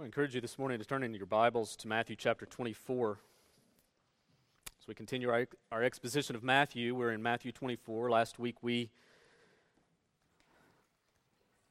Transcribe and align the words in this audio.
I 0.00 0.04
encourage 0.04 0.32
you 0.32 0.40
this 0.40 0.60
morning 0.60 0.78
to 0.78 0.84
turn 0.84 1.02
into 1.02 1.18
your 1.18 1.26
Bibles 1.26 1.74
to 1.76 1.88
Matthew 1.88 2.14
chapter 2.14 2.46
24. 2.46 3.18
As 4.80 4.86
we 4.86 4.94
continue 4.94 5.28
our, 5.28 5.48
our 5.72 5.82
exposition 5.82 6.36
of 6.36 6.44
Matthew, 6.44 6.94
we're 6.94 7.10
in 7.10 7.20
Matthew 7.20 7.50
24. 7.50 8.08
Last 8.08 8.38
week 8.38 8.62
we 8.62 8.90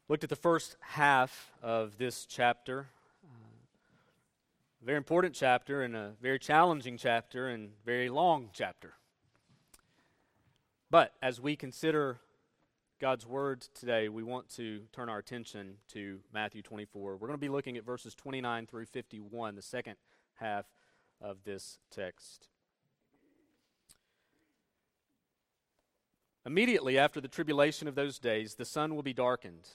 looked 0.10 0.26
at 0.26 0.30
the 0.30 0.36
first 0.36 0.76
half 0.82 1.54
of 1.64 1.98
this 1.98 2.26
chapter. 2.26 2.88
A 4.82 4.86
very 4.86 4.98
important 4.98 5.34
chapter 5.34 5.84
and 5.84 5.96
a 5.96 6.12
very 6.22 6.38
challenging 6.38 6.98
chapter 6.98 7.48
and 7.48 7.70
very 7.86 8.10
long 8.10 8.50
chapter. 8.52 8.96
But 10.92 11.14
as 11.22 11.40
we 11.40 11.56
consider 11.56 12.20
God's 13.00 13.28
word 13.28 13.62
today, 13.76 14.10
we 14.10 14.24
want 14.24 14.50
to 14.56 14.82
turn 14.92 15.08
our 15.08 15.20
attention 15.20 15.76
to 15.94 16.20
Matthew 16.34 16.64
24. 16.64 17.18
We're 17.18 17.28
going 17.28 17.38
to 17.38 17.38
be 17.38 17.48
looking 17.48 17.78
at 17.78 17.86
verses 17.86 18.16
29 18.16 18.66
through 18.66 18.86
51, 18.88 19.54
the 19.54 19.62
second 19.62 19.98
half 20.34 20.66
of 21.22 21.44
this 21.44 21.78
text. 21.92 22.48
Immediately 26.44 26.98
after 26.98 27.22
the 27.22 27.28
tribulation 27.28 27.88
of 27.88 27.94
those 27.94 28.18
days, 28.18 28.56
the 28.56 28.66
sun 28.66 28.96
will 28.96 29.04
be 29.04 29.14
darkened, 29.14 29.68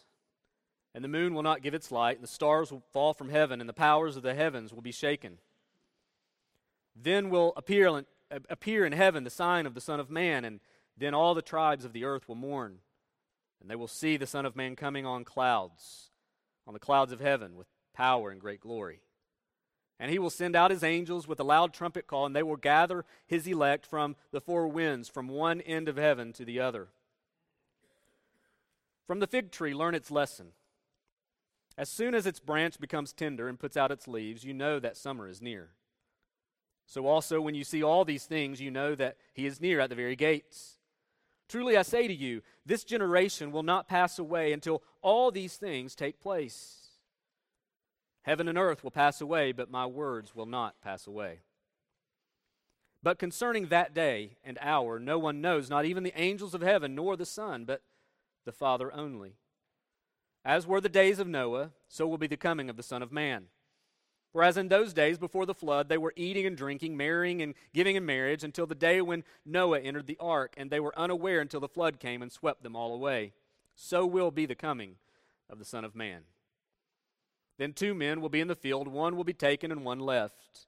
and 0.93 1.05
the 1.05 1.09
moon 1.09 1.33
will 1.33 1.45
not 1.45 1.63
give 1.63 1.75
its 1.75 1.93
light, 1.93 2.17
and 2.17 2.25
the 2.25 2.29
stars 2.29 2.73
will 2.73 2.83
fall 2.93 3.15
from 3.15 3.29
heaven, 3.29 3.61
and 3.61 3.69
the 3.69 3.75
powers 3.75 4.17
of 4.17 4.25
the 4.25 4.35
heavens 4.35 4.75
will 4.75 4.83
be 4.83 4.91
shaken. 4.91 5.39
Then 7.01 7.31
will 7.31 7.53
appear, 7.57 8.03
appear 8.51 8.85
in 8.85 8.93
heaven 8.93 9.23
the 9.23 9.31
sign 9.31 9.65
of 9.65 9.75
the 9.75 9.81
Son 9.81 10.01
of 10.01 10.11
Man, 10.11 10.45
and 10.45 10.59
then 10.99 11.15
all 11.15 11.37
the 11.37 11.41
tribes 11.41 11.85
of 11.85 11.93
the 11.93 12.05
earth 12.05 12.27
will 12.27 12.35
mourn 12.35 12.81
and 13.63 13.71
they 13.71 13.77
will 13.77 13.89
see 13.89 14.17
the 14.17 14.27
Son 14.27 14.45
of 14.45 14.57
Man 14.57 14.75
coming 14.75 15.07
on 15.07 15.25
clouds, 15.25 16.11
on 16.67 16.75
the 16.75 16.81
clouds 16.81 17.13
of 17.13 17.21
heaven, 17.21 17.57
with 17.57 17.69
power 17.95 18.31
and 18.31 18.41
great 18.41 18.61
glory. 18.61 19.01
And 20.01 20.11
he 20.11 20.19
will 20.19 20.31
send 20.31 20.57
out 20.57 20.73
his 20.73 20.83
angels 20.83 21.29
with 21.29 21.39
a 21.39 21.45
loud 21.45 21.73
trumpet 21.73 22.09
call, 22.09 22.27
and 22.27 22.35
they 22.35 22.43
will 22.43 22.57
gather 22.57 23.05
his 23.25 23.47
elect 23.47 23.87
from 23.87 24.17
the 24.33 24.41
four 24.41 24.67
winds, 24.67 25.09
from 25.09 25.29
one 25.29 25.61
end 25.61 25.89
of 25.89 25.97
heaven 25.97 26.33
to 26.33 26.45
the 26.45 26.59
other. 26.59 26.89
From 29.07 29.21
the 29.21 29.29
fig 29.29 29.53
tree, 29.53 29.75
learn 29.75 29.95
its 29.95 30.11
lesson. 30.11 30.49
As 31.79 31.89
soon 31.89 32.15
as 32.15 32.27
its 32.27 32.41
branch 32.41 32.81
becomes 32.81 33.13
tender 33.13 33.49
and 33.49 33.61
puts 33.61 33.77
out 33.77 33.93
its 33.93 34.09
leaves, 34.09 34.45
you 34.45 34.53
know 34.53 34.81
that 34.81 34.97
summer 34.97 35.29
is 35.29 35.41
near. 35.41 35.71
So 36.85 37.07
also, 37.07 37.41
when 37.41 37.55
you 37.55 37.63
see 37.63 37.83
all 37.83 38.05
these 38.05 38.27
things, 38.27 38.61
you 38.61 38.73
know 38.73 38.97
that 38.97 39.17
he 39.33 39.47
is 39.47 39.61
near 39.61 39.79
at 39.79 39.89
the 39.89 39.97
very 39.97 40.17
gates. 40.17 40.79
Truly 41.53 41.77
I 41.77 41.83
say 41.83 42.09
to 42.09 42.15
you, 42.15 42.41
this 42.65 42.83
generation 42.83 43.53
will 43.53 43.63
not 43.63 43.87
pass 43.87 44.19
away 44.19 44.55
until 44.55 44.83
all 45.03 45.31
these 45.31 45.59
things 45.59 45.95
take 45.95 46.19
place. 46.19 46.87
Heaven 48.23 48.49
and 48.49 48.57
earth 48.57 48.83
will 48.83 48.91
pass 48.91 49.21
away, 49.21 49.53
but 49.53 49.71
my 49.71 49.85
words 49.85 50.35
will 50.35 50.47
not 50.47 50.81
pass 50.81 51.07
away. 51.07 51.41
But 53.03 53.19
concerning 53.19 53.67
that 53.67 53.93
day 53.93 54.39
and 54.43 54.57
hour, 54.63 54.99
no 54.99 55.19
one 55.19 55.43
knows, 55.43 55.69
not 55.69 55.85
even 55.85 56.05
the 56.05 56.19
angels 56.19 56.55
of 56.55 56.63
heaven, 56.63 56.95
nor 56.95 57.19
the 57.19 57.27
Son, 57.27 57.67
but 57.67 57.83
the 58.47 58.53
Father 58.53 58.91
only. 58.91 59.35
As 60.47 60.67
were 60.67 60.81
the 60.81 60.89
days 60.89 61.19
of 61.19 61.29
Noah, 61.29 61.73
so 61.87 62.07
will 62.07 62.17
be 62.17 62.29
the 62.29 62.39
coming 62.39 62.71
of 62.71 62.79
the 62.79 62.83
Son 62.83 63.03
of 63.03 63.13
Man. 63.13 63.49
Whereas 64.33 64.57
in 64.57 64.69
those 64.69 64.95
days 64.95 65.19
before 65.19 65.45
the 65.45 65.55
flood, 65.55 65.89
they 65.89 65.99
were 65.99 66.15
eating 66.17 66.47
and 66.47 66.57
drinking, 66.57 66.97
marrying 66.97 67.43
and 67.43 67.55
giving 67.75 67.97
in 67.97 68.07
marriage 68.07 68.43
until 68.43 68.67
the 68.67 68.75
day 68.75 69.03
when 69.03 69.25
Noah 69.45 69.81
entered 69.81 70.07
the 70.07 70.17
ark, 70.19 70.55
and 70.57 70.71
they 70.71 70.81
were 70.81 70.99
unaware 70.99 71.41
until 71.41 71.61
the 71.61 71.69
flood 71.69 72.01
came 72.01 72.23
and 72.23 72.33
swept 72.33 72.63
them 72.63 72.75
all 72.75 72.95
away. 72.95 73.33
So 73.75 74.07
will 74.07 74.31
be 74.31 74.47
the 74.47 74.55
coming 74.55 74.97
of 75.51 75.59
the 75.59 75.65
Son 75.65 75.85
of 75.85 75.95
Man. 75.95 76.23
Then 77.59 77.75
two 77.75 77.95
men 77.95 78.21
will 78.21 78.31
be 78.31 78.41
in 78.41 78.49
the 78.49 78.55
field, 78.55 78.89
one 78.89 79.17
will 79.17 79.25
be 79.25 79.35
taken 79.35 79.71
and 79.71 79.85
one 79.85 80.01
left. 80.01 80.67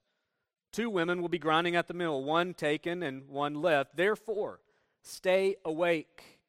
Two 0.70 0.90
women 0.90 1.22
will 1.22 1.28
be 1.28 1.38
grinding 1.38 1.76
at 1.76 1.88
the 1.88 1.94
mill, 1.94 2.22
one 2.22 2.53
taken 2.53 3.03
and 3.03 3.28
one 3.28 3.54
left. 3.54 3.97
Therefore, 3.97 4.60
stay 5.03 5.56
awake, 5.64 6.41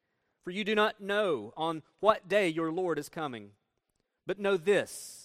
for 0.43 0.51
you 0.51 0.63
do 0.63 0.75
not 0.75 0.99
know 0.99 1.53
on 1.55 1.81
what 1.99 2.27
day 2.27 2.49
your 2.49 2.71
Lord 2.71 2.99
is 2.99 3.07
coming. 3.07 3.51
But 4.27 4.39
know 4.39 4.57
this 4.57 5.24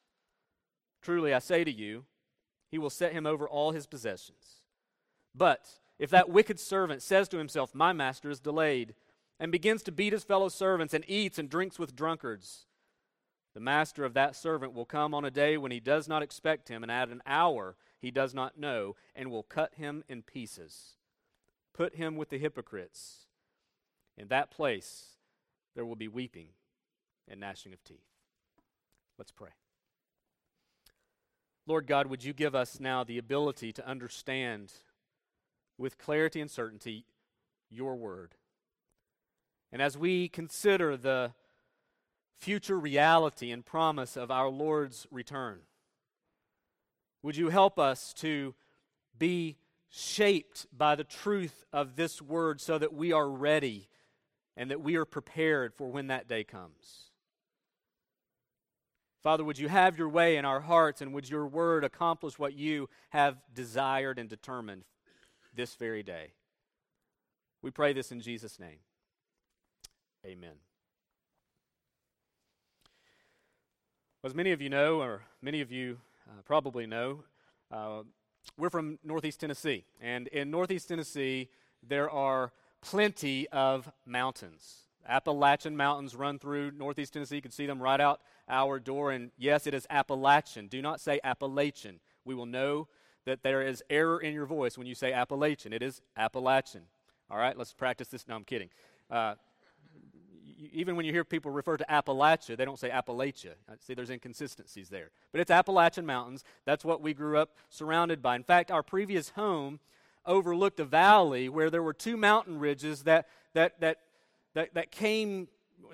Truly, 1.01 1.33
I 1.33 1.39
say 1.39 1.63
to 1.63 1.71
you, 1.71 2.05
he 2.69 2.77
will 2.77 2.89
set 2.89 3.13
him 3.13 3.25
over 3.25 3.47
all 3.47 3.71
his 3.71 3.87
possessions. 3.87 4.61
But 5.35 5.79
if 5.99 6.09
that 6.09 6.29
wicked 6.29 6.59
servant 6.59 7.01
says 7.01 7.27
to 7.29 7.37
himself, 7.37 7.75
My 7.75 7.93
master 7.93 8.29
is 8.29 8.39
delayed, 8.39 8.95
and 9.39 9.51
begins 9.51 9.83
to 9.83 9.91
beat 9.91 10.13
his 10.13 10.23
fellow 10.23 10.49
servants, 10.49 10.93
and 10.93 11.03
eats 11.07 11.39
and 11.39 11.49
drinks 11.49 11.79
with 11.79 11.95
drunkards, 11.95 12.65
the 13.53 13.59
master 13.59 14.05
of 14.05 14.13
that 14.13 14.35
servant 14.35 14.73
will 14.73 14.85
come 14.85 15.13
on 15.13 15.25
a 15.25 15.31
day 15.31 15.57
when 15.57 15.71
he 15.71 15.79
does 15.79 16.07
not 16.07 16.23
expect 16.23 16.69
him, 16.69 16.83
and 16.83 16.91
at 16.91 17.09
an 17.09 17.21
hour 17.25 17.75
he 17.99 18.11
does 18.11 18.33
not 18.33 18.57
know, 18.57 18.95
and 19.15 19.29
will 19.29 19.43
cut 19.43 19.75
him 19.75 20.03
in 20.07 20.21
pieces. 20.21 20.95
Put 21.73 21.95
him 21.95 22.15
with 22.15 22.29
the 22.29 22.37
hypocrites. 22.37 23.25
In 24.17 24.27
that 24.29 24.51
place 24.51 25.17
there 25.75 25.85
will 25.85 25.95
be 25.95 26.07
weeping 26.07 26.49
and 27.27 27.39
gnashing 27.39 27.73
of 27.73 27.83
teeth. 27.83 28.07
Let's 29.17 29.31
pray. 29.31 29.51
Lord 31.67 31.87
God, 31.87 32.07
would 32.07 32.23
you 32.23 32.33
give 32.33 32.55
us 32.55 32.79
now 32.79 33.03
the 33.03 33.17
ability 33.17 33.71
to 33.73 33.87
understand 33.87 34.73
with 35.77 35.97
clarity 35.97 36.41
and 36.41 36.49
certainty 36.49 37.05
your 37.69 37.95
word? 37.95 38.35
And 39.71 39.81
as 39.81 39.97
we 39.97 40.27
consider 40.27 40.97
the 40.97 41.33
future 42.39 42.79
reality 42.79 43.51
and 43.51 43.65
promise 43.65 44.17
of 44.17 44.31
our 44.31 44.49
Lord's 44.49 45.05
return, 45.11 45.59
would 47.21 47.37
you 47.37 47.49
help 47.49 47.77
us 47.77 48.13
to 48.15 48.55
be 49.17 49.57
shaped 49.89 50.65
by 50.75 50.95
the 50.95 51.03
truth 51.03 51.63
of 51.71 51.95
this 51.95 52.21
word 52.21 52.59
so 52.59 52.79
that 52.79 52.93
we 52.93 53.11
are 53.11 53.29
ready 53.29 53.87
and 54.57 54.71
that 54.71 54.81
we 54.81 54.95
are 54.95 55.05
prepared 55.05 55.73
for 55.75 55.89
when 55.89 56.07
that 56.07 56.27
day 56.27 56.43
comes? 56.43 57.10
Father, 59.21 59.43
would 59.43 59.59
you 59.59 59.69
have 59.69 59.97
your 59.97 60.09
way 60.09 60.37
in 60.37 60.45
our 60.45 60.61
hearts 60.61 61.01
and 61.01 61.13
would 61.13 61.29
your 61.29 61.45
word 61.45 61.83
accomplish 61.83 62.39
what 62.39 62.53
you 62.53 62.89
have 63.11 63.37
desired 63.53 64.17
and 64.17 64.27
determined 64.27 64.83
this 65.53 65.75
very 65.75 66.01
day? 66.01 66.33
We 67.61 67.69
pray 67.69 67.93
this 67.93 68.11
in 68.11 68.19
Jesus' 68.19 68.59
name. 68.59 68.79
Amen. 70.25 70.55
As 74.23 74.33
many 74.33 74.51
of 74.51 74.61
you 74.61 74.69
know, 74.69 75.01
or 75.01 75.23
many 75.41 75.61
of 75.61 75.71
you 75.71 75.99
uh, 76.27 76.41
probably 76.43 76.87
know, 76.87 77.23
uh, 77.71 78.01
we're 78.57 78.69
from 78.71 78.97
Northeast 79.03 79.39
Tennessee. 79.39 79.85
And 79.99 80.27
in 80.29 80.49
Northeast 80.49 80.87
Tennessee, 80.87 81.49
there 81.87 82.09
are 82.09 82.53
plenty 82.81 83.47
of 83.49 83.91
mountains. 84.05 84.90
Appalachian 85.07 85.75
Mountains 85.75 86.15
run 86.15 86.39
through 86.39 86.71
Northeast 86.71 87.13
Tennessee. 87.13 87.35
You 87.35 87.41
can 87.41 87.51
see 87.51 87.65
them 87.65 87.81
right 87.81 87.99
out 87.99 88.21
our 88.47 88.79
door. 88.79 89.11
And 89.11 89.31
yes, 89.37 89.67
it 89.67 89.73
is 89.73 89.87
Appalachian. 89.89 90.67
Do 90.67 90.81
not 90.81 90.99
say 90.99 91.19
Appalachian. 91.23 91.99
We 92.25 92.35
will 92.35 92.45
know 92.45 92.87
that 93.25 93.43
there 93.43 93.61
is 93.61 93.83
error 93.89 94.19
in 94.19 94.33
your 94.33 94.45
voice 94.45 94.77
when 94.77 94.87
you 94.87 94.95
say 94.95 95.13
Appalachian. 95.13 95.73
It 95.73 95.81
is 95.81 96.01
Appalachian. 96.17 96.83
All 97.29 97.37
right, 97.37 97.57
let's 97.57 97.73
practice 97.73 98.07
this. 98.09 98.27
No, 98.27 98.35
I'm 98.35 98.43
kidding. 98.43 98.69
Uh, 99.09 99.35
even 100.73 100.95
when 100.95 101.05
you 101.05 101.11
hear 101.11 101.23
people 101.23 101.51
refer 101.51 101.77
to 101.77 101.85
Appalachia, 101.89 102.55
they 102.55 102.65
don't 102.65 102.79
say 102.79 102.89
Appalachia. 102.89 103.53
Uh, 103.69 103.73
see, 103.79 103.93
there's 103.93 104.09
inconsistencies 104.09 104.89
there. 104.89 105.11
But 105.31 105.41
it's 105.41 105.51
Appalachian 105.51 106.05
Mountains. 106.05 106.43
That's 106.65 106.85
what 106.85 107.01
we 107.01 107.13
grew 107.13 107.37
up 107.37 107.55
surrounded 107.69 108.21
by. 108.21 108.35
In 108.35 108.43
fact, 108.43 108.69
our 108.69 108.83
previous 108.83 109.29
home 109.29 109.79
overlooked 110.25 110.79
a 110.79 110.85
valley 110.85 111.49
where 111.49 111.69
there 111.69 111.81
were 111.81 111.93
two 111.93 112.15
mountain 112.15 112.59
ridges 112.59 113.03
that, 113.03 113.27
that, 113.53 113.79
that 113.79 113.97
that, 114.53 114.73
that 114.73 114.91
came, 114.91 115.47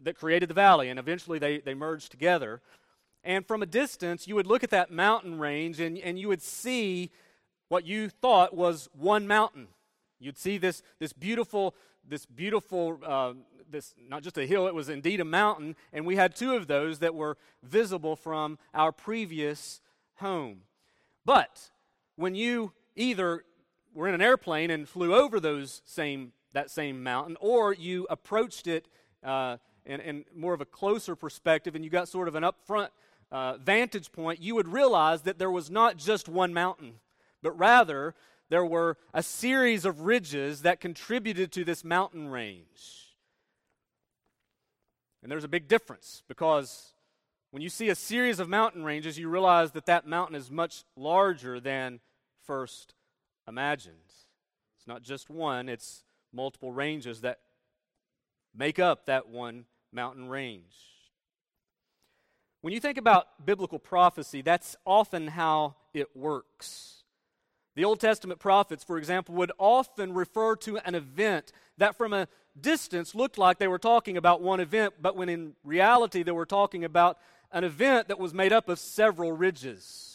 that 0.04 0.18
created 0.18 0.50
the 0.50 0.54
valley, 0.54 0.89
and 0.89 1.00
eventually 1.00 1.39
they, 1.39 1.59
they 1.59 1.74
merged 1.74 2.12
together. 2.12 2.62
And 3.24 3.45
from 3.45 3.62
a 3.62 3.65
distance, 3.65 4.27
you 4.27 4.36
would 4.36 4.48
look 4.48 4.63
at 4.63 4.69
that 4.69 4.92
mountain 4.92 5.38
range 5.38 5.80
and, 5.80 5.98
and 5.98 6.18
you 6.18 6.30
would 6.30 6.42
see 6.42 7.12
what 7.68 7.86
you 7.86 8.09
thought 8.09 8.56
was 8.56 8.88
one 8.94 9.27
mountain. 9.27 9.68
You'd 10.19 10.38
see 10.38 10.57
this, 10.57 10.81
this 11.00 11.13
beautiful, 11.13 11.75
this 12.07 12.25
beautiful, 12.25 13.00
uh, 13.06 13.33
this 13.69 13.94
not 14.09 14.24
just 14.24 14.38
a 14.38 14.45
hill, 14.45 14.68
it 14.68 14.74
was 14.74 14.88
indeed 14.88 15.19
a 15.19 15.25
mountain. 15.25 15.75
And 15.92 16.06
we 16.06 16.15
had 16.15 16.36
two 16.36 16.56
of 16.56 16.68
those 16.68 17.00
that 17.00 17.15
were 17.15 17.38
visible 17.62 18.15
from 18.15 18.57
our 18.74 18.92
previous 18.92 19.81
home. 20.15 20.62
But 21.25 21.69
when 22.15 22.33
you 22.33 22.71
either 22.95 23.44
were 23.94 24.07
in 24.07 24.13
an 24.13 24.21
airplane 24.21 24.71
and 24.71 24.88
flew 24.88 25.13
over 25.13 25.39
those 25.39 25.81
same 25.86 26.31
that 26.54 26.72
same 26.72 27.04
mountain, 27.04 27.38
or 27.40 27.74
you 27.74 28.08
approached 28.10 28.68
it 28.68 28.88
uh, 29.24 29.58
in, 29.86 30.00
in, 30.02 30.26
more 30.36 30.54
of 30.54 30.62
a 30.62 30.66
closer 30.66 31.16
perspective 31.16 31.76
and 31.76 31.84
you 31.84 31.90
got 31.90 32.08
sort 32.08 32.28
of 32.28 32.36
an 32.36 32.44
upfront 32.44 32.90
uh, 33.32 33.58
vantage 33.58 34.12
point, 34.12 34.42
you 34.42 34.56
would 34.56 34.68
realize 34.68 35.24
that 35.24 35.38
there 35.38 35.52
was 35.52 35.70
not 35.70 35.98
just 35.98 36.30
one 36.30 36.54
mountain, 36.54 36.94
but 37.42 37.52
rather 37.58 38.16
there 38.50 38.66
were 38.66 38.98
a 39.14 39.22
series 39.22 39.86
of 39.86 40.02
ridges 40.02 40.62
that 40.62 40.80
contributed 40.80 41.52
to 41.52 41.64
this 41.64 41.84
mountain 41.84 42.30
range. 42.30 43.16
And 45.22 45.32
there's 45.32 45.44
a 45.44 45.50
big 45.50 45.68
difference 45.68 46.24
because 46.28 46.94
when 47.52 47.62
you 47.62 47.70
see 47.70 47.90
a 47.90 47.96
series 47.96 48.40
of 48.40 48.48
mountain 48.48 48.84
ranges, 48.84 49.18
you 49.18 49.28
realize 49.30 49.72
that 49.72 49.86
that 49.88 50.08
mountain 50.08 50.36
is 50.36 50.50
much 50.50 50.84
larger 50.96 51.60
than 51.60 52.00
first 52.46 52.94
imagined. 53.48 53.96
It's 54.78 54.88
not 54.88 55.02
just 55.02 55.30
one, 55.30 55.68
it's 55.68 56.04
multiple 56.38 56.72
ranges 56.72 57.22
that 57.22 57.39
make 58.56 58.78
up 58.78 59.07
that 59.07 59.28
one 59.28 59.66
mountain 59.92 60.30
range. 60.30 60.75
When 62.62 62.74
you 62.74 62.80
think 62.80 63.00
about 63.00 63.44
biblical 63.44 63.80
prophecy, 63.80 64.44
that's 64.44 64.75
often 64.86 65.28
how 65.28 65.75
it 65.95 66.16
works. 66.16 67.04
The 67.75 67.86
Old 67.86 68.00
Testament 68.00 68.39
prophets, 68.39 68.84
for 68.84 69.00
example, 69.00 69.34
would 69.36 69.51
often 69.57 70.13
refer 70.13 70.56
to 70.57 70.78
an 70.78 70.94
event 70.94 71.51
that 71.80 71.95
from 71.95 72.13
a 72.13 72.28
distance 72.60 73.16
looked 73.16 73.39
like 73.39 73.57
they 73.57 73.68
were 73.68 73.80
talking 73.80 74.16
about 74.16 74.42
one 74.42 74.60
event, 74.60 74.94
but 75.01 75.16
when 75.16 75.30
in 75.30 75.54
reality 75.63 76.22
they 76.22 76.31
were 76.31 76.45
talking 76.45 76.84
about 76.84 77.18
an 77.51 77.63
event 77.63 78.10
that 78.10 78.19
was 78.19 78.34
made 78.34 78.54
up 78.54 78.69
of 78.69 78.78
several 78.78 79.31
ridges. 79.31 80.06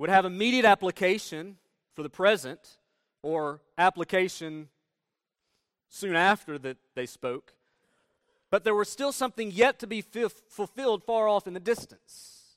It 0.00 0.04
would 0.04 0.08
have 0.08 0.24
immediate 0.24 0.64
application 0.64 1.58
for 1.94 2.02
the 2.02 2.08
present 2.08 2.78
or 3.22 3.60
application 3.76 4.70
soon 5.90 6.16
after 6.16 6.56
that 6.56 6.78
they 6.94 7.04
spoke. 7.04 7.52
But 8.50 8.64
there 8.64 8.74
was 8.74 8.88
still 8.88 9.12
something 9.12 9.50
yet 9.50 9.78
to 9.80 9.86
be 9.86 10.00
fulfilled 10.00 11.04
far 11.04 11.28
off 11.28 11.46
in 11.46 11.52
the 11.52 11.60
distance. 11.60 12.56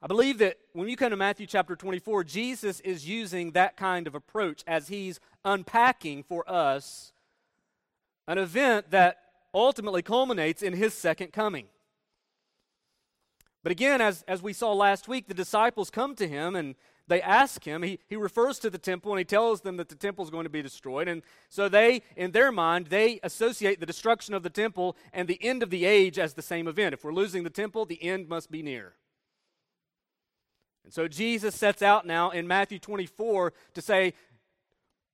I 0.00 0.06
believe 0.06 0.38
that 0.38 0.56
when 0.72 0.86
you 0.88 0.96
come 0.96 1.10
to 1.10 1.16
Matthew 1.16 1.48
chapter 1.48 1.74
24, 1.74 2.22
Jesus 2.22 2.78
is 2.78 3.08
using 3.08 3.50
that 3.50 3.76
kind 3.76 4.06
of 4.06 4.14
approach 4.14 4.62
as 4.68 4.86
he's 4.86 5.18
unpacking 5.44 6.22
for 6.22 6.48
us 6.48 7.12
an 8.28 8.38
event 8.38 8.92
that 8.92 9.18
ultimately 9.52 10.00
culminates 10.00 10.62
in 10.62 10.74
his 10.74 10.94
second 10.94 11.32
coming. 11.32 11.66
But 13.64 13.72
again, 13.72 14.02
as, 14.02 14.22
as 14.28 14.42
we 14.42 14.52
saw 14.52 14.74
last 14.74 15.08
week, 15.08 15.26
the 15.26 15.34
disciples 15.34 15.88
come 15.88 16.14
to 16.16 16.28
him 16.28 16.54
and 16.54 16.74
they 17.08 17.22
ask 17.22 17.64
him. 17.64 17.82
He, 17.82 17.98
he 18.06 18.14
refers 18.14 18.58
to 18.58 18.68
the 18.68 18.76
temple 18.76 19.10
and 19.12 19.18
he 19.18 19.24
tells 19.24 19.62
them 19.62 19.78
that 19.78 19.88
the 19.88 19.94
temple 19.94 20.22
is 20.22 20.30
going 20.30 20.44
to 20.44 20.50
be 20.50 20.60
destroyed. 20.60 21.08
And 21.08 21.22
so 21.48 21.70
they, 21.70 22.02
in 22.14 22.32
their 22.32 22.52
mind, 22.52 22.88
they 22.88 23.20
associate 23.22 23.80
the 23.80 23.86
destruction 23.86 24.34
of 24.34 24.42
the 24.42 24.50
temple 24.50 24.98
and 25.14 25.26
the 25.26 25.42
end 25.42 25.62
of 25.62 25.70
the 25.70 25.86
age 25.86 26.18
as 26.18 26.34
the 26.34 26.42
same 26.42 26.68
event. 26.68 26.92
If 26.92 27.04
we're 27.04 27.14
losing 27.14 27.42
the 27.42 27.48
temple, 27.48 27.86
the 27.86 28.02
end 28.02 28.28
must 28.28 28.50
be 28.50 28.62
near. 28.62 28.92
And 30.84 30.92
so 30.92 31.08
Jesus 31.08 31.54
sets 31.54 31.80
out 31.80 32.06
now 32.06 32.30
in 32.30 32.46
Matthew 32.46 32.78
24 32.78 33.54
to 33.72 33.80
say, 33.80 34.12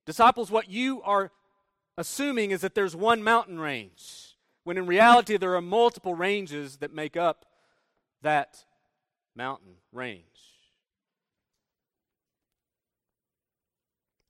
Disciples, 0.05 0.51
what 0.51 0.69
you 0.69 1.01
are 1.03 1.31
assuming 1.97 2.51
is 2.51 2.59
that 2.61 2.75
there's 2.75 2.97
one 2.97 3.23
mountain 3.23 3.59
range, 3.59 4.35
when 4.65 4.77
in 4.77 4.87
reality 4.87 5.37
there 5.37 5.55
are 5.55 5.61
multiple 5.61 6.15
ranges 6.15 6.77
that 6.77 6.93
make 6.93 7.15
up 7.15 7.45
that 8.21 8.65
mountain 9.35 9.75
range. 9.91 10.25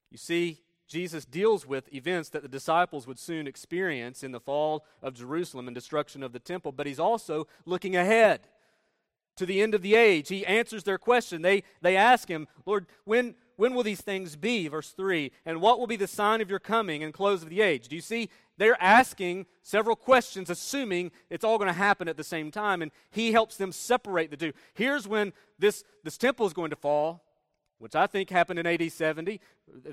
You 0.09 0.17
see, 0.17 0.61
Jesus 0.87 1.23
deals 1.23 1.65
with 1.65 1.93
events 1.93 2.29
that 2.29 2.41
the 2.41 2.49
disciples 2.49 3.07
would 3.07 3.17
soon 3.17 3.47
experience 3.47 4.23
in 4.23 4.33
the 4.33 4.41
fall 4.41 4.85
of 5.01 5.13
Jerusalem 5.13 5.67
and 5.67 5.73
destruction 5.73 6.21
of 6.21 6.33
the 6.33 6.39
temple, 6.39 6.73
but 6.73 6.85
he's 6.85 6.99
also 6.99 7.47
looking 7.65 7.95
ahead 7.95 8.41
to 9.37 9.45
the 9.45 9.61
end 9.61 9.73
of 9.73 9.81
the 9.81 9.95
age. 9.95 10.27
He 10.27 10.45
answers 10.45 10.83
their 10.83 10.97
question. 10.97 11.41
They, 11.41 11.63
they 11.81 11.95
ask 11.95 12.27
him, 12.27 12.47
Lord, 12.65 12.87
when, 13.05 13.35
when 13.55 13.73
will 13.73 13.83
these 13.83 14.01
things 14.01 14.35
be? 14.35 14.67
Verse 14.67 14.91
3. 14.91 15.31
And 15.45 15.61
what 15.61 15.79
will 15.79 15.87
be 15.87 15.95
the 15.95 16.07
sign 16.07 16.41
of 16.41 16.49
your 16.49 16.59
coming 16.59 17.03
and 17.03 17.13
close 17.13 17.41
of 17.41 17.49
the 17.49 17.61
age? 17.61 17.87
Do 17.87 17.95
you 17.95 18.01
see? 18.01 18.29
They're 18.61 18.79
asking 18.79 19.47
several 19.63 19.95
questions, 19.95 20.51
assuming 20.51 21.09
it's 21.31 21.43
all 21.43 21.57
going 21.57 21.67
to 21.67 21.73
happen 21.73 22.07
at 22.07 22.15
the 22.15 22.23
same 22.23 22.51
time, 22.51 22.83
and 22.83 22.91
he 23.09 23.31
helps 23.31 23.57
them 23.57 23.71
separate 23.71 24.29
the 24.29 24.37
two. 24.37 24.53
Here's 24.75 25.07
when 25.07 25.33
this, 25.57 25.83
this 26.03 26.15
temple 26.15 26.45
is 26.45 26.53
going 26.53 26.69
to 26.69 26.75
fall, 26.75 27.23
which 27.79 27.95
I 27.95 28.05
think 28.05 28.29
happened 28.29 28.59
in 28.59 28.67
AD 28.67 28.91
70, 28.91 29.41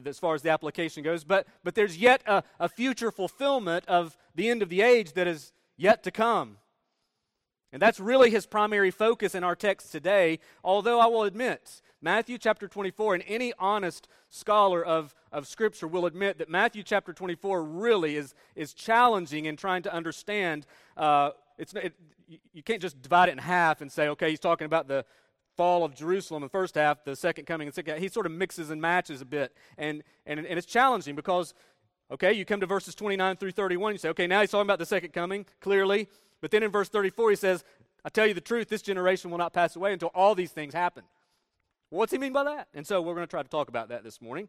as 0.05 0.19
far 0.19 0.35
as 0.35 0.43
the 0.43 0.51
application 0.51 1.03
goes, 1.03 1.25
but, 1.25 1.47
but 1.65 1.75
there's 1.75 1.97
yet 1.97 2.21
a, 2.27 2.43
a 2.61 2.69
future 2.69 3.11
fulfillment 3.11 3.87
of 3.89 4.19
the 4.35 4.51
end 4.51 4.61
of 4.61 4.69
the 4.69 4.83
age 4.83 5.15
that 5.15 5.27
is 5.27 5.55
yet 5.79 6.03
to 6.03 6.11
come. 6.11 6.59
And 7.73 7.81
that's 7.81 7.99
really 7.99 8.29
his 8.29 8.45
primary 8.45 8.91
focus 8.91 9.35
in 9.35 9.45
our 9.45 9.57
text 9.57 9.93
today, 9.93 10.41
although 10.63 11.01
I 11.01 11.07
will 11.07 11.23
admit, 11.23 11.81
Matthew 12.01 12.39
chapter 12.39 12.69
24, 12.69 13.15
and 13.15 13.25
any 13.27 13.53
honest 13.59 14.09
scholar 14.29 14.85
of, 14.85 15.15
of 15.33 15.49
Scripture 15.49 15.89
will 15.89 16.07
admit 16.07 16.39
that 16.39 16.49
Matthew 16.49 16.83
chapter 16.83 17.13
24 17.13 17.65
really 17.65 18.17
is, 18.17 18.35
is 18.55 18.73
challenging 18.73 19.47
in 19.47 19.57
trying 19.57 19.83
to 19.83 19.93
understand. 19.93 20.65
Uh, 20.97 21.31
it's, 21.59 21.75
it, 21.75 21.95
you 22.53 22.63
can't 22.63 22.81
just 22.81 23.03
divide 23.03 23.29
it 23.29 23.33
in 23.33 23.39
half 23.39 23.81
and 23.81 23.91
say, 23.91 24.09
okay, 24.09 24.31
he's 24.31 24.39
talking 24.39 24.67
about 24.67 24.87
the 24.87 25.05
fall 25.57 25.85
of 25.85 25.93
Jerusalem 25.93 26.43
the 26.43 26.49
first 26.49 26.77
half, 26.77 27.05
the 27.05 27.17
second 27.17 27.47
coming 27.47 27.67
and 27.67 27.75
second 27.75 27.95
half. 27.95 28.01
He 28.01 28.09
sort 28.09 28.27
of 28.27 28.33
mixes 28.33 28.71
and 28.71 28.81
matches 28.81 29.21
a 29.21 29.25
bit. 29.25 29.53
And, 29.77 30.05
and, 30.25 30.39
and 30.39 30.57
it's 30.57 30.67
challenging 30.67 31.17
because, 31.17 31.53
okay, 32.13 32.33
you 32.33 32.45
come 32.45 32.61
to 32.61 32.67
verses 32.67 32.95
29 32.95 33.37
through 33.37 33.51
31, 33.53 33.95
you 33.95 33.99
say, 33.99 34.09
okay, 34.11 34.29
now 34.29 34.41
he's 34.41 34.53
talking 34.53 34.67
about 34.67 34.79
the 34.79 34.87
second 34.87 35.13
coming, 35.13 35.47
clearly. 35.61 36.09
But 36.41 36.53
then 36.53 36.63
in 36.63 36.71
verse 36.71 36.89
34, 36.89 37.31
he 37.31 37.37
says, 37.37 37.65
I 38.05 38.09
tell 38.09 38.27
you 38.27 38.35
the 38.35 38.41
truth, 38.41 38.69
this 38.69 38.83
generation 38.83 39.33
will 39.33 39.39
not 39.39 39.53
pass 39.53 39.75
away 39.75 39.93
until 39.93 40.13
all 40.15 40.37
these 40.37 40.53
things 40.53 40.73
happen. 40.73 41.03
What's 41.91 42.13
he 42.13 42.19
mean 42.19 42.33
by 42.33 42.45
that? 42.45 42.69
And 42.75 42.87
so 42.87 43.01
we're 43.01 43.15
going 43.15 43.27
to 43.27 43.31
try 43.31 43.43
to 43.43 43.49
talk 43.49 43.69
about 43.69 43.89
that 43.89 44.05
this 44.05 44.21
morning. 44.21 44.49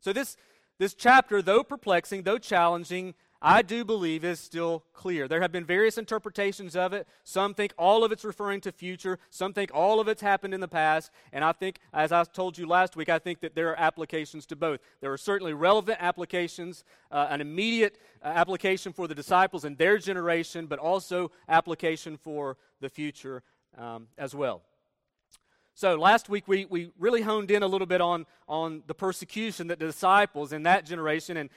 So 0.00 0.12
this, 0.12 0.36
this 0.78 0.94
chapter, 0.94 1.42
though 1.42 1.62
perplexing, 1.62 2.22
though 2.22 2.38
challenging, 2.38 3.14
I 3.46 3.60
do 3.60 3.84
believe 3.84 4.24
is 4.24 4.40
still 4.40 4.84
clear. 4.94 5.28
There 5.28 5.42
have 5.42 5.52
been 5.52 5.66
various 5.66 5.98
interpretations 5.98 6.74
of 6.74 6.94
it. 6.94 7.06
Some 7.24 7.52
think 7.52 7.74
all 7.76 8.02
of 8.02 8.10
it's 8.10 8.24
referring 8.24 8.62
to 8.62 8.72
future, 8.72 9.18
some 9.28 9.52
think 9.52 9.70
all 9.74 10.00
of 10.00 10.08
it's 10.08 10.22
happened 10.22 10.54
in 10.54 10.60
the 10.60 10.68
past, 10.68 11.10
and 11.30 11.44
I 11.44 11.52
think, 11.52 11.78
as 11.92 12.10
I 12.10 12.24
told 12.24 12.56
you 12.56 12.66
last 12.66 12.96
week, 12.96 13.10
I 13.10 13.18
think 13.18 13.40
that 13.40 13.54
there 13.54 13.68
are 13.68 13.78
applications 13.78 14.46
to 14.46 14.56
both. 14.56 14.80
There 15.02 15.12
are 15.12 15.18
certainly 15.18 15.52
relevant 15.52 15.98
applications, 16.00 16.84
uh, 17.10 17.26
an 17.28 17.42
immediate 17.42 17.98
uh, 18.22 18.28
application 18.28 18.94
for 18.94 19.06
the 19.06 19.14
disciples 19.14 19.66
in 19.66 19.74
their 19.76 19.98
generation, 19.98 20.64
but 20.64 20.78
also 20.78 21.30
application 21.46 22.16
for 22.16 22.56
the 22.80 22.88
future 22.88 23.42
um, 23.76 24.06
as 24.16 24.34
well. 24.34 24.62
So 25.74 25.96
last 25.96 26.28
week 26.28 26.46
we, 26.46 26.66
we 26.66 26.90
really 26.98 27.22
honed 27.22 27.50
in 27.50 27.64
a 27.64 27.66
little 27.66 27.86
bit 27.86 28.00
on, 28.00 28.26
on 28.48 28.84
the 28.86 28.94
persecution 28.94 29.66
that 29.66 29.80
the 29.80 29.86
disciples 29.86 30.52
in 30.52 30.62
that 30.62 30.86
generation 30.86 31.36
and 31.36 31.50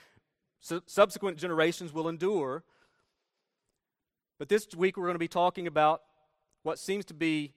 subsequent 0.60 1.38
generations 1.38 1.94
will 1.94 2.10
endure. 2.10 2.64
But 4.40 4.50
this 4.50 4.68
week 4.76 4.98
we're 4.98 5.06
going 5.06 5.16
to 5.16 5.20
be 5.20 5.28
talking 5.28 5.68
about 5.68 6.02
what 6.64 6.80
seems 6.80 7.06
to 7.06 7.14
be 7.14 7.54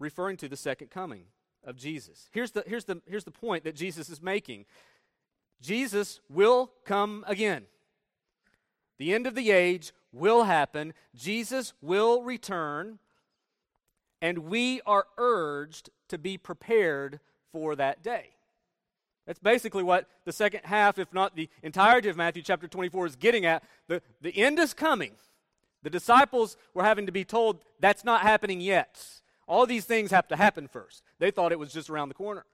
referring 0.00 0.36
to 0.38 0.48
the 0.48 0.56
second 0.56 0.90
coming 0.90 1.24
of 1.64 1.76
Jesus. 1.76 2.28
Here's 2.32 2.50
the, 2.50 2.64
here's 2.66 2.84
the, 2.84 3.00
here's 3.06 3.24
the 3.24 3.30
point 3.30 3.64
that 3.64 3.76
Jesus 3.76 4.10
is 4.10 4.20
making 4.20 4.66
Jesus 5.60 6.20
will 6.28 6.70
come 6.84 7.24
again. 7.26 7.64
The 8.98 9.12
end 9.12 9.26
of 9.26 9.34
the 9.34 9.50
age 9.50 9.92
will 10.12 10.44
happen. 10.44 10.94
Jesus 11.14 11.72
will 11.80 12.22
return. 12.22 12.98
And 14.20 14.38
we 14.40 14.80
are 14.86 15.06
urged 15.16 15.90
to 16.08 16.18
be 16.18 16.36
prepared 16.36 17.20
for 17.52 17.76
that 17.76 18.02
day. 18.02 18.30
That's 19.26 19.38
basically 19.38 19.82
what 19.82 20.08
the 20.24 20.32
second 20.32 20.60
half, 20.64 20.98
if 20.98 21.12
not 21.12 21.36
the 21.36 21.50
entirety 21.62 22.08
of 22.08 22.16
Matthew 22.16 22.42
chapter 22.42 22.66
24, 22.66 23.06
is 23.06 23.16
getting 23.16 23.44
at. 23.44 23.62
The, 23.86 24.00
the 24.22 24.36
end 24.36 24.58
is 24.58 24.72
coming. 24.72 25.12
The 25.82 25.90
disciples 25.90 26.56
were 26.74 26.82
having 26.82 27.06
to 27.06 27.12
be 27.12 27.24
told 27.24 27.58
that's 27.78 28.04
not 28.04 28.22
happening 28.22 28.60
yet. 28.60 29.20
All 29.46 29.66
these 29.66 29.84
things 29.84 30.10
have 30.10 30.28
to 30.28 30.36
happen 30.36 30.66
first. 30.66 31.02
They 31.18 31.30
thought 31.30 31.52
it 31.52 31.58
was 31.58 31.72
just 31.72 31.90
around 31.90 32.08
the 32.08 32.14
corner. 32.14 32.44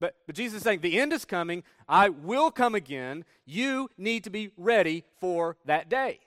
But, 0.00 0.14
but 0.26 0.34
Jesus 0.34 0.58
is 0.58 0.62
saying, 0.62 0.80
The 0.80 0.98
end 0.98 1.12
is 1.12 1.24
coming. 1.24 1.64
I 1.88 2.08
will 2.08 2.50
come 2.50 2.74
again. 2.74 3.24
You 3.46 3.90
need 3.96 4.24
to 4.24 4.30
be 4.30 4.50
ready 4.56 5.04
for 5.20 5.56
that 5.64 5.88
day. 5.88 6.20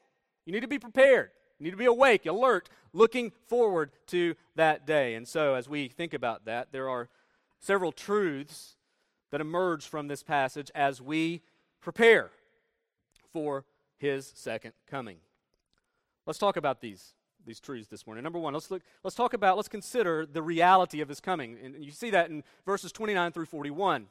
You 0.46 0.54
need 0.54 0.62
to 0.62 0.68
be 0.68 0.80
prepared. 0.80 1.32
You 1.62 1.66
need 1.66 1.72
to 1.72 1.78
be 1.78 1.86
awake, 1.86 2.26
alert, 2.26 2.70
looking 2.92 3.32
forward 3.46 3.92
to 4.08 4.34
that 4.56 4.88
day. 4.88 5.14
And 5.14 5.28
so, 5.28 5.54
as 5.54 5.70
we 5.70 5.90
think 5.90 6.16
about 6.16 6.46
that, 6.46 6.72
there 6.72 6.90
are 6.90 7.08
several 7.60 7.92
truths 7.92 8.78
that 9.30 9.42
emerge 9.42 9.86
from 9.86 10.08
this 10.08 10.24
passage 10.24 10.72
as 10.74 11.04
we 11.04 11.44
prepare 11.80 12.32
for 13.32 13.64
his 14.00 14.32
second 14.34 14.74
coming. 14.90 15.18
Let's 16.26 16.40
talk 16.40 16.58
about 16.58 16.82
these 16.82 17.14
these 17.46 17.60
truths 17.60 17.88
this 17.90 18.08
morning. 18.08 18.24
Number 18.24 18.40
one, 18.40 18.56
let's 18.56 18.72
look. 18.72 18.82
Let's 19.04 19.16
talk 19.16 19.36
about. 19.36 19.56
Let's 19.56 19.70
consider 19.70 20.26
the 20.26 20.42
reality 20.42 21.00
of 21.00 21.10
his 21.10 21.20
coming, 21.20 21.60
and 21.64 21.76
you 21.76 21.92
see 21.92 22.10
that 22.10 22.32
in 22.32 22.44
verses 22.66 22.92
29 22.92 23.34
through 23.34 23.46
41. 23.46 24.08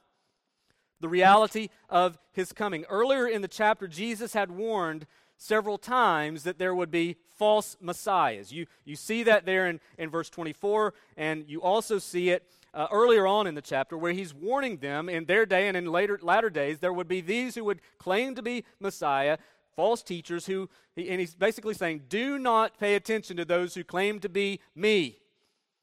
The 1.01 1.09
reality 1.09 1.71
of 1.89 2.17
his 2.33 2.53
coming. 2.53 2.85
Earlier 2.89 3.27
in 3.27 3.43
the 3.43 3.49
chapter, 3.49 3.89
Jesus 3.89 4.35
had 4.35 4.53
warned 4.53 5.09
several 5.41 5.79
times 5.79 6.43
that 6.43 6.59
there 6.59 6.75
would 6.75 6.91
be 6.91 7.17
false 7.39 7.77
messiahs. 7.81 8.53
You 8.53 8.67
you 8.85 8.95
see 8.95 9.23
that 9.25 9.47
there 9.47 9.67
in 9.67 9.81
in 9.99 10.11
verse 10.11 10.29
24, 10.31 10.95
and 11.17 11.45
you 11.49 11.63
also 11.63 11.99
see 11.99 12.31
it. 12.31 12.47
Uh, 12.73 12.87
earlier 12.93 13.27
on 13.27 13.49
in 13.49 13.57
the 13.57 13.61
chapter, 13.61 13.99
where 13.99 14.13
he's 14.13 14.33
warning 14.33 14.77
them 14.77 15.09
in 15.09 15.25
their 15.25 15.45
day 15.45 15.67
and 15.67 15.77
in 15.77 15.91
later 15.91 16.21
latter 16.23 16.49
days, 16.49 16.79
there 16.79 16.93
would 16.93 17.09
be 17.09 17.21
these 17.21 17.57
who 17.57 17.65
would 17.65 17.81
claim 17.99 18.37
to 18.37 18.43
be 18.43 18.65
Messiah, 18.79 19.39
false 19.75 20.05
teachers 20.05 20.47
who, 20.47 20.69
and 20.97 21.19
he's 21.19 21.35
basically 21.35 21.75
saying, 21.75 22.03
do 22.09 22.39
not 22.39 22.79
pay 22.79 22.95
attention 22.95 23.37
to 23.37 23.45
those 23.45 23.75
who 23.75 23.83
claim 23.83 24.21
to 24.21 24.29
be 24.29 24.61
me. 24.77 25.19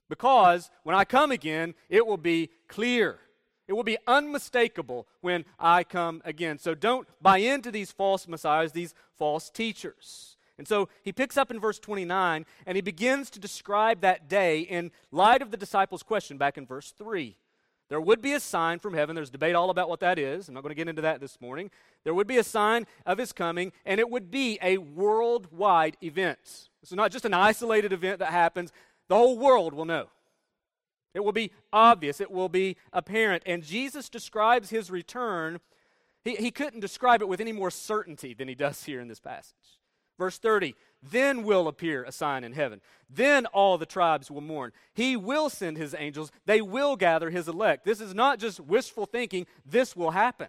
Because 0.08 0.70
when 0.84 0.96
I 0.96 1.04
come 1.04 1.32
again, 1.32 1.74
it 1.90 2.08
will 2.08 2.16
be 2.16 2.52
clear. 2.70 3.20
It 3.68 3.74
will 3.74 3.84
be 3.84 3.98
unmistakable 4.08 5.08
when 5.22 5.46
I 5.60 5.84
come 5.84 6.22
again. 6.24 6.58
So 6.58 6.74
don't 6.74 7.08
buy 7.22 7.40
into 7.40 7.72
these 7.72 7.92
false 7.92 8.28
messiahs, 8.28 8.72
these 8.72 8.94
false 9.18 9.50
teachers. 9.50 10.38
And 10.58 10.68
so 10.68 10.90
he 11.04 11.12
picks 11.12 11.38
up 11.38 11.52
in 11.52 11.60
verse 11.60 11.78
29 11.78 12.46
and 12.66 12.76
he 12.76 12.82
begins 12.82 13.30
to 13.32 13.40
describe 13.40 14.02
that 14.02 14.28
day 14.28 14.62
in 14.62 14.92
light 15.12 15.42
of 15.42 15.52
the 15.52 15.58
disciples' 15.58 16.02
question 16.02 16.38
back 16.38 16.58
in 16.58 16.66
verse 16.66 16.92
3. 16.98 17.36
There 17.90 18.02
would 18.02 18.22
be 18.22 18.34
a 18.34 18.40
sign 18.40 18.80
from 18.80 18.94
heaven. 18.94 19.16
There's 19.16 19.30
debate 19.30 19.56
all 19.56 19.70
about 19.70 19.88
what 19.88 20.02
that 20.02 20.20
is. 20.20 20.48
I'm 20.48 20.54
not 20.54 20.64
going 20.64 20.72
to 20.72 20.76
get 20.76 20.90
into 20.90 21.04
that 21.04 21.22
this 21.22 21.40
morning. 21.40 21.72
There 22.04 22.14
would 22.14 22.28
be 22.28 22.38
a 22.38 22.44
sign 22.44 22.86
of 23.06 23.18
his 23.18 23.32
coming, 23.32 23.72
and 23.86 24.00
it 24.00 24.10
would 24.10 24.30
be 24.30 24.60
a 24.62 24.78
worldwide 24.78 25.96
event. 26.04 26.40
This 26.82 26.92
is 26.92 26.96
not 26.96 27.12
just 27.12 27.24
an 27.24 27.34
isolated 27.34 27.94
event 27.94 28.20
that 28.20 28.32
happens, 28.32 28.74
the 29.08 29.16
whole 29.16 29.38
world 29.40 29.74
will 29.74 29.86
know. 29.86 30.08
It 31.14 31.24
will 31.24 31.32
be 31.32 31.52
obvious, 31.74 32.22
it 32.22 32.32
will 32.32 32.50
be 32.50 32.78
apparent. 32.94 33.44
And 33.46 33.64
Jesus 33.64 34.10
describes 34.10 34.70
his 34.70 34.92
return. 34.92 35.60
He, 36.24 36.36
he 36.36 36.52
couldn't 36.52 36.82
describe 36.82 37.22
it 37.22 37.28
with 37.28 37.42
any 37.42 37.54
more 37.54 37.72
certainty 37.72 38.34
than 38.34 38.48
he 38.48 38.56
does 38.56 38.84
here 38.84 39.00
in 39.00 39.08
this 39.08 39.20
passage. 39.20 39.56
Verse 40.18 40.38
30 40.38 40.76
then 41.04 41.44
will 41.44 41.68
appear 41.68 42.04
a 42.04 42.12
sign 42.12 42.44
in 42.44 42.54
heaven. 42.54 42.82
Then 43.10 43.46
all 43.48 43.78
the 43.78 43.86
tribes 43.86 44.32
will 44.32 44.42
mourn. 44.42 44.72
He 44.94 45.16
will 45.16 45.50
send 45.50 45.78
his 45.78 45.96
angels. 45.98 46.32
They 46.46 46.62
will 46.62 46.96
gather 46.96 47.30
his 47.30 47.48
elect. 47.48 47.86
This 47.86 48.02
is 48.02 48.16
not 48.16 48.40
just 48.40 48.60
wishful 48.60 49.06
thinking, 49.06 49.46
this 49.66 49.96
will 49.96 50.12
happen. 50.12 50.48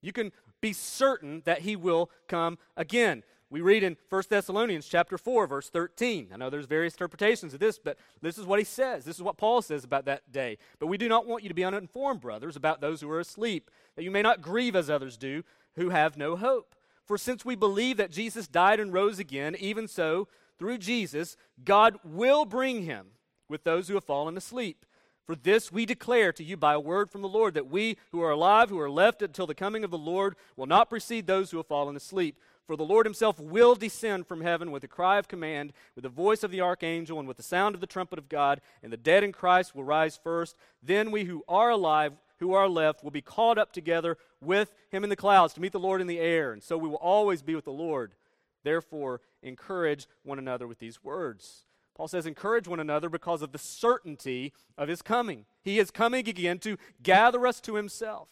You 0.00 0.12
can 0.12 0.32
be 0.60 0.72
certain 0.72 1.42
that 1.44 1.60
he 1.60 1.76
will 1.76 2.10
come 2.28 2.58
again. 2.76 3.22
We 3.52 3.60
read 3.60 3.82
in 3.82 3.98
1 4.08 4.22
Thessalonians 4.30 4.88
chapter 4.88 5.18
4 5.18 5.46
verse 5.46 5.68
13. 5.68 6.30
I 6.32 6.38
know 6.38 6.48
there's 6.48 6.64
various 6.64 6.94
interpretations 6.94 7.52
of 7.52 7.60
this, 7.60 7.78
but 7.78 7.98
this 8.22 8.38
is 8.38 8.46
what 8.46 8.58
he 8.58 8.64
says. 8.64 9.04
This 9.04 9.16
is 9.16 9.22
what 9.22 9.36
Paul 9.36 9.60
says 9.60 9.84
about 9.84 10.06
that 10.06 10.32
day. 10.32 10.56
But 10.78 10.86
we 10.86 10.96
do 10.96 11.06
not 11.06 11.26
want 11.26 11.42
you 11.42 11.50
to 11.50 11.54
be 11.54 11.62
uninformed, 11.62 12.22
brothers, 12.22 12.56
about 12.56 12.80
those 12.80 13.02
who 13.02 13.10
are 13.10 13.20
asleep, 13.20 13.70
that 13.94 14.04
you 14.04 14.10
may 14.10 14.22
not 14.22 14.40
grieve 14.40 14.74
as 14.74 14.88
others 14.88 15.18
do, 15.18 15.42
who 15.76 15.90
have 15.90 16.16
no 16.16 16.34
hope. 16.34 16.74
For 17.04 17.18
since 17.18 17.44
we 17.44 17.54
believe 17.54 17.98
that 17.98 18.10
Jesus 18.10 18.48
died 18.48 18.80
and 18.80 18.90
rose 18.90 19.18
again, 19.18 19.54
even 19.60 19.86
so, 19.86 20.28
through 20.58 20.78
Jesus, 20.78 21.36
God 21.62 21.98
will 22.02 22.46
bring 22.46 22.84
him 22.84 23.08
with 23.50 23.64
those 23.64 23.86
who 23.86 23.94
have 23.94 24.04
fallen 24.04 24.38
asleep. 24.38 24.86
For 25.26 25.36
this 25.36 25.70
we 25.70 25.84
declare 25.84 26.32
to 26.32 26.42
you 26.42 26.56
by 26.56 26.72
a 26.72 26.80
word 26.80 27.10
from 27.10 27.20
the 27.20 27.28
Lord, 27.28 27.52
that 27.52 27.68
we 27.68 27.98
who 28.12 28.22
are 28.22 28.30
alive, 28.30 28.70
who 28.70 28.80
are 28.80 28.90
left 28.90 29.20
until 29.20 29.46
the 29.46 29.54
coming 29.54 29.84
of 29.84 29.90
the 29.90 29.98
Lord, 29.98 30.36
will 30.56 30.66
not 30.66 30.88
precede 30.88 31.26
those 31.26 31.50
who 31.50 31.58
have 31.58 31.66
fallen 31.66 31.96
asleep. 31.96 32.38
For 32.66 32.76
the 32.76 32.84
Lord 32.84 33.06
himself 33.06 33.40
will 33.40 33.74
descend 33.74 34.26
from 34.26 34.40
heaven 34.40 34.70
with 34.70 34.84
a 34.84 34.88
cry 34.88 35.18
of 35.18 35.28
command, 35.28 35.72
with 35.94 36.04
the 36.04 36.08
voice 36.08 36.42
of 36.42 36.50
the 36.50 36.60
archangel, 36.60 37.18
and 37.18 37.26
with 37.26 37.36
the 37.36 37.42
sound 37.42 37.74
of 37.74 37.80
the 37.80 37.86
trumpet 37.86 38.18
of 38.18 38.28
God, 38.28 38.60
and 38.82 38.92
the 38.92 38.96
dead 38.96 39.24
in 39.24 39.32
Christ 39.32 39.74
will 39.74 39.84
rise 39.84 40.16
first. 40.16 40.56
Then 40.82 41.10
we 41.10 41.24
who 41.24 41.42
are 41.48 41.70
alive 41.70 42.12
who 42.42 42.52
are 42.54 42.68
left 42.68 43.04
will 43.04 43.12
be 43.12 43.22
caught 43.22 43.56
up 43.56 43.72
together 43.72 44.18
with 44.40 44.74
him 44.90 45.04
in 45.04 45.10
the 45.10 45.16
clouds 45.16 45.54
to 45.54 45.60
meet 45.60 45.70
the 45.70 45.78
Lord 45.78 46.00
in 46.00 46.08
the 46.08 46.18
air. 46.18 46.52
And 46.52 46.60
so 46.60 46.76
we 46.76 46.88
will 46.88 46.96
always 46.96 47.40
be 47.40 47.54
with 47.54 47.64
the 47.64 47.70
Lord. 47.72 48.14
Therefore, 48.64 49.20
encourage 49.42 50.08
one 50.24 50.40
another 50.40 50.66
with 50.66 50.80
these 50.80 51.04
words. 51.04 51.66
Paul 51.94 52.08
says, 52.08 52.26
encourage 52.26 52.66
one 52.66 52.80
another 52.80 53.08
because 53.08 53.42
of 53.42 53.52
the 53.52 53.58
certainty 53.58 54.52
of 54.76 54.88
his 54.88 55.02
coming. 55.02 55.44
He 55.62 55.78
is 55.78 55.92
coming 55.92 56.28
again 56.28 56.58
to 56.60 56.78
gather 57.02 57.46
us 57.46 57.60
to 57.60 57.76
himself. 57.76 58.28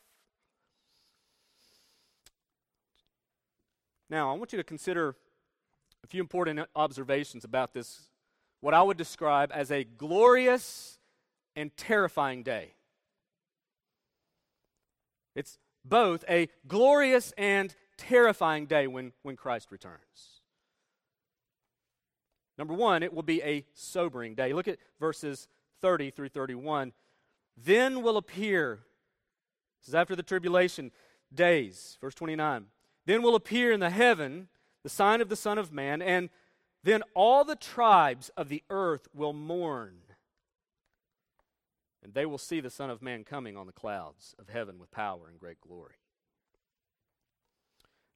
Now, 4.11 4.33
I 4.33 4.37
want 4.37 4.53
you 4.53 4.57
to 4.57 4.65
consider 4.65 5.15
a 6.03 6.07
few 6.09 6.21
important 6.21 6.61
observations 6.75 7.45
about 7.45 7.73
this, 7.73 8.09
what 8.61 8.75
I 8.75 8.83
would 8.83 8.97
describe 8.97 9.53
as 9.55 9.71
a 9.71 9.85
glorious 9.85 10.99
and 11.55 11.75
terrifying 11.77 12.43
day. 12.43 12.75
It's 15.37 15.59
both 15.85 16.25
a 16.29 16.49
glorious 16.67 17.33
and 17.39 17.73
terrifying 17.97 18.67
day 18.67 18.89
when, 18.89 19.13
when 19.23 19.37
Christ 19.37 19.71
returns. 19.71 20.43
Number 22.59 22.75
one, 22.75 23.05
it 23.05 23.15
will 23.15 23.23
be 23.23 23.41
a 23.43 23.65
sobering 23.75 24.35
day. 24.35 24.53
Look 24.53 24.67
at 24.67 24.79
verses 24.99 25.47
30 25.83 26.11
through 26.11 26.31
31. 26.31 26.93
Then 27.57 28.03
will 28.03 28.17
appear, 28.17 28.81
this 29.81 29.89
is 29.89 29.95
after 29.95 30.17
the 30.17 30.23
tribulation 30.25 30.91
days, 31.33 31.97
verse 32.01 32.15
29. 32.15 32.67
Then 33.11 33.23
will 33.23 33.35
appear 33.35 33.73
in 33.73 33.81
the 33.81 33.91
heaven 33.91 34.47
the 34.85 34.89
sign 34.89 35.21
of 35.21 35.29
the 35.29 35.35
Son 35.35 35.59
of 35.59 35.73
Man, 35.73 36.01
and 36.01 36.31
then 36.85 37.03
all 37.13 37.45
the 37.45 37.57
tribes 37.57 38.31
of 38.37 38.49
the 38.49 38.63
earth 38.71 39.09
will 39.13 39.33
mourn 39.33 39.97
and 42.05 42.15
they 42.15 42.25
will 42.25 42.39
see 42.39 42.61
the 42.61 42.71
Son 42.71 42.89
of 42.89 43.03
Man 43.03 43.25
coming 43.25 43.57
on 43.57 43.67
the 43.67 43.73
clouds 43.73 44.37
of 44.39 44.49
heaven 44.49 44.79
with 44.79 44.93
power 44.93 45.27
and 45.29 45.41
great 45.41 45.61
glory. 45.61 45.97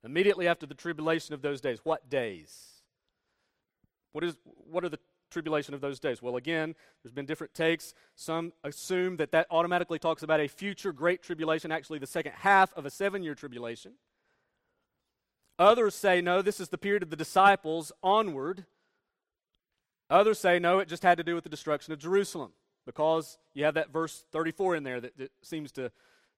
Immediately 0.04 0.46
after 0.46 0.64
the 0.64 0.74
tribulation 0.74 1.34
of 1.34 1.42
those 1.42 1.60
days, 1.60 1.80
what 1.82 2.08
days? 2.08 2.82
What, 4.12 4.22
is, 4.22 4.36
what 4.44 4.84
are 4.84 4.88
the 4.88 5.00
tribulation 5.28 5.74
of 5.74 5.80
those 5.80 5.98
days? 5.98 6.22
Well, 6.22 6.36
again, 6.36 6.76
there's 7.02 7.12
been 7.12 7.26
different 7.26 7.52
takes. 7.52 7.94
Some 8.14 8.52
assume 8.62 9.16
that 9.16 9.32
that 9.32 9.48
automatically 9.50 9.98
talks 9.98 10.22
about 10.22 10.38
a 10.38 10.46
future 10.46 10.92
great 10.92 11.20
tribulation, 11.20 11.72
actually, 11.72 11.98
the 11.98 12.06
second 12.06 12.34
half 12.36 12.72
of 12.74 12.86
a 12.86 12.90
seven 12.90 13.24
year 13.24 13.34
tribulation. 13.34 13.94
Others 15.58 15.94
say, 15.94 16.20
no, 16.20 16.42
this 16.42 16.58
is 16.58 16.68
the 16.68 16.78
period 16.78 17.02
of 17.02 17.10
the 17.10 17.16
disciples 17.16 17.92
onward. 18.02 18.64
Others 20.10 20.38
say, 20.38 20.58
no, 20.58 20.80
it 20.80 20.88
just 20.88 21.02
had 21.02 21.18
to 21.18 21.24
do 21.24 21.34
with 21.34 21.44
the 21.44 21.50
destruction 21.50 21.92
of 21.92 21.98
Jerusalem 21.98 22.52
because 22.86 23.38
you 23.54 23.64
have 23.64 23.74
that 23.74 23.92
verse 23.92 24.24
34 24.32 24.76
in 24.76 24.82
there 24.82 25.00
that, 25.00 25.16
that 25.16 25.30
seems 25.42 25.72
to, 25.72 25.90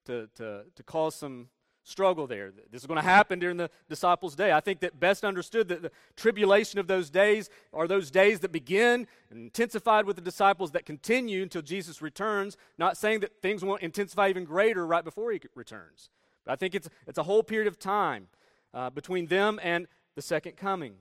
to, 0.05 0.29
to, 0.37 0.65
to 0.75 0.83
cause 0.83 1.15
some 1.15 1.49
struggle 1.83 2.27
there. 2.27 2.53
This 2.71 2.83
is 2.83 2.87
going 2.87 3.01
to 3.01 3.07
happen 3.07 3.39
during 3.39 3.57
the 3.57 3.71
disciples' 3.89 4.35
day. 4.35 4.53
I 4.53 4.61
think 4.61 4.81
that 4.81 4.99
best 4.99 5.25
understood 5.25 5.69
that 5.69 5.83
the 5.83 5.93
tribulation 6.17 6.81
of 6.81 6.89
those 6.89 7.11
days 7.11 7.49
are 7.73 7.87
those 7.87 8.11
days 8.11 8.41
that 8.41 8.51
begin 8.51 9.07
and 9.31 9.39
intensified 9.39 10.05
with 10.05 10.17
the 10.17 10.23
disciples 10.23 10.73
that 10.73 10.85
continue 10.85 11.43
until 11.43 11.63
Jesus 11.63 12.03
returns. 12.03 12.57
Not 12.77 12.97
saying 12.97 13.21
that 13.21 13.41
things 13.41 13.65
won't 13.65 13.83
intensify 13.83 14.29
even 14.29 14.45
greater 14.45 14.87
right 14.87 15.05
before 15.05 15.31
he 15.33 15.41
returns. 15.55 16.11
But 16.45 16.53
I 16.53 16.57
think 16.57 16.75
it's, 16.75 16.89
it's 17.07 17.19
a 17.19 17.23
whole 17.23 17.43
period 17.43 17.69
of 17.69 17.79
time 17.79 18.27
uh, 18.77 18.91
between 18.91 19.27
them 19.27 19.59
and 19.63 19.89
the 20.15 20.23
second 20.23 20.57
coming. 20.57 20.95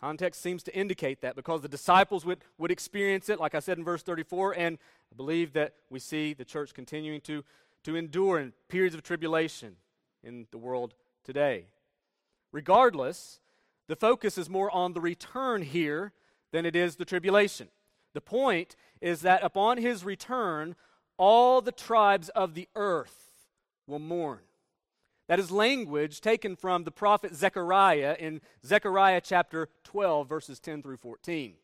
Context 0.00 0.42
seems 0.42 0.64
to 0.64 0.74
indicate 0.76 1.20
that 1.20 1.36
because 1.36 1.62
the 1.62 1.68
disciples 1.68 2.26
would, 2.26 2.40
would 2.58 2.72
experience 2.72 3.28
it, 3.28 3.38
like 3.38 3.54
I 3.54 3.60
said 3.60 3.78
in 3.78 3.84
verse 3.84 4.02
34, 4.02 4.56
and 4.58 4.78
I 5.12 5.16
believe 5.16 5.52
that 5.52 5.74
we 5.90 6.00
see 6.00 6.34
the 6.34 6.44
church 6.44 6.74
continuing 6.74 7.20
to, 7.22 7.44
to 7.84 7.94
endure 7.94 8.40
in 8.40 8.52
periods 8.68 8.96
of 8.96 9.04
tribulation 9.04 9.76
in 10.24 10.48
the 10.50 10.58
world 10.58 10.94
today. 11.24 11.66
Regardless, 12.50 13.38
the 13.86 13.94
focus 13.94 14.36
is 14.36 14.50
more 14.50 14.72
on 14.72 14.92
the 14.92 15.00
return 15.00 15.62
here 15.62 16.12
than 16.50 16.66
it 16.66 16.74
is 16.74 16.96
the 16.96 17.04
tribulation. 17.04 17.68
The 18.12 18.20
point 18.20 18.74
is 19.00 19.20
that 19.20 19.44
upon 19.44 19.78
his 19.78 20.04
return, 20.04 20.74
all 21.16 21.60
the 21.60 21.70
tribes 21.70 22.28
of 22.30 22.54
the 22.54 22.68
earth 22.74 23.30
will 23.86 24.00
mourn. 24.00 24.40
That 25.32 25.40
is 25.40 25.50
language 25.50 26.20
taken 26.20 26.56
from 26.56 26.84
the 26.84 26.90
prophet 26.90 27.34
Zechariah 27.34 28.16
in 28.18 28.42
Zechariah 28.66 29.22
chapter 29.24 29.70
12, 29.84 30.28
verses 30.28 30.60
10 30.60 30.82
through 30.82 30.98
14. 30.98 31.54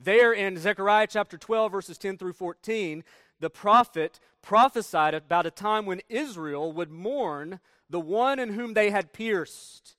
There 0.00 0.32
in 0.32 0.58
Zechariah 0.58 1.06
chapter 1.08 1.38
12, 1.38 1.70
verses 1.70 1.96
10 1.96 2.18
through 2.18 2.32
14, 2.32 3.04
the 3.38 3.50
prophet 3.50 4.18
prophesied 4.42 5.14
about 5.14 5.46
a 5.46 5.52
time 5.52 5.86
when 5.86 6.00
Israel 6.08 6.72
would 6.72 6.90
mourn 6.90 7.60
the 7.88 8.00
one 8.00 8.40
in 8.40 8.54
whom 8.54 8.74
they 8.74 8.90
had 8.90 9.12
pierced, 9.12 9.94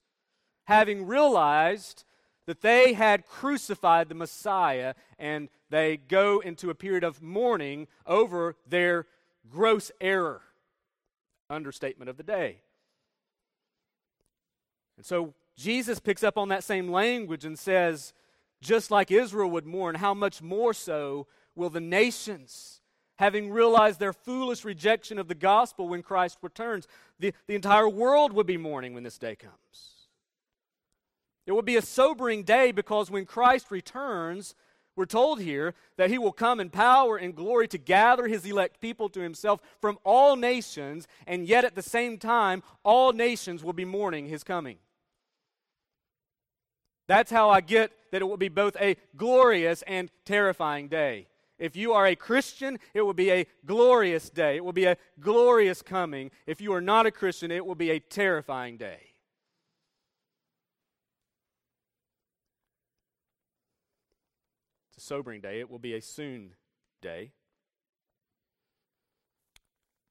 having 0.66 1.08
realized 1.08 2.04
that 2.48 2.60
they 2.60 2.92
had 2.92 3.26
crucified 3.26 4.10
the 4.10 4.16
Messiah, 4.16 4.94
and 5.18 5.48
they 5.70 5.96
go 5.96 6.42
into 6.42 6.70
a 6.70 6.76
period 6.76 7.06
of 7.06 7.22
mourning 7.22 7.88
over 8.06 8.58
their 8.68 9.08
gross 9.50 9.90
error. 10.02 10.42
Understatement 11.50 12.10
of 12.10 12.18
the 12.18 12.24
day. 12.24 12.60
And 14.98 15.06
so 15.06 15.34
Jesus 15.56 16.00
picks 16.00 16.24
up 16.24 16.38
on 16.38 16.50
that 16.50 16.64
same 16.64 16.90
language 16.90 17.46
and 17.46 17.58
says, 17.58 18.14
just 18.62 18.92
like 18.92 19.12
Israel 19.12 19.50
would 19.52 19.66
mourn, 19.66 19.96
how 19.96 20.14
much 20.14 20.42
more 20.42 20.74
so 20.74 21.28
will 21.56 21.70
the 21.70 21.82
nations, 21.82 22.82
having 23.18 23.52
realized 23.52 24.00
their 24.00 24.14
foolish 24.14 24.64
rejection 24.66 25.20
of 25.20 25.28
the 25.28 25.36
gospel 25.36 25.88
when 25.88 26.02
Christ 26.02 26.38
returns, 26.42 26.88
the, 27.20 27.34
the 27.48 27.56
entire 27.56 27.90
world 27.90 28.34
would 28.34 28.48
be 28.48 28.58
mourning 28.58 28.94
when 28.94 29.04
this 29.04 29.18
day 29.18 29.36
comes. 29.36 29.54
It 31.46 31.52
will 31.52 31.62
be 31.62 31.76
a 31.76 31.82
sobering 31.82 32.44
day 32.44 32.72
because 32.72 33.12
when 33.12 33.26
Christ 33.26 33.70
returns, 33.70 34.56
we're 34.96 35.06
told 35.06 35.42
here 35.42 35.74
that 35.98 36.10
he 36.10 36.18
will 36.18 36.32
come 36.32 36.60
in 36.60 36.70
power 36.70 37.18
and 37.18 37.36
glory 37.36 37.68
to 37.70 37.78
gather 37.78 38.28
his 38.28 38.46
elect 38.46 38.80
people 38.80 39.10
to 39.10 39.22
himself 39.22 39.60
from 39.82 39.98
all 40.04 40.36
nations, 40.36 41.08
and 41.26 41.48
yet 41.48 41.66
at 41.66 41.76
the 41.76 41.82
same 41.82 42.18
time, 42.18 42.64
all 42.84 43.12
nations 43.12 43.64
will 43.64 43.74
be 43.74 43.86
mourning 43.86 44.28
his 44.28 44.44
coming. 44.44 44.78
That's 47.08 47.32
how 47.32 47.50
I 47.50 47.62
get 47.62 47.92
that 48.12 48.22
it 48.22 48.26
will 48.26 48.38
be 48.38 48.50
both 48.50 48.76
a 48.80 48.98
glorious 49.18 49.82
and 49.88 50.10
terrifying 50.26 50.88
day. 50.88 51.28
If 51.60 51.76
you 51.76 51.94
are 51.94 52.08
a 52.08 52.16
Christian, 52.16 52.80
it 52.94 53.02
will 53.02 53.14
be 53.14 53.32
a 53.32 53.48
glorious 53.66 54.30
day. 54.30 54.58
It 54.58 54.66
will 54.66 54.74
be 54.74 54.86
a 54.86 54.98
glorious 55.20 55.82
coming. 55.82 56.32
If 56.46 56.62
you 56.62 56.74
are 56.74 56.82
not 56.82 57.06
a 57.06 57.12
Christian, 57.12 57.52
it 57.52 57.66
will 57.66 57.76
be 57.76 57.92
a 57.92 58.00
terrifying 58.00 58.78
day. 58.78 59.00
It's 64.90 64.93
a 64.93 64.93
sobering 65.04 65.42
day. 65.42 65.60
It 65.60 65.70
will 65.70 65.80
be 65.80 65.94
a 65.94 66.02
soon 66.02 66.56
day. 67.02 67.32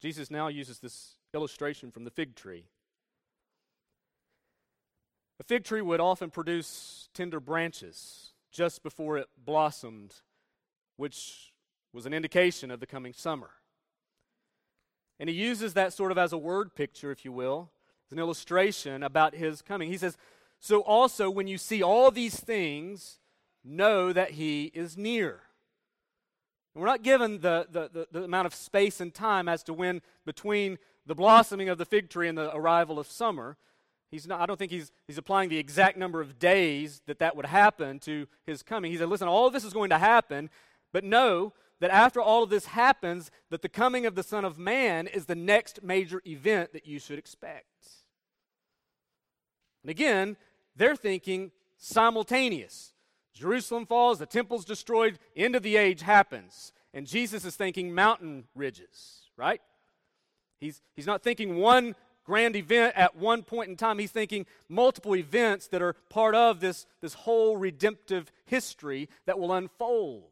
Jesus 0.01 0.31
now 0.31 0.49
uses 0.49 0.81
this 0.81 1.15
illustration 1.33 1.91
from 1.91 2.05
the 2.05 2.11
fig 2.11 2.35
tree. 2.35 2.67
A 5.41 5.45
fig 5.45 5.65
tree 5.65 5.81
would 5.81 6.01
often 6.01 6.31
produce 6.31 7.09
tender 7.15 7.41
branches 7.41 8.33
just 8.53 8.83
before 8.83 9.17
it 9.17 9.29
blossomed, 9.43 10.15
which 10.97 11.53
was 11.93 12.07
an 12.07 12.13
indication 12.13 12.71
of 12.71 12.81
the 12.81 12.87
coming 12.87 13.13
summer. 13.13 13.51
And 15.19 15.29
he 15.29 15.35
uses 15.35 15.75
that 15.75 15.93
sort 15.93 16.13
of 16.13 16.19
as 16.19 16.33
a 16.33 16.39
word 16.39 16.75
picture, 16.75 17.11
if 17.11 17.25
you 17.25 17.33
will, 17.33 17.71
as 18.07 18.13
an 18.13 18.19
illustration 18.19 19.03
about 19.03 19.35
his 19.35 19.63
coming. 19.63 19.91
He 19.91 19.99
says, 19.99 20.17
So 20.61 20.81
also, 20.81 21.31
when 21.31 21.47
you 21.47 21.59
see 21.59 21.83
all 21.83 22.11
these 22.11 22.39
things, 22.39 23.19
know 23.65 24.13
that 24.13 24.33
he 24.33 24.71
is 24.75 24.97
near. 24.97 25.41
We're 26.75 26.87
not 26.87 27.03
given 27.03 27.41
the, 27.41 27.67
the, 27.71 27.91
the, 27.93 28.09
the 28.11 28.25
amount 28.25 28.47
of 28.47 28.55
space 28.55 29.01
and 29.01 29.13
time 29.13 29.49
as 29.49 29.63
to 29.65 29.75
when 29.75 30.01
between 30.25 30.79
the 31.05 31.15
blossoming 31.15 31.69
of 31.69 31.79
the 31.79 31.85
fig 31.85 32.09
tree 32.09 32.29
and 32.29 32.39
the 32.39 32.55
arrival 32.55 32.99
of 32.99 33.07
summer. 33.07 33.57
He's 34.11 34.27
not, 34.27 34.41
I 34.41 34.47
don't 34.47 34.59
think 34.59 34.73
he's, 34.73 34.91
he's 35.07 35.19
applying 35.19 35.49
the 35.49 35.59
exact 35.59 35.97
number 35.97 36.21
of 36.21 36.39
days 36.39 37.03
that 37.07 37.19
that 37.19 37.37
would 37.37 37.47
happen 37.47 37.99
to 38.01 38.27
his 38.45 38.63
coming. 38.63 38.91
He 38.91 38.99
said, 38.99 39.09
listen, 39.09 39.29
all 39.29 39.47
of 39.47 39.53
this 39.53 39.65
is 39.65 39.73
going 39.73 39.91
to 39.91 39.99
happen, 39.99 40.49
but 40.93 41.05
know 41.05 41.53
that 41.81 41.91
after 41.91 42.21
all 42.21 42.43
of 42.43 42.51
this 42.51 42.67
happens, 42.67 43.31
that 43.51 43.61
the 43.61 43.69
coming 43.69 44.07
of 44.07 44.15
the 44.15 44.23
Son 44.23 44.45
of 44.45 44.59
Man 44.59 45.07
is 45.07 45.27
the 45.27 45.35
next 45.35 45.83
major 45.83 46.23
event 46.27 46.73
that 46.73 46.87
you 46.87 46.99
should 46.99 47.19
expect. 47.19 47.67
And 49.83 49.91
again, 49.91 50.37
they're 50.77 50.97
thinking 50.97 51.51
simultaneous. 51.77 52.93
Jerusalem 53.33 53.87
falls, 53.87 54.19
the 54.19 54.27
temple's 54.27 54.65
destroyed, 54.65 55.19
end 55.37 55.57
of 55.57 55.63
the 55.63 55.77
age 55.77 56.03
happens. 56.03 56.73
And 56.95 57.07
Jesus 57.07 57.45
is 57.45 57.57
thinking 57.57 57.95
mountain 57.95 58.45
ridges, 58.55 59.23
right? 59.37 59.61
He's, 60.61 60.83
he's 60.95 61.07
not 61.07 61.23
thinking 61.23 61.57
one 61.57 61.95
grand 62.25 62.55
event 62.55 62.95
at 62.97 63.17
one 63.17 63.43
point 63.43 63.71
in 63.71 63.77
time. 63.77 63.99
He's 63.99 64.11
thinking 64.11 64.47
multiple 64.69 65.17
events 65.17 65.67
that 65.69 65.83
are 65.83 65.95
part 66.09 66.35
of 66.35 66.61
this, 66.61 66.87
this 67.01 67.15
whole 67.15 67.57
redemptive 67.57 68.31
history 68.45 69.09
that 69.27 69.39
will 69.39 69.53
unfold. 69.53 70.25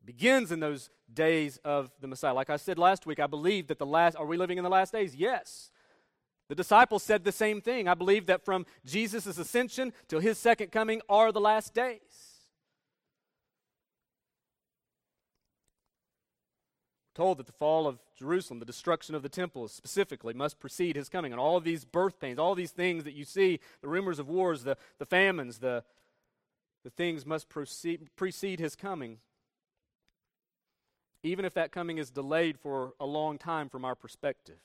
It 0.00 0.06
begins 0.06 0.50
in 0.50 0.60
those 0.60 0.90
days 1.12 1.58
of 1.64 1.90
the 2.00 2.08
Messiah. 2.08 2.34
Like 2.34 2.50
I 2.50 2.56
said 2.56 2.78
last 2.78 3.06
week, 3.06 3.20
I 3.20 3.26
believe 3.26 3.68
that 3.68 3.78
the 3.78 3.86
last, 3.86 4.16
are 4.16 4.26
we 4.26 4.36
living 4.36 4.58
in 4.58 4.64
the 4.64 4.70
last 4.70 4.92
days? 4.92 5.14
Yes. 5.14 5.70
The 6.48 6.54
disciples 6.54 7.02
said 7.02 7.24
the 7.24 7.32
same 7.32 7.60
thing. 7.60 7.88
I 7.88 7.94
believe 7.94 8.26
that 8.26 8.44
from 8.44 8.66
Jesus' 8.84 9.26
ascension 9.38 9.92
till 10.08 10.20
his 10.20 10.38
second 10.38 10.70
coming 10.70 11.02
are 11.08 11.32
the 11.32 11.40
last 11.40 11.74
days. 11.74 12.36
told 17.16 17.38
that 17.38 17.46
the 17.46 17.52
fall 17.52 17.86
of 17.86 17.98
Jerusalem, 18.14 18.58
the 18.58 18.66
destruction 18.66 19.14
of 19.14 19.22
the 19.22 19.28
temple 19.30 19.66
specifically, 19.68 20.34
must 20.34 20.60
precede 20.60 20.96
his 20.96 21.08
coming. 21.08 21.32
And 21.32 21.40
all 21.40 21.58
these 21.60 21.86
birth 21.86 22.20
pains, 22.20 22.38
all 22.38 22.54
these 22.54 22.72
things 22.72 23.04
that 23.04 23.14
you 23.14 23.24
see, 23.24 23.58
the 23.80 23.88
rumors 23.88 24.18
of 24.18 24.28
wars, 24.28 24.64
the, 24.64 24.76
the 24.98 25.06
famines, 25.06 25.58
the, 25.58 25.82
the 26.84 26.90
things 26.90 27.24
must 27.24 27.48
proceed, 27.48 28.10
precede 28.16 28.60
his 28.60 28.76
coming. 28.76 29.16
Even 31.22 31.46
if 31.46 31.54
that 31.54 31.72
coming 31.72 31.96
is 31.96 32.10
delayed 32.10 32.58
for 32.58 32.92
a 33.00 33.06
long 33.06 33.38
time 33.38 33.70
from 33.70 33.84
our 33.84 33.94
perspective. 33.94 34.58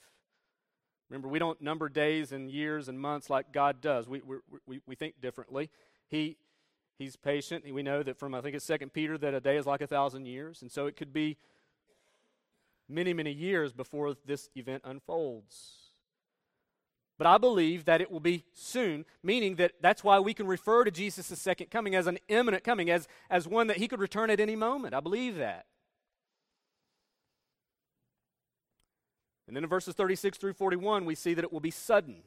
Remember, 1.12 1.28
we 1.28 1.40
don't 1.40 1.62
number 1.62 1.90
days 1.90 2.32
and 2.32 2.50
years 2.50 2.88
and 2.88 2.98
months 2.98 3.30
like 3.30 3.52
God 3.52 3.82
does. 3.82 4.08
We, 4.08 4.22
we, 4.22 4.38
we, 4.66 4.80
we 4.88 4.96
think 4.96 5.20
differently. 5.20 5.70
He, 6.08 6.38
he's 6.98 7.18
patient. 7.18 7.66
We 7.70 7.84
know 7.84 8.02
that 8.02 8.18
from, 8.18 8.34
I 8.34 8.40
think 8.40 8.56
it's 8.56 8.64
Second 8.64 8.94
Peter, 8.94 9.18
that 9.18 9.34
a 9.34 9.42
day 9.42 9.58
is 9.58 9.66
like 9.66 9.82
a 9.82 9.88
thousand 9.88 10.26
years. 10.26 10.62
And 10.62 10.72
so 10.72 10.86
it 10.86 10.96
could 10.96 11.12
be 11.12 11.36
many, 12.88 13.14
many 13.14 13.34
years 13.34 13.74
before 13.74 14.16
this 14.26 14.48
event 14.56 14.84
unfolds. 14.86 15.80
But 17.18 17.28
I 17.28 17.38
believe 17.38 17.84
that 17.86 18.00
it 18.00 18.10
will 18.10 18.22
be 18.22 18.46
soon, 18.54 19.04
meaning 19.22 19.58
that 19.58 19.74
that's 19.82 20.06
why 20.06 20.18
we 20.22 20.34
can 20.34 20.48
refer 20.48 20.86
to 20.86 20.92
Jesus' 20.92 21.38
second 21.42 21.72
coming 21.72 21.94
as 21.94 22.08
an 22.08 22.20
imminent 22.30 22.64
coming, 22.64 22.90
as, 22.90 23.10
as 23.30 23.50
one 23.50 23.68
that 23.68 23.78
he 23.78 23.90
could 23.90 24.00
return 24.00 24.30
at 24.30 24.40
any 24.40 24.56
moment. 24.56 24.94
I 24.94 25.02
believe 25.02 25.36
that. 25.36 25.66
And 29.52 29.58
then 29.58 29.66
in 29.66 29.70
verses 29.70 29.96
36 29.96 30.38
through 30.38 30.54
41, 30.54 31.04
we 31.04 31.14
see 31.14 31.34
that 31.34 31.44
it 31.44 31.52
will 31.52 31.60
be 31.60 31.72
sudden. 31.72 32.24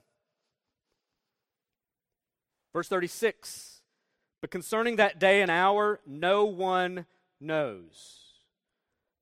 Verse 2.75 2.87
36 2.87 3.81
But 4.43 4.51
concerning 4.51 4.97
that 4.97 5.19
day 5.19 5.41
and 5.41 5.51
hour, 5.51 6.01
no 6.07 6.45
one 6.45 7.07
knows 7.41 8.25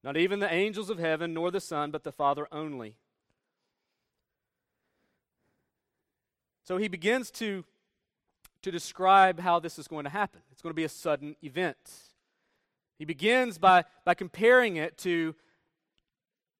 not 0.03 0.17
even 0.17 0.41
the 0.41 0.53
angels 0.53 0.91
of 0.91 0.99
heaven, 0.99 1.33
nor 1.33 1.53
the 1.53 1.61
Son, 1.61 1.93
but 1.93 2.03
the 2.03 2.11
Father 2.11 2.49
only. 2.51 2.97
So 6.65 6.79
he 6.79 6.89
begins 6.89 7.31
to, 7.33 7.65
to 8.63 8.73
describe 8.73 9.39
how 9.39 9.61
this 9.61 9.79
is 9.79 9.87
going 9.87 10.03
to 10.07 10.11
happen. 10.11 10.41
It's 10.51 10.61
going 10.61 10.73
to 10.73 10.75
be 10.75 10.83
a 10.83 10.89
sudden 10.89 11.37
event. 11.41 11.77
He 12.99 13.05
begins 13.05 13.59
by, 13.59 13.85
by 14.05 14.15
comparing 14.15 14.75
it 14.75 14.99
to 14.99 15.37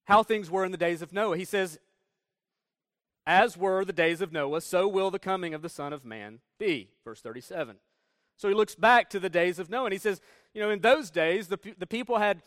how 0.05 0.23
things 0.23 0.51
were 0.51 0.65
in 0.65 0.73
the 0.73 0.79
days 0.79 1.03
of 1.03 1.13
Noah. 1.13 1.37
He 1.37 1.45
says, 1.45 1.79
As 3.27 3.57
were 3.57 3.85
the 3.85 3.93
days 3.93 4.21
of 4.21 4.33
Noah, 4.33 4.61
so 4.61 4.89
will 4.89 5.11
the 5.11 5.19
coming 5.19 5.55
of 5.55 5.63
the 5.63 5.69
Son 5.69 5.93
of 5.93 6.05
Man 6.05 6.41
be. 6.59 6.89
Verse 7.05 7.21
37. 7.21 7.77
So 8.37 8.49
he 8.49 8.55
looks 8.55 8.75
back 8.75 9.11
to 9.11 9.21
the 9.21 9.31
days 9.31 9.59
of 9.59 9.71
Noah 9.71 9.85
and 9.85 9.93
he 9.93 9.99
says, 9.99 10.21
You 10.55 10.63
know, 10.63 10.71
in 10.71 10.81
those 10.81 11.11
days, 11.11 11.49
the, 11.49 11.59
the 11.79 11.87
people 11.87 12.19
had 12.19 12.43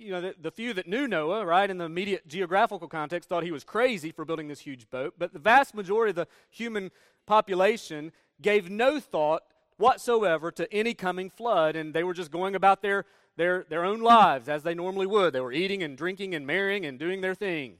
you 0.00 0.12
know, 0.12 0.20
the, 0.20 0.34
the, 0.40 0.50
few 0.50 0.72
that 0.72 0.88
knew 0.88 1.06
Noah, 1.06 1.44
right, 1.44 1.68
in 1.68 1.76
the 1.76 1.84
immediate 1.84 2.26
geographical 2.26 2.88
context, 2.88 3.28
thought 3.28 3.44
he 3.44 3.50
was 3.50 3.64
crazy 3.64 4.10
for 4.10 4.24
building 4.24 4.48
this 4.48 4.60
huge 4.60 4.88
boat. 4.88 5.14
But 5.18 5.34
the 5.34 5.38
vast 5.38 5.74
majority 5.74 6.10
of 6.10 6.16
the 6.16 6.26
human 6.48 6.90
population 7.26 8.12
gave 8.40 8.70
no 8.70 8.98
thought 8.98 9.42
whatsoever 9.76 10.50
to 10.52 10.72
any 10.72 10.94
coming 10.94 11.28
flood, 11.28 11.76
and 11.76 11.92
they 11.92 12.02
were 12.02 12.14
just 12.14 12.30
going 12.30 12.54
about 12.54 12.80
their, 12.82 13.04
their, 13.40 13.64
their 13.70 13.86
own 13.86 14.00
lives 14.00 14.50
as 14.50 14.64
they 14.64 14.74
normally 14.74 15.06
would. 15.06 15.32
They 15.32 15.40
were 15.40 15.50
eating 15.50 15.82
and 15.82 15.96
drinking 15.96 16.34
and 16.34 16.46
marrying 16.46 16.84
and 16.84 16.98
doing 16.98 17.22
their 17.22 17.34
thing. 17.34 17.76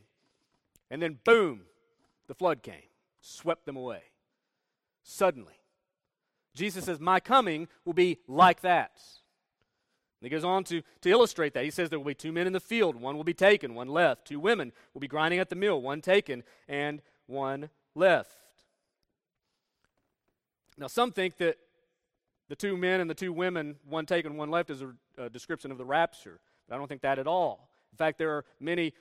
And 0.90 1.02
then, 1.02 1.18
boom, 1.22 1.64
the 2.28 2.34
flood 2.34 2.62
came, 2.62 2.88
swept 3.20 3.66
them 3.66 3.76
away. 3.76 4.00
Suddenly. 5.02 5.52
Jesus 6.54 6.86
says, 6.86 6.98
My 6.98 7.20
coming 7.20 7.68
will 7.84 7.92
be 7.92 8.20
like 8.26 8.62
that. 8.62 8.92
And 10.22 10.26
he 10.26 10.30
goes 10.30 10.44
on 10.44 10.64
to, 10.64 10.80
to 11.02 11.10
illustrate 11.10 11.52
that. 11.52 11.64
He 11.64 11.70
says 11.70 11.90
there 11.90 11.98
will 11.98 12.06
be 12.06 12.14
two 12.14 12.32
men 12.32 12.46
in 12.46 12.54
the 12.54 12.60
field, 12.60 12.96
one 12.96 13.18
will 13.18 13.24
be 13.24 13.34
taken, 13.34 13.74
one 13.74 13.88
left. 13.88 14.28
Two 14.28 14.40
women 14.40 14.72
will 14.94 15.02
be 15.02 15.08
grinding 15.08 15.40
at 15.40 15.50
the 15.50 15.56
mill, 15.56 15.82
one 15.82 16.00
taken 16.00 16.42
and 16.68 17.02
one 17.26 17.68
left. 17.94 18.32
Now, 20.78 20.86
some 20.86 21.12
think 21.12 21.36
that 21.36 21.58
the 22.50 22.56
two 22.56 22.76
men 22.76 23.00
and 23.00 23.08
the 23.08 23.14
two 23.14 23.32
women, 23.32 23.76
one 23.88 24.06
taken, 24.06 24.36
one 24.36 24.50
left, 24.50 24.70
is 24.70 24.82
a, 24.82 24.92
a 25.20 25.30
description 25.30 25.70
of 25.70 25.78
the 25.78 25.84
rapture. 25.84 26.40
But 26.68 26.74
I 26.74 26.78
don't 26.78 26.88
think 26.88 27.02
that 27.02 27.18
at 27.18 27.26
all. 27.26 27.68
In 27.92 27.96
fact, 27.96 28.18
there 28.18 28.30
are 28.30 28.44
many 28.58 28.92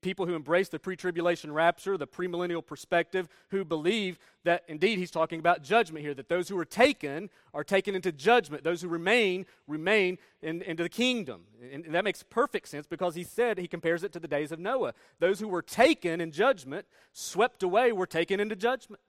people 0.00 0.26
who 0.26 0.34
embrace 0.34 0.68
the 0.68 0.78
pre 0.78 0.96
tribulation 0.96 1.52
rapture, 1.52 1.96
the 1.96 2.06
premillennial 2.06 2.64
perspective, 2.64 3.28
who 3.50 3.64
believe 3.64 4.18
that 4.44 4.64
indeed 4.68 4.98
he's 4.98 5.10
talking 5.10 5.40
about 5.40 5.62
judgment 5.62 6.04
here, 6.04 6.14
that 6.14 6.28
those 6.28 6.48
who 6.48 6.58
are 6.58 6.64
taken 6.64 7.30
are 7.52 7.64
taken 7.64 7.94
into 7.94 8.12
judgment. 8.12 8.64
Those 8.64 8.82
who 8.82 8.88
remain, 8.88 9.46
remain 9.66 10.18
in, 10.42 10.62
into 10.62 10.82
the 10.82 10.88
kingdom. 10.88 11.42
And, 11.72 11.84
and 11.84 11.94
that 11.94 12.04
makes 12.04 12.22
perfect 12.22 12.68
sense 12.68 12.86
because 12.86 13.14
he 13.14 13.24
said, 13.24 13.58
he 13.58 13.68
compares 13.68 14.04
it 14.04 14.12
to 14.12 14.20
the 14.20 14.28
days 14.28 14.52
of 14.52 14.58
Noah. 14.58 14.94
Those 15.18 15.40
who 15.40 15.48
were 15.48 15.62
taken 15.62 16.20
in 16.20 16.30
judgment, 16.30 16.86
swept 17.12 17.62
away, 17.62 17.92
were 17.92 18.06
taken 18.06 18.40
into 18.40 18.56
judgment. 18.56 19.02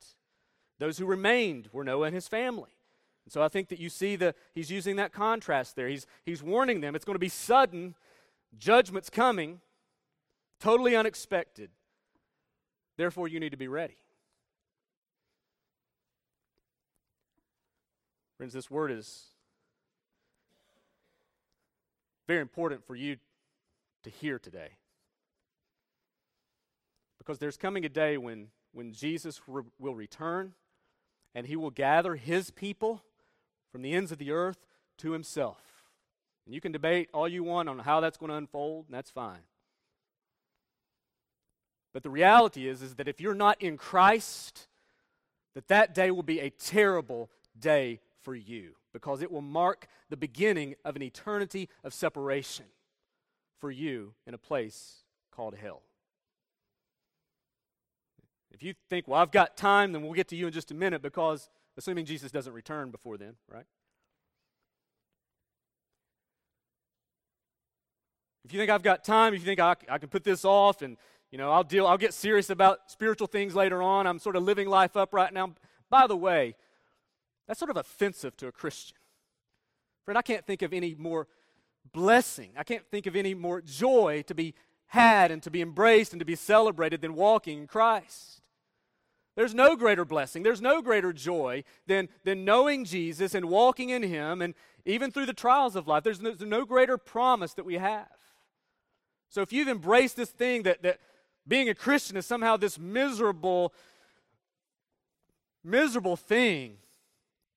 Those 0.79 0.97
who 0.97 1.05
remained 1.05 1.69
were 1.71 1.83
Noah 1.83 2.07
and 2.07 2.15
his 2.15 2.27
family. 2.27 2.71
And 3.29 3.31
so 3.31 3.43
I 3.43 3.47
think 3.47 3.67
that 3.67 3.77
you 3.77 3.89
see 3.89 4.15
the 4.15 4.33
he's 4.55 4.71
using 4.71 4.95
that 4.95 5.13
contrast 5.13 5.75
there. 5.75 5.87
He's 5.87 6.07
he's 6.25 6.41
warning 6.41 6.81
them 6.81 6.95
it's 6.95 7.05
going 7.05 7.13
to 7.13 7.19
be 7.19 7.29
sudden, 7.29 7.93
judgment's 8.57 9.11
coming 9.11 9.61
totally 10.59 10.95
unexpected. 10.95 11.69
Therefore, 12.97 13.27
you 13.27 13.39
need 13.39 13.51
to 13.51 13.57
be 13.57 13.67
ready. 13.67 13.97
Friends, 18.37 18.51
this 18.51 18.71
word 18.71 18.89
is 18.89 19.25
very 22.27 22.41
important 22.41 22.83
for 22.83 22.95
you 22.95 23.17
to 24.01 24.09
hear 24.09 24.39
today. 24.39 24.69
Because 27.19 27.37
there's 27.37 27.57
coming 27.57 27.85
a 27.85 27.89
day 27.89 28.17
when, 28.17 28.47
when 28.71 28.91
Jesus 28.91 29.39
re- 29.45 29.61
will 29.77 29.93
return 29.93 30.53
and 31.35 31.45
he 31.45 31.55
will 31.55 31.69
gather 31.69 32.15
his 32.15 32.49
people 32.49 33.03
from 33.71 33.81
the 33.81 33.93
ends 33.93 34.11
of 34.11 34.17
the 34.17 34.31
earth 34.31 34.65
to 34.97 35.11
himself. 35.11 35.61
And 36.45 36.53
you 36.53 36.61
can 36.61 36.71
debate 36.71 37.09
all 37.13 37.27
you 37.27 37.43
want 37.43 37.69
on 37.69 37.79
how 37.79 37.99
that's 37.99 38.17
going 38.17 38.29
to 38.31 38.35
unfold, 38.35 38.85
and 38.87 38.95
that's 38.95 39.11
fine. 39.11 39.41
But 41.93 42.03
the 42.03 42.09
reality 42.09 42.67
is, 42.67 42.81
is 42.81 42.95
that 42.95 43.07
if 43.07 43.19
you're 43.19 43.33
not 43.33 43.61
in 43.61 43.77
Christ, 43.77 44.67
that 45.55 45.67
that 45.67 45.95
day 45.95 46.11
will 46.11 46.23
be 46.23 46.39
a 46.39 46.49
terrible 46.49 47.29
day 47.59 47.99
for 48.21 48.35
you 48.35 48.75
because 48.93 49.21
it 49.21 49.31
will 49.31 49.41
mark 49.41 49.87
the 50.09 50.17
beginning 50.17 50.75
of 50.85 50.95
an 50.95 51.01
eternity 51.01 51.69
of 51.83 51.93
separation 51.93 52.65
for 53.59 53.71
you 53.71 54.13
in 54.25 54.33
a 54.33 54.37
place 54.37 55.03
called 55.31 55.55
hell. 55.55 55.81
If 58.51 58.63
you 58.63 58.73
think, 58.89 59.07
well, 59.07 59.21
I've 59.21 59.31
got 59.31 59.55
time, 59.55 59.91
then 59.91 60.01
we'll 60.01 60.13
get 60.13 60.27
to 60.29 60.35
you 60.35 60.47
in 60.47 60.53
just 60.53 60.71
a 60.71 60.75
minute 60.75 61.01
because 61.01 61.49
assuming 61.77 62.05
Jesus 62.05 62.31
doesn't 62.31 62.53
return 62.53 62.91
before 62.91 63.17
then, 63.17 63.35
right? 63.51 63.65
If 68.45 68.53
you 68.53 68.59
think 68.59 68.71
I've 68.71 68.83
got 68.83 69.03
time, 69.03 69.33
if 69.33 69.41
you 69.41 69.45
think 69.45 69.59
I, 69.59 69.75
I 69.87 69.97
can 69.97 70.09
put 70.09 70.23
this 70.23 70.43
off 70.43 70.81
and 70.81 70.97
you 71.31 71.37
know, 71.37 71.51
I'll 71.51 71.63
deal, 71.63 71.85
I'll 71.85 71.97
get 71.97 72.13
serious 72.13 72.49
about 72.49 72.89
spiritual 72.89 73.27
things 73.27 73.53
later 73.53 73.83
on. 73.83 74.07
I'm 74.07 74.19
sort 74.19 74.35
of 74.35 74.43
living 74.43 74.67
life 74.67 74.97
up 74.97 75.13
right 75.13 75.31
now. 75.31 75.53
By 75.89 76.07
the 76.07 76.17
way, 76.17 76.55
that's 77.47 77.59
sort 77.59 77.69
of 77.69 77.77
offensive 77.77 78.35
to 78.37 78.47
a 78.47 78.51
Christian. 78.51 78.97
Friend, 80.05 80.17
I 80.17 80.23
can't 80.23 80.45
think 80.45 80.63
of 80.63 80.73
any 80.73 80.95
more 80.95 81.27
blessing. 81.91 82.51
I 82.57 82.63
can't 82.63 82.85
think 82.89 83.05
of 83.05 83.15
any 83.15 83.33
more 83.35 83.61
joy 83.61 84.23
to 84.27 84.33
be 84.33 84.55
had 84.87 85.29
and 85.29 85.43
to 85.43 85.51
be 85.51 85.61
embraced 85.61 86.13
and 86.13 86.19
to 86.19 86.25
be 86.25 86.35
celebrated 86.35 87.01
than 87.01 87.13
walking 87.13 87.59
in 87.59 87.67
Christ. 87.67 88.41
There's 89.39 89.55
no 89.55 89.77
greater 89.77 90.03
blessing, 90.03 90.43
there's 90.43 90.59
no 90.59 90.81
greater 90.81 91.13
joy 91.13 91.63
than, 91.87 92.09
than 92.25 92.43
knowing 92.43 92.83
Jesus 92.83 93.33
and 93.33 93.45
walking 93.45 93.87
in 93.87 94.03
Him, 94.03 94.41
and 94.41 94.53
even 94.83 95.11
through 95.11 95.27
the 95.27 95.33
trials 95.33 95.77
of 95.77 95.87
life, 95.87 96.03
there's 96.03 96.19
no, 96.19 96.33
there's 96.33 96.49
no 96.49 96.65
greater 96.65 96.97
promise 96.97 97.53
that 97.53 97.63
we 97.63 97.75
have. 97.75 98.09
So 99.29 99.41
if 99.41 99.53
you've 99.53 99.69
embraced 99.69 100.17
this 100.17 100.29
thing 100.29 100.63
that, 100.63 100.83
that 100.83 100.99
being 101.47 101.69
a 101.69 101.73
Christian 101.73 102.17
is 102.17 102.25
somehow 102.25 102.57
this 102.57 102.77
miserable, 102.77 103.73
miserable 105.63 106.17
thing 106.17 106.75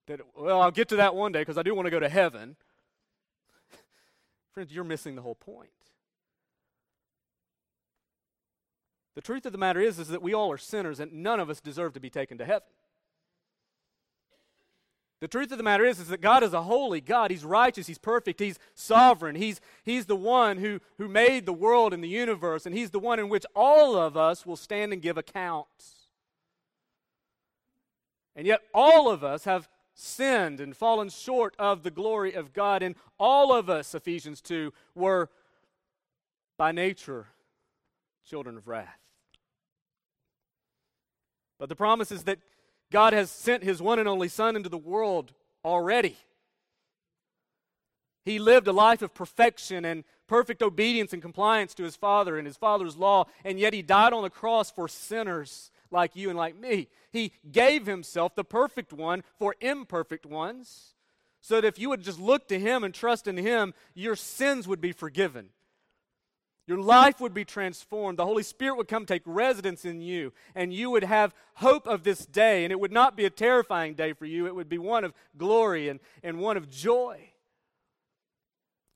that, 0.07 0.21
well, 0.37 0.62
I'll 0.62 0.71
get 0.71 0.88
to 0.90 0.97
that 0.99 1.16
one 1.16 1.33
day 1.33 1.40
because 1.40 1.59
I 1.59 1.64
do 1.64 1.75
want 1.75 1.87
to 1.87 1.90
go 1.90 1.99
to 1.99 2.09
heaven. 2.09 2.55
Friends, 4.53 4.73
you're 4.73 4.85
missing 4.85 5.16
the 5.16 5.23
whole 5.23 5.35
point. 5.35 5.71
The 9.14 9.20
truth 9.20 9.44
of 9.46 9.53
the 9.53 9.59
matter 9.59 9.81
is, 9.81 9.98
is 9.98 10.09
that 10.09 10.22
we 10.22 10.35
all 10.35 10.51
are 10.51 10.59
sinners 10.59 11.01
and 11.01 11.12
none 11.12 11.40
of 11.40 11.51
us 11.51 11.61
deserve 11.61 11.92
to 11.94 12.01
be 12.01 12.11
taken 12.11 12.38
to 12.38 12.44
heaven. 12.44 12.68
The 15.22 15.29
truth 15.29 15.53
of 15.53 15.59
the 15.59 15.62
matter 15.62 15.85
is, 15.85 16.01
is 16.01 16.09
that 16.09 16.20
God 16.20 16.42
is 16.42 16.53
a 16.53 16.62
holy 16.62 17.01
God. 17.01 17.31
He's 17.31 17.44
righteous. 17.44 17.87
He's 17.87 17.96
perfect. 17.96 18.40
He's 18.40 18.59
sovereign. 18.75 19.37
He's, 19.37 19.61
he's 19.85 20.07
the 20.07 20.16
one 20.16 20.59
who, 20.59 20.81
who 20.98 21.07
made 21.07 21.46
the 21.46 21.53
world 21.53 21.94
and 21.94 22.03
the 22.03 22.09
universe, 22.09 22.66
and 22.66 22.75
He's 22.75 22.90
the 22.90 22.98
one 22.98 23.20
in 23.20 23.29
which 23.29 23.46
all 23.55 23.96
of 23.96 24.16
us 24.16 24.44
will 24.44 24.57
stand 24.57 24.92
and 24.92 25.01
give 25.01 25.16
accounts. 25.16 26.09
And 28.35 28.48
yet, 28.48 28.62
all 28.75 29.09
of 29.09 29.22
us 29.22 29.44
have 29.44 29.68
sinned 29.94 30.59
and 30.59 30.77
fallen 30.77 31.09
short 31.09 31.55
of 31.57 31.85
the 31.85 31.92
glory 31.92 32.33
of 32.33 32.53
God. 32.53 32.83
And 32.83 32.96
all 33.16 33.55
of 33.55 33.70
us, 33.70 33.94
Ephesians 33.94 34.40
2, 34.40 34.72
were 34.96 35.31
by 36.59 36.72
nature 36.72 37.29
children 38.28 38.56
of 38.56 38.68
wrath. 38.68 38.98
But 41.58 41.68
the 41.68 41.76
promise 41.76 42.11
is 42.11 42.24
that 42.24 42.38
God 42.90 43.12
has 43.12 43.30
sent 43.30 43.62
his 43.62 43.80
one 43.80 43.98
and 43.98 44.08
only 44.08 44.28
Son 44.28 44.56
into 44.56 44.68
the 44.68 44.78
world 44.78 45.32
already. 45.64 46.16
He 48.24 48.38
lived 48.38 48.68
a 48.68 48.72
life 48.72 49.02
of 49.02 49.14
perfection 49.14 49.85
and 49.85 50.04
perfect 50.28 50.62
obedience 50.62 51.12
and 51.12 51.20
compliance 51.20 51.74
to 51.74 51.82
his 51.82 51.96
Father 51.96 52.37
and 52.38 52.46
his 52.46 52.56
Father's 52.56 52.96
law, 52.96 53.26
and 53.44 53.58
yet 53.58 53.72
he 53.72 53.82
died 53.82 54.12
on 54.12 54.22
the 54.22 54.30
cross 54.30 54.70
for 54.70 54.88
sinners 54.88 55.70
like 55.90 56.16
you 56.16 56.30
and 56.30 56.38
like 56.38 56.56
me. 56.56 56.88
He 57.11 57.32
gave 57.50 57.87
himself, 57.87 58.35
the 58.35 58.44
perfect 58.44 58.92
one, 58.92 59.24
for 59.38 59.54
imperfect 59.61 60.24
ones, 60.24 60.94
so 61.40 61.61
that 61.61 61.66
if 61.66 61.78
you 61.78 61.90
would 61.90 62.02
just 62.02 62.20
look 62.20 62.48
to 62.48 62.58
him 62.58 62.85
and 62.85 62.94
trust 62.94 63.26
in 63.26 63.37
him, 63.37 63.74
your 63.94 64.16
sins 64.16 64.68
would 64.68 64.80
be 64.80 64.92
forgiven. 64.92 65.50
Your 66.66 66.79
life 66.79 67.20
would 67.20 67.35
be 67.35 67.44
transformed. 67.44 68.18
The 68.18 68.25
Holy 68.25 68.44
Spirit 68.44 68.77
would 68.77 68.88
come 68.88 69.05
take 69.05 69.22
residence 69.25 69.85
in 69.85 70.01
you, 70.01 70.33
and 70.55 70.72
you 70.72 70.90
would 70.90 71.03
have 71.03 71.35
hope 71.55 71.88
of 71.88 72.05
this 72.05 72.25
day. 72.25 72.64
And 72.64 72.70
it 72.70 72.79
would 72.79 72.92
not 72.92 73.16
be 73.16 73.25
a 73.25 73.31
terrifying 73.31 73.94
day 73.94 74.12
for 74.12 74.27
you, 74.27 74.46
it 74.46 74.55
would 74.55 74.68
be 74.68 74.79
one 74.79 75.05
of 75.05 75.12
glory 75.37 75.88
and, 75.88 75.98
and 76.22 76.38
one 76.38 76.57
of 76.57 76.70
joy. 76.70 77.31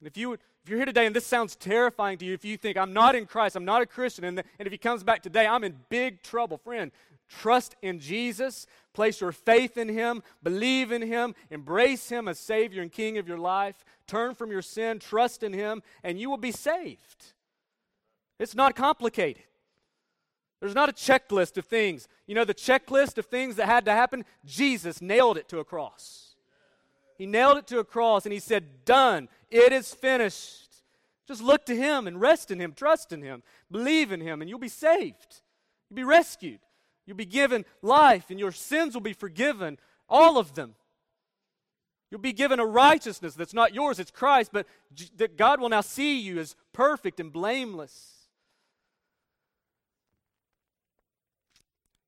And 0.01 0.07
if, 0.07 0.17
you, 0.17 0.35
if 0.35 0.41
you're 0.69 0.79
here 0.79 0.87
today 0.87 1.07
and 1.07 1.17
this 1.17 1.27
sounds 1.27 1.57
terrifying 1.57 2.19
to 2.19 2.25
you, 2.25 2.35
if 2.35 2.45
you 2.45 2.57
think, 2.57 2.77
I'm 2.77 2.93
not 2.93 3.17
in 3.17 3.27
Christ, 3.27 3.57
I'm 3.57 3.65
not 3.65 3.83
a 3.83 3.87
Christian, 3.87 4.25
and, 4.25 4.39
the, 4.39 4.45
and 4.59 4.67
if 4.67 4.73
He 4.73 4.79
comes 4.79 5.03
back 5.03 5.23
today, 5.23 5.47
I'm 5.47 5.65
in 5.65 5.77
big 5.89 6.23
trouble, 6.23 6.59
friend, 6.59 6.93
trust 7.29 7.75
in 7.83 7.99
Jesus, 7.99 8.67
place 8.93 9.21
your 9.21 9.33
faith 9.33 9.77
in 9.77 9.89
Him, 9.89 10.23
believe 10.43 10.93
in 10.93 11.03
Him, 11.03 11.35
embrace 11.51 12.11
Him 12.11 12.29
as 12.29 12.39
Savior 12.39 12.83
and 12.83 12.93
King 12.93 13.19
of 13.19 13.27
your 13.27 13.39
life, 13.39 13.85
turn 14.07 14.35
from 14.35 14.53
your 14.53 14.63
sin, 14.63 14.99
trust 15.01 15.43
in 15.43 15.53
Him, 15.53 15.83
and 16.05 16.21
you 16.21 16.31
will 16.31 16.37
be 16.37 16.53
saved. 16.53 17.33
It's 18.39 18.55
not 18.55 18.77
complicated. 18.77 19.45
There's 20.61 20.75
not 20.75 20.89
a 20.89 20.93
checklist 20.93 21.59
of 21.59 21.67
things. 21.67 22.09
You 22.27 22.35
know, 22.35 22.45
the 22.45 22.55
checklist 22.55 23.19
of 23.19 23.27
things 23.27 23.57
that 23.57 23.67
had 23.67 23.85
to 23.85 23.93
happen, 23.93 24.25
Jesus 24.45 25.01
nailed 25.03 25.37
it 25.37 25.49
to 25.49 25.59
a 25.59 25.65
cross. 25.65 26.35
He 27.19 27.27
nailed 27.27 27.59
it 27.59 27.67
to 27.69 27.79
a 27.79 27.85
cross 27.85 28.27
and 28.27 28.33
he 28.33 28.41
said, 28.41 28.85
Done. 28.85 29.29
It 29.51 29.73
is 29.73 29.95
finished. 29.95 30.83
Just 31.27 31.43
look 31.43 31.67
to 31.67 31.77
him 31.77 32.07
and 32.07 32.21
rest 32.21 32.51
in 32.51 32.61
him, 32.61 32.73
trust 32.73 33.13
in 33.13 33.23
him, 33.23 33.43
believe 33.71 34.13
in 34.13 34.21
him, 34.21 34.41
and 34.41 34.49
you'll 34.49 34.59
be 34.59 34.69
saved. 34.69 35.41
You'll 35.89 35.97
be 35.97 36.05
rescued. 36.05 36.61
You'll 37.05 37.17
be 37.17 37.25
given 37.25 37.65
life, 37.83 38.31
and 38.31 38.39
your 38.39 38.53
sins 38.53 38.95
will 38.95 39.01
be 39.01 39.13
forgiven, 39.13 39.79
all 40.09 40.39
of 40.39 40.55
them. 40.55 40.75
You'll 42.11 42.21
be 42.21 42.33
given 42.33 42.61
a 42.61 42.67
righteousness 42.67 43.35
that's 43.35 43.55
not 43.55 43.75
yours, 43.75 43.99
it's 43.99 44.11
Christ, 44.11 44.51
but 44.53 44.67
that 45.17 45.37
God 45.37 45.61
will 45.61 45.69
now 45.69 45.81
see 45.81 46.21
you 46.21 46.39
as 46.39 46.55
perfect 46.73 47.19
and 47.19 47.33
blameless. 47.33 48.16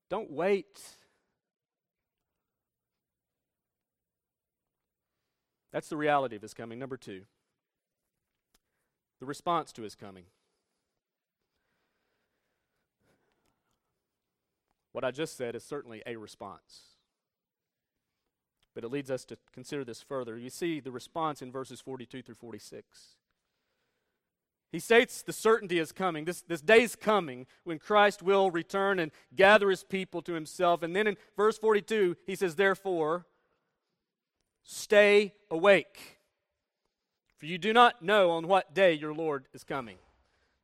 Don't 0.09 0.31
wait. 0.31 0.79
That's 5.71 5.89
the 5.89 5.97
reality 5.97 6.35
of 6.35 6.41
his 6.41 6.53
coming. 6.53 6.79
Number 6.79 6.97
two, 6.97 7.23
the 9.19 9.25
response 9.25 9.71
to 9.73 9.83
his 9.83 9.95
coming. 9.95 10.25
What 14.91 15.03
I 15.03 15.11
just 15.11 15.37
said 15.37 15.55
is 15.55 15.63
certainly 15.63 16.01
a 16.07 16.15
response. 16.15 16.81
But 18.73 18.83
it 18.83 18.89
leads 18.89 19.11
us 19.11 19.25
to 19.25 19.37
consider 19.53 19.83
this 19.83 20.01
further. 20.01 20.37
You 20.37 20.49
see 20.49 20.79
the 20.79 20.91
response 20.91 21.41
in 21.41 21.51
verses 21.51 21.79
42 21.81 22.23
through 22.23 22.35
46. 22.35 23.18
He 24.71 24.79
states 24.79 25.23
the 25.23 25.33
certainty 25.33 25.79
is 25.79 25.91
coming. 25.91 26.25
This, 26.25 26.41
this 26.41 26.61
day 26.61 26.83
is 26.83 26.95
coming 26.95 27.47
when 27.63 27.79
Christ 27.79 28.21
will 28.21 28.51
return 28.51 28.99
and 28.99 29.11
gather 29.35 29.69
his 29.69 29.83
people 29.83 30.21
to 30.23 30.33
himself. 30.33 30.83
And 30.83 30.95
then 30.95 31.07
in 31.07 31.17
verse 31.35 31.57
42, 31.57 32.15
he 32.27 32.35
says, 32.35 32.55
Therefore, 32.55 33.25
stay 34.61 35.33
awake, 35.49 36.19
for 37.37 37.47
you 37.47 37.57
do 37.57 37.73
not 37.73 38.03
know 38.03 38.31
on 38.31 38.47
what 38.47 38.75
day 38.75 38.93
your 38.93 39.13
Lord 39.13 39.45
is 39.53 39.63
coming. 39.63 39.97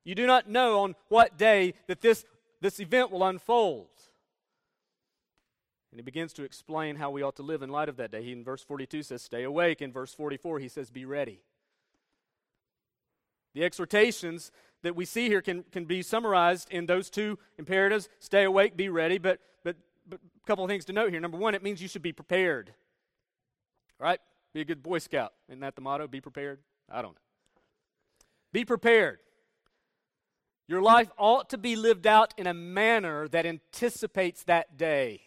You 0.03 0.13
do 0.13 0.27
not 0.27 0.47
know 0.47 0.81
on 0.81 0.95
what 1.07 1.35
day 1.35 1.73
that 1.87 2.01
this, 2.01 2.25
this 2.61 2.79
event 2.79 3.11
will 3.11 3.23
unfold. 3.23 3.87
And 5.89 5.99
he 5.99 6.03
begins 6.03 6.33
to 6.33 6.43
explain 6.43 6.97
how 6.97 7.09
we 7.09 7.23
ought 7.23 7.37
to 7.37 7.41
live 7.41 7.63
in 7.63 7.69
light 7.69 7.89
of 7.89 7.97
that 7.97 8.11
day. 8.11 8.21
He 8.21 8.33
in 8.33 8.43
verse 8.43 8.61
42 8.61 9.01
says, 9.01 9.23
Stay 9.23 9.43
awake. 9.43 9.81
In 9.81 9.91
verse 9.91 10.13
44, 10.13 10.59
he 10.59 10.67
says, 10.67 10.91
Be 10.91 11.05
ready. 11.05 11.39
The 13.55 13.63
exhortations 13.63 14.51
that 14.83 14.95
we 14.95 15.05
see 15.05 15.27
here 15.27 15.41
can, 15.41 15.63
can 15.71 15.85
be 15.85 16.03
summarized 16.03 16.69
in 16.71 16.85
those 16.85 17.09
two 17.09 17.39
imperatives 17.57 18.09
stay 18.19 18.43
awake, 18.43 18.77
be 18.77 18.89
ready. 18.89 19.17
But, 19.17 19.39
but, 19.63 19.77
but 20.07 20.19
a 20.19 20.47
couple 20.47 20.63
of 20.63 20.69
things 20.69 20.85
to 20.85 20.93
note 20.93 21.09
here. 21.09 21.21
Number 21.21 21.37
one, 21.37 21.55
it 21.55 21.63
means 21.63 21.81
you 21.81 21.87
should 21.87 22.01
be 22.01 22.11
prepared. 22.11 22.73
Right? 23.97 24.19
Be 24.53 24.61
a 24.61 24.65
good 24.65 24.83
Boy 24.83 24.99
Scout. 24.99 25.33
Isn't 25.47 25.61
that 25.61 25.75
the 25.75 25.81
motto? 25.81 26.07
Be 26.07 26.19
prepared? 26.19 26.59
I 26.91 27.01
don't 27.01 27.13
know. 27.13 27.21
Be 28.51 28.65
prepared. 28.65 29.19
Your 30.67 30.81
life 30.81 31.09
ought 31.17 31.49
to 31.51 31.57
be 31.57 31.77
lived 31.77 32.05
out 32.05 32.33
in 32.37 32.47
a 32.47 32.53
manner 32.53 33.27
that 33.29 33.45
anticipates 33.45 34.43
that 34.43 34.77
day. 34.77 35.21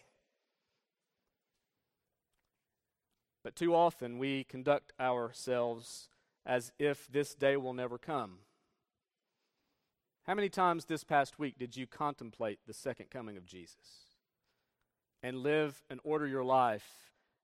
But 3.43 3.55
too 3.55 3.73
often 3.73 4.19
we 4.19 4.43
conduct 4.43 4.93
ourselves 4.99 6.09
as 6.45 6.71
if 6.79 7.07
this 7.11 7.35
day 7.35 7.57
will 7.57 7.73
never 7.73 7.97
come. 7.97 8.39
How 10.25 10.35
many 10.35 10.49
times 10.49 10.85
this 10.85 11.03
past 11.03 11.39
week 11.39 11.57
did 11.57 11.75
you 11.75 11.87
contemplate 11.87 12.59
the 12.67 12.73
second 12.73 13.09
coming 13.09 13.37
of 13.37 13.45
Jesus 13.45 14.15
and 15.23 15.37
live 15.37 15.81
and 15.89 15.99
order 16.03 16.27
your 16.27 16.43
life 16.43 16.87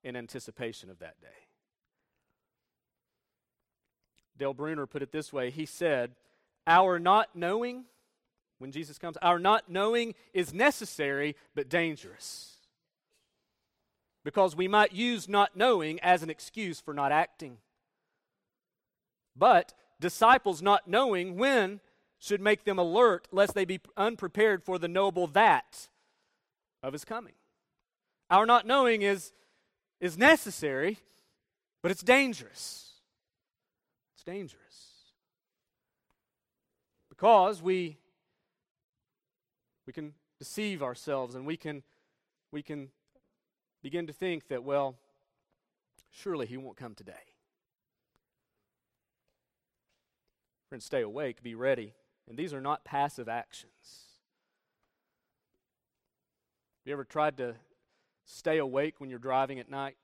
in 0.04 0.16
anticipation 0.16 0.90
of 0.90 1.00
that 1.00 1.20
day? 1.20 1.28
Dale 4.38 4.54
Bruner 4.54 4.86
put 4.86 5.02
it 5.02 5.12
this 5.12 5.34
way 5.34 5.50
He 5.50 5.66
said, 5.66 6.12
Our 6.68 7.00
not 7.00 7.36
knowing, 7.36 7.86
when 8.60 8.72
Jesus 8.72 8.98
comes, 8.98 9.18
our 9.18 9.40
not 9.40 9.70
knowing 9.70 10.14
is 10.34 10.54
necessary 10.54 11.36
but 11.56 11.70
dangerous 11.70 12.56
because 14.26 14.56
we 14.56 14.68
might 14.68 14.92
use 14.92 15.30
not 15.30 15.56
knowing 15.56 16.00
as 16.02 16.24
an 16.24 16.30
excuse 16.30 16.82
for 16.82 16.94
not 16.94 17.12
acting. 17.12 17.58
But 19.36 19.74
disciples 20.00 20.62
not 20.62 20.88
knowing 20.88 21.38
when 21.38 21.80
should 22.20 22.42
make 22.42 22.64
them 22.64 22.80
alert 22.80 23.28
lest 23.32 23.54
they 23.54 23.66
be 23.66 23.80
unprepared 23.98 24.64
for 24.64 24.80
the 24.80 24.88
noble 24.88 25.28
that 25.28 25.90
of 26.82 26.94
his 26.94 27.06
coming. 27.06 27.34
Our 28.30 28.46
not 28.46 28.66
knowing 28.66 29.02
is, 29.02 29.32
is 30.00 30.18
necessary, 30.18 30.98
but 31.82 31.92
it's 31.92 32.02
dangerous. 32.02 32.94
It's 34.16 34.24
dangerous. 34.24 34.62
Because 37.10 37.62
we, 37.62 37.98
we 39.86 39.94
can 39.94 40.14
deceive 40.40 40.82
ourselves 40.82 41.36
and 41.36 41.46
we 41.46 41.58
can, 41.58 41.84
we 42.52 42.62
can 42.62 42.90
begin 43.84 44.08
to 44.08 44.14
think 44.14 44.48
that, 44.48 44.64
well, 44.64 44.96
surely 46.12 46.46
he 46.46 46.58
won't 46.58 46.78
come 46.78 46.96
today. 46.96 47.14
Friends, 50.70 50.86
stay 50.86 51.02
awake, 51.02 51.44
be 51.44 51.56
ready. 51.56 51.94
And 52.28 52.38
these 52.38 52.54
are 52.54 52.62
not 52.62 52.84
passive 52.84 53.30
actions. 53.30 53.72
Have 56.82 56.88
you 56.88 56.94
ever 56.94 57.04
tried 57.04 57.38
to 57.38 57.56
stay 58.26 58.58
awake 58.58 58.96
when 59.00 59.10
you're 59.10 59.20
driving 59.20 59.60
at 59.60 59.70
night? 59.70 59.96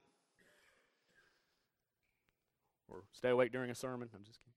Or 2.87 3.03
stay 3.11 3.29
awake 3.29 3.51
during 3.51 3.71
a 3.71 3.75
sermon? 3.75 4.09
I'm 4.13 4.23
just 4.23 4.39
kidding. 4.39 4.51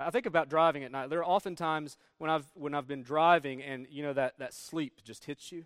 I 0.00 0.10
think 0.10 0.26
about 0.26 0.48
driving 0.48 0.84
at 0.84 0.92
night. 0.92 1.10
There 1.10 1.18
are 1.18 1.24
often 1.24 1.56
times 1.56 1.96
when 2.18 2.30
I've 2.30 2.46
when 2.54 2.72
I've 2.72 2.86
been 2.86 3.02
driving 3.02 3.60
and 3.62 3.84
you 3.90 4.04
know 4.04 4.12
that, 4.12 4.38
that 4.38 4.54
sleep 4.54 5.00
just 5.04 5.24
hits 5.24 5.50
you. 5.50 5.64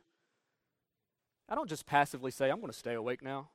I 1.48 1.54
don't 1.54 1.68
just 1.68 1.84
passively 1.84 2.30
say, 2.30 2.48
I'm 2.48 2.60
going 2.60 2.72
to 2.72 2.78
stay 2.78 2.94
awake 2.94 3.22
now. 3.22 3.50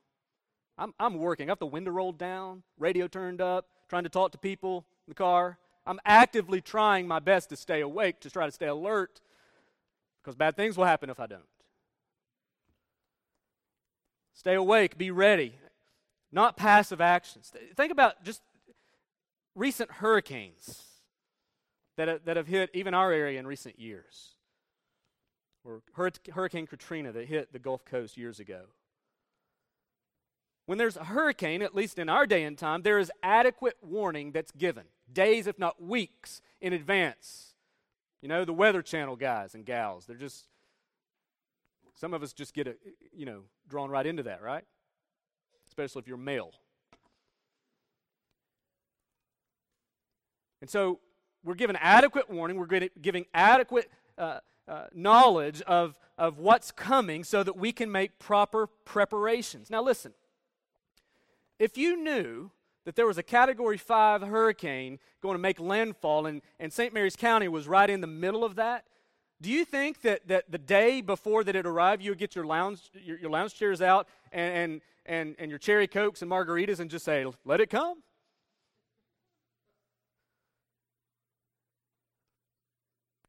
I'm, 0.76 0.94
I'm 1.00 1.14
working. 1.18 1.48
I 1.48 1.50
have 1.50 1.58
the 1.58 1.66
window 1.66 1.90
rolled 1.90 2.16
down, 2.16 2.62
radio 2.78 3.08
turned 3.08 3.40
up, 3.40 3.66
trying 3.88 4.04
to 4.04 4.08
talk 4.08 4.30
to 4.32 4.38
people 4.38 4.86
in 5.08 5.10
the 5.10 5.14
car. 5.14 5.58
I'm 5.86 5.98
actively 6.04 6.60
trying 6.60 7.08
my 7.08 7.18
best 7.18 7.48
to 7.48 7.56
stay 7.56 7.80
awake, 7.80 8.20
to 8.20 8.30
try 8.30 8.44
to 8.44 8.52
stay 8.52 8.66
alert, 8.66 9.20
because 10.22 10.36
bad 10.36 10.54
things 10.54 10.76
will 10.76 10.84
happen 10.84 11.08
if 11.08 11.18
I 11.18 11.26
don't. 11.26 11.42
Stay 14.34 14.54
awake, 14.54 14.98
be 14.98 15.10
ready, 15.10 15.54
not 16.30 16.56
passive 16.56 17.00
actions. 17.00 17.50
Think 17.74 17.90
about 17.90 18.22
just 18.22 18.42
recent 19.54 19.90
hurricanes 19.90 20.84
that, 21.96 22.26
that 22.26 22.36
have 22.36 22.46
hit 22.46 22.70
even 22.74 22.92
our 22.92 23.10
area 23.10 23.40
in 23.40 23.46
recent 23.46 23.80
years 23.80 24.34
or 25.64 25.82
Hurricane 25.94 26.66
Katrina 26.66 27.12
that 27.12 27.26
hit 27.26 27.52
the 27.52 27.58
Gulf 27.58 27.84
Coast 27.84 28.16
years 28.16 28.40
ago. 28.40 28.62
When 30.66 30.78
there's 30.78 30.96
a 30.96 31.04
hurricane, 31.04 31.62
at 31.62 31.74
least 31.74 31.98
in 31.98 32.08
our 32.08 32.26
day 32.26 32.44
and 32.44 32.56
time, 32.56 32.82
there 32.82 32.98
is 32.98 33.10
adequate 33.22 33.76
warning 33.82 34.32
that's 34.32 34.52
given, 34.52 34.84
days, 35.12 35.46
if 35.46 35.58
not 35.58 35.82
weeks, 35.82 36.40
in 36.60 36.72
advance. 36.72 37.54
You 38.20 38.28
know, 38.28 38.44
the 38.44 38.52
Weather 38.52 38.82
Channel 38.82 39.16
guys 39.16 39.54
and 39.54 39.64
gals, 39.64 40.06
they're 40.06 40.16
just, 40.16 40.46
some 41.94 42.14
of 42.14 42.22
us 42.22 42.32
just 42.32 42.52
get, 42.54 42.66
a, 42.66 42.74
you 43.16 43.26
know, 43.26 43.42
drawn 43.68 43.90
right 43.90 44.06
into 44.06 44.24
that, 44.24 44.42
right? 44.42 44.64
Especially 45.68 46.00
if 46.00 46.08
you're 46.08 46.16
male. 46.16 46.52
And 50.60 50.68
so 50.68 50.98
we're 51.44 51.54
given 51.54 51.76
adequate 51.76 52.28
warning, 52.28 52.56
we're 52.56 52.88
giving 53.00 53.26
adequate 53.32 53.90
uh, 54.16 54.40
uh, 54.66 54.86
knowledge 54.92 55.62
of, 55.62 55.98
of 56.16 56.38
what's 56.38 56.72
coming 56.72 57.22
so 57.22 57.42
that 57.42 57.56
we 57.56 57.70
can 57.70 57.92
make 57.92 58.18
proper 58.18 58.66
preparations. 58.66 59.70
Now, 59.70 59.82
listen, 59.82 60.12
if 61.58 61.78
you 61.78 61.96
knew 61.96 62.50
that 62.88 62.96
there 62.96 63.06
was 63.06 63.18
a 63.18 63.22
Category 63.22 63.76
5 63.76 64.22
hurricane 64.22 64.98
going 65.20 65.34
to 65.34 65.38
make 65.38 65.60
landfall 65.60 66.24
and, 66.24 66.40
and 66.58 66.72
St. 66.72 66.94
Mary's 66.94 67.16
County 67.16 67.46
was 67.46 67.68
right 67.68 67.90
in 67.90 68.00
the 68.00 68.06
middle 68.06 68.42
of 68.42 68.54
that, 68.54 68.86
do 69.42 69.50
you 69.50 69.66
think 69.66 70.00
that, 70.00 70.26
that 70.28 70.50
the 70.50 70.56
day 70.56 71.02
before 71.02 71.44
that 71.44 71.54
it 71.54 71.66
arrived, 71.66 72.02
you 72.02 72.12
would 72.12 72.18
get 72.18 72.34
your 72.34 72.46
lounge, 72.46 72.80
your, 72.94 73.18
your 73.18 73.30
lounge 73.30 73.54
chairs 73.54 73.82
out 73.82 74.08
and, 74.32 74.54
and, 74.54 74.80
and, 75.04 75.36
and 75.38 75.50
your 75.50 75.58
cherry 75.58 75.86
cokes 75.86 76.22
and 76.22 76.30
margaritas 76.30 76.80
and 76.80 76.88
just 76.90 77.04
say, 77.04 77.26
let 77.44 77.60
it 77.60 77.68
come? 77.68 78.02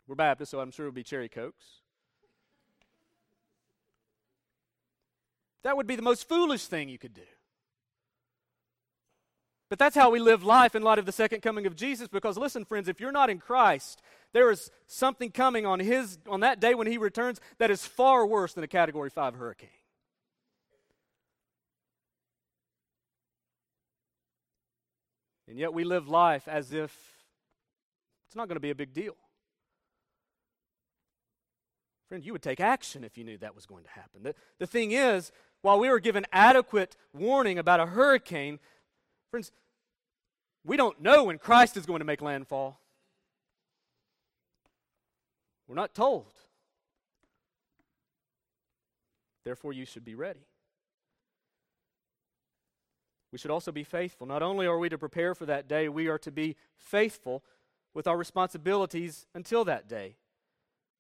We're 0.08 0.16
Baptist, 0.16 0.52
so 0.52 0.62
I'm 0.62 0.72
sure 0.72 0.86
it'll 0.86 0.96
be 0.96 1.04
cherry 1.04 1.28
cokes. 1.28 1.66
That 5.64 5.76
would 5.76 5.86
be 5.86 5.98
the 5.98 6.02
most 6.02 6.30
foolish 6.30 6.64
thing 6.64 6.88
you 6.88 6.98
could 6.98 7.14
do. 7.14 7.24
But 9.70 9.78
that's 9.78 9.96
how 9.96 10.10
we 10.10 10.20
live 10.20 10.44
life 10.44 10.76
in 10.76 10.82
light 10.82 10.98
of 10.98 11.06
the 11.06 11.12
second 11.12 11.42
coming 11.42 11.68
of 11.68 11.76
Jesus 11.76 12.08
because 12.08 12.38
listen 12.38 12.66
friends, 12.66 12.88
if 12.88 13.00
you're 13.00 13.12
not 13.12 13.30
in 13.30 13.38
Christ, 13.38 14.02
there 14.34 14.50
is 14.50 14.72
something 14.88 15.32
coming 15.32 15.66
on 15.66 15.80
his 15.80 16.18
on 16.28 16.40
that 16.40 16.60
day 16.60 16.74
when 16.74 16.88
he 16.88 16.98
returns 16.98 17.40
that 17.60 17.70
is 17.70 17.86
far 17.86 18.26
worse 18.26 18.54
than 18.54 18.64
a 18.64 18.68
category 18.68 19.12
5 19.12 19.36
hurricane. 19.36 19.70
And 25.48 25.58
yet 25.58 25.74
we 25.74 25.84
live 25.84 26.08
life 26.08 26.48
as 26.48 26.74
if 26.74 26.96
it's 28.28 28.36
not 28.36 28.48
going 28.48 28.56
to 28.56 28.62
be 28.62 28.70
a 28.70 28.76
big 28.76 28.94
deal. 28.94 29.16
Friend, 32.08 32.24
you 32.24 32.32
would 32.34 32.42
take 32.42 32.60
action 32.60 33.04
if 33.04 33.18
you 33.18 33.24
knew 33.24 33.38
that 33.38 33.56
was 33.56 33.68
going 33.68 33.84
to 33.84 33.90
happen. 33.90 34.24
The, 34.24 34.36
the 34.58 34.68
thing 34.68 34.92
is, 34.92 35.32
while 35.62 35.80
we 35.80 35.90
were 35.90 36.00
given 36.00 36.26
adequate 36.32 36.96
warning 37.14 37.60
about 37.60 37.80
a 37.80 37.88
hurricane, 37.88 38.60
friends, 39.32 39.52
we 40.66 40.78
don't 40.78 41.02
know 41.02 41.26
when 41.26 41.38
Christ 41.38 41.78
is 41.78 41.86
going 41.86 42.00
to 42.00 42.06
make 42.06 42.22
landfall. 42.22 42.80
We're 45.68 45.76
not 45.76 45.94
told. 45.94 46.34
Therefore, 49.46 49.74
you 49.74 49.86
should 49.86 50.04
be 50.04 50.16
ready. 50.16 50.46
We 53.32 53.38
should 53.38 53.52
also 53.52 53.72
be 53.72 53.84
faithful. 53.84 54.26
Not 54.26 54.42
only 54.42 54.66
are 54.66 54.78
we 54.78 54.90
to 54.90 54.98
prepare 54.98 55.36
for 55.36 55.46
that 55.46 55.68
day, 55.68 55.88
we 55.88 56.08
are 56.08 56.18
to 56.20 56.32
be 56.32 56.56
faithful 56.76 57.44
with 57.94 58.08
our 58.08 58.18
responsibilities 58.18 59.28
until 59.36 59.64
that 59.66 59.88
day. 59.88 60.16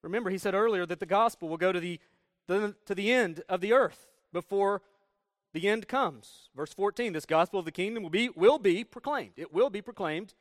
Remember, 0.04 0.30
he 0.30 0.38
said 0.38 0.54
earlier 0.54 0.86
that 0.86 1.00
the 1.00 1.06
gospel 1.06 1.50
will 1.50 1.58
go 1.58 1.72
to 1.72 1.80
the, 1.80 2.00
the, 2.48 2.76
to 2.86 2.94
the 2.94 3.12
end 3.12 3.42
of 3.50 3.62
the 3.62 3.74
earth 3.74 4.08
before 4.32 4.82
the 5.53 5.67
end 5.67 5.88
comes. 5.88 6.49
Verse 6.55 6.73
14 6.73 7.13
this 7.13 7.25
gospel 7.25 7.59
of 7.59 7.65
the 7.65 7.71
kingdom 7.71 8.03
will 8.03 8.09
be, 8.09 8.29
will 8.29 8.59
be 8.59 8.83
proclaimed. 8.83 9.33
It 9.38 9.53
will 9.53 9.69
be 9.69 9.81
proclaimed 9.81 10.33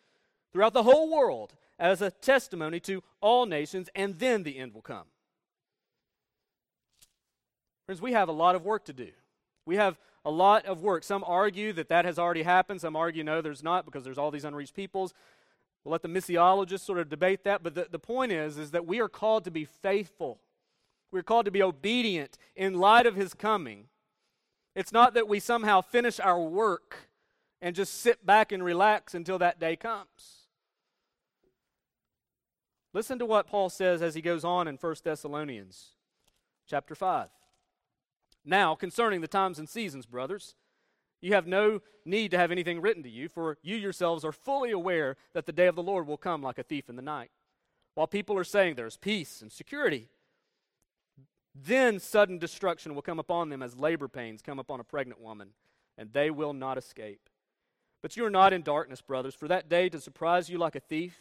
throughout 0.53 0.75
the 0.75 0.83
whole 0.83 1.11
world 1.11 1.55
as 1.79 2.03
a 2.03 2.11
testimony 2.11 2.81
to 2.81 3.03
all 3.21 3.47
nations, 3.47 3.89
and 3.95 4.19
then 4.19 4.43
the 4.43 4.59
end 4.59 4.75
will 4.75 4.83
come. 4.83 5.07
Friends, 7.87 8.03
we 8.03 8.13
have 8.13 8.29
a 8.29 8.33
lot 8.33 8.55
of 8.55 8.65
work 8.65 8.85
to 8.87 8.93
do. 8.93 9.11
We 9.65 9.77
have 9.77 9.99
a 10.25 10.31
lot 10.31 10.67
of 10.67 10.83
work. 10.83 11.05
Some 11.05 11.25
argue 11.27 11.73
that 11.75 11.89
that 11.89 12.05
has 12.05 12.19
already 12.19 12.43
happened. 12.43 12.81
Some 12.81 12.97
argue 12.97 13.25
no, 13.25 13.41
there's 13.41 13.63
not 13.63 13.85
because 13.85 14.05
there's 14.05 14.19
all 14.19 14.31
these 14.31 14.45
unreached 14.45 14.75
peoples. 14.75 15.15
We'll 15.85 15.93
let 15.93 16.03
the 16.03 16.09
missiologists 16.09 16.81
sort 16.81 16.99
of 16.99 17.09
debate 17.09 17.45
that, 17.45 17.63
but 17.63 17.75
the, 17.75 17.87
the 17.91 17.99
point 17.99 18.33
is, 18.33 18.59
is 18.59 18.73
that 18.73 18.87
we 18.87 19.01
are 19.01 19.09
called 19.09 19.45
to 19.45 19.51
be 19.51 19.65
faithful. 19.65 20.41
We're 21.11 21.23
called 21.23 21.47
to 21.47 21.51
be 21.51 21.63
obedient 21.63 22.37
in 22.55 22.75
light 22.75 23.07
of 23.07 23.17
his 23.17 23.33
coming. 23.33 23.87
It's 24.79 24.93
not 24.93 25.15
that 25.15 25.27
we 25.27 25.41
somehow 25.41 25.81
finish 25.81 26.21
our 26.21 26.41
work 26.41 27.09
and 27.61 27.75
just 27.75 28.01
sit 28.01 28.25
back 28.25 28.53
and 28.53 28.63
relax 28.63 29.13
until 29.13 29.37
that 29.41 29.59
day 29.59 29.75
comes. 29.75 30.47
Listen 32.95 33.19
to 33.19 33.27
what 33.27 33.49
Paul 33.49 33.71
says 33.71 34.03
as 34.03 34.15
he 34.15 34.23
goes 34.23 34.45
on 34.45 34.69
in 34.69 34.77
1 34.77 34.95
Thessalonians 35.03 35.95
chapter 36.69 36.95
5. 36.95 37.29
Now, 38.45 38.77
concerning 38.77 39.21
the 39.21 39.27
times 39.27 39.59
and 39.59 39.69
seasons, 39.69 40.07
brothers, 40.07 40.55
you 41.21 41.35
have 41.35 41.49
no 41.49 41.83
need 42.05 42.31
to 42.31 42.39
have 42.39 42.53
anything 42.53 42.81
written 42.81 43.03
to 43.03 43.11
you, 43.11 43.29
for 43.29 43.59
you 43.63 43.75
yourselves 43.75 44.25
are 44.25 44.31
fully 44.31 44.71
aware 44.71 45.17
that 45.33 45.47
the 45.47 45.53
day 45.53 45.67
of 45.67 45.75
the 45.75 45.83
Lord 45.83 46.07
will 46.07 46.17
come 46.17 46.41
like 46.41 46.57
a 46.57 46.63
thief 46.63 46.89
in 46.89 46.95
the 46.95 47.03
night. 47.03 47.33
While 47.95 48.07
people 48.07 48.39
are 48.39 48.45
saying 48.45 48.77
there's 48.77 48.97
peace 48.97 49.43
and 49.43 49.51
security, 49.51 50.07
then 51.65 51.99
sudden 51.99 52.39
destruction 52.39 52.95
will 52.95 53.03
come 53.03 53.19
upon 53.19 53.49
them 53.49 53.63
as 53.63 53.77
labor 53.77 54.09
pains 54.09 54.43
come 54.43 54.59
upon 54.59 54.81
a 54.81 54.85
pregnant 54.85 55.21
woman, 55.21 55.51
and 55.97 56.13
they 56.13 56.31
will 56.31 56.53
not 56.53 56.79
escape. 56.79 57.29
But 58.03 58.17
you 58.17 58.25
are 58.25 58.31
not 58.31 58.53
in 58.53 58.63
darkness, 58.63 59.01
brothers, 59.01 59.35
for 59.35 59.49
that 59.49 59.69
day 59.69 59.89
to 59.89 60.01
surprise 60.01 60.49
you 60.49 60.59
like 60.59 60.77
a 60.77 60.81
thief. 60.81 61.17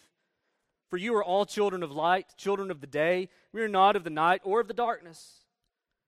For 0.89 0.97
you 0.97 1.15
are 1.15 1.23
all 1.23 1.45
children 1.45 1.83
of 1.83 1.91
light, 1.91 2.27
children 2.37 2.71
of 2.71 2.81
the 2.81 2.87
day. 2.87 3.29
We 3.51 3.61
are 3.61 3.67
not 3.67 3.95
of 3.95 4.03
the 4.03 4.09
night 4.09 4.41
or 4.43 4.61
of 4.61 4.67
the 4.67 4.73
darkness. 4.73 5.45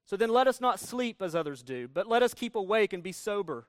So 0.05 0.15
then 0.15 0.29
let 0.29 0.47
us 0.47 0.61
not 0.61 0.79
sleep 0.79 1.21
as 1.21 1.35
others 1.35 1.63
do, 1.63 1.87
but 1.87 2.07
let 2.07 2.23
us 2.23 2.33
keep 2.33 2.55
awake 2.55 2.93
and 2.93 3.03
be 3.03 3.11
sober. 3.11 3.67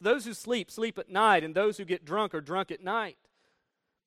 Those 0.00 0.24
who 0.24 0.34
sleep, 0.34 0.70
sleep 0.70 0.98
at 0.98 1.08
night, 1.08 1.44
and 1.44 1.54
those 1.54 1.76
who 1.76 1.84
get 1.84 2.04
drunk 2.04 2.34
are 2.34 2.40
drunk 2.40 2.70
at 2.70 2.82
night. 2.82 3.18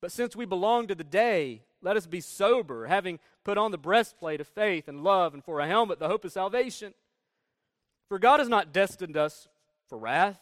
But 0.00 0.12
since 0.12 0.36
we 0.36 0.44
belong 0.44 0.86
to 0.88 0.94
the 0.94 1.04
day, 1.04 1.62
let 1.86 1.96
us 1.96 2.06
be 2.08 2.20
sober, 2.20 2.86
having 2.86 3.20
put 3.44 3.56
on 3.56 3.70
the 3.70 3.78
breastplate 3.78 4.40
of 4.40 4.48
faith 4.48 4.88
and 4.88 5.04
love, 5.04 5.34
and 5.34 5.44
for 5.44 5.60
a 5.60 5.68
helmet, 5.68 6.00
the 6.00 6.08
hope 6.08 6.24
of 6.24 6.32
salvation. 6.32 6.92
For 8.08 8.18
God 8.18 8.40
has 8.40 8.48
not 8.48 8.72
destined 8.72 9.16
us 9.16 9.46
for 9.88 9.96
wrath, 9.96 10.40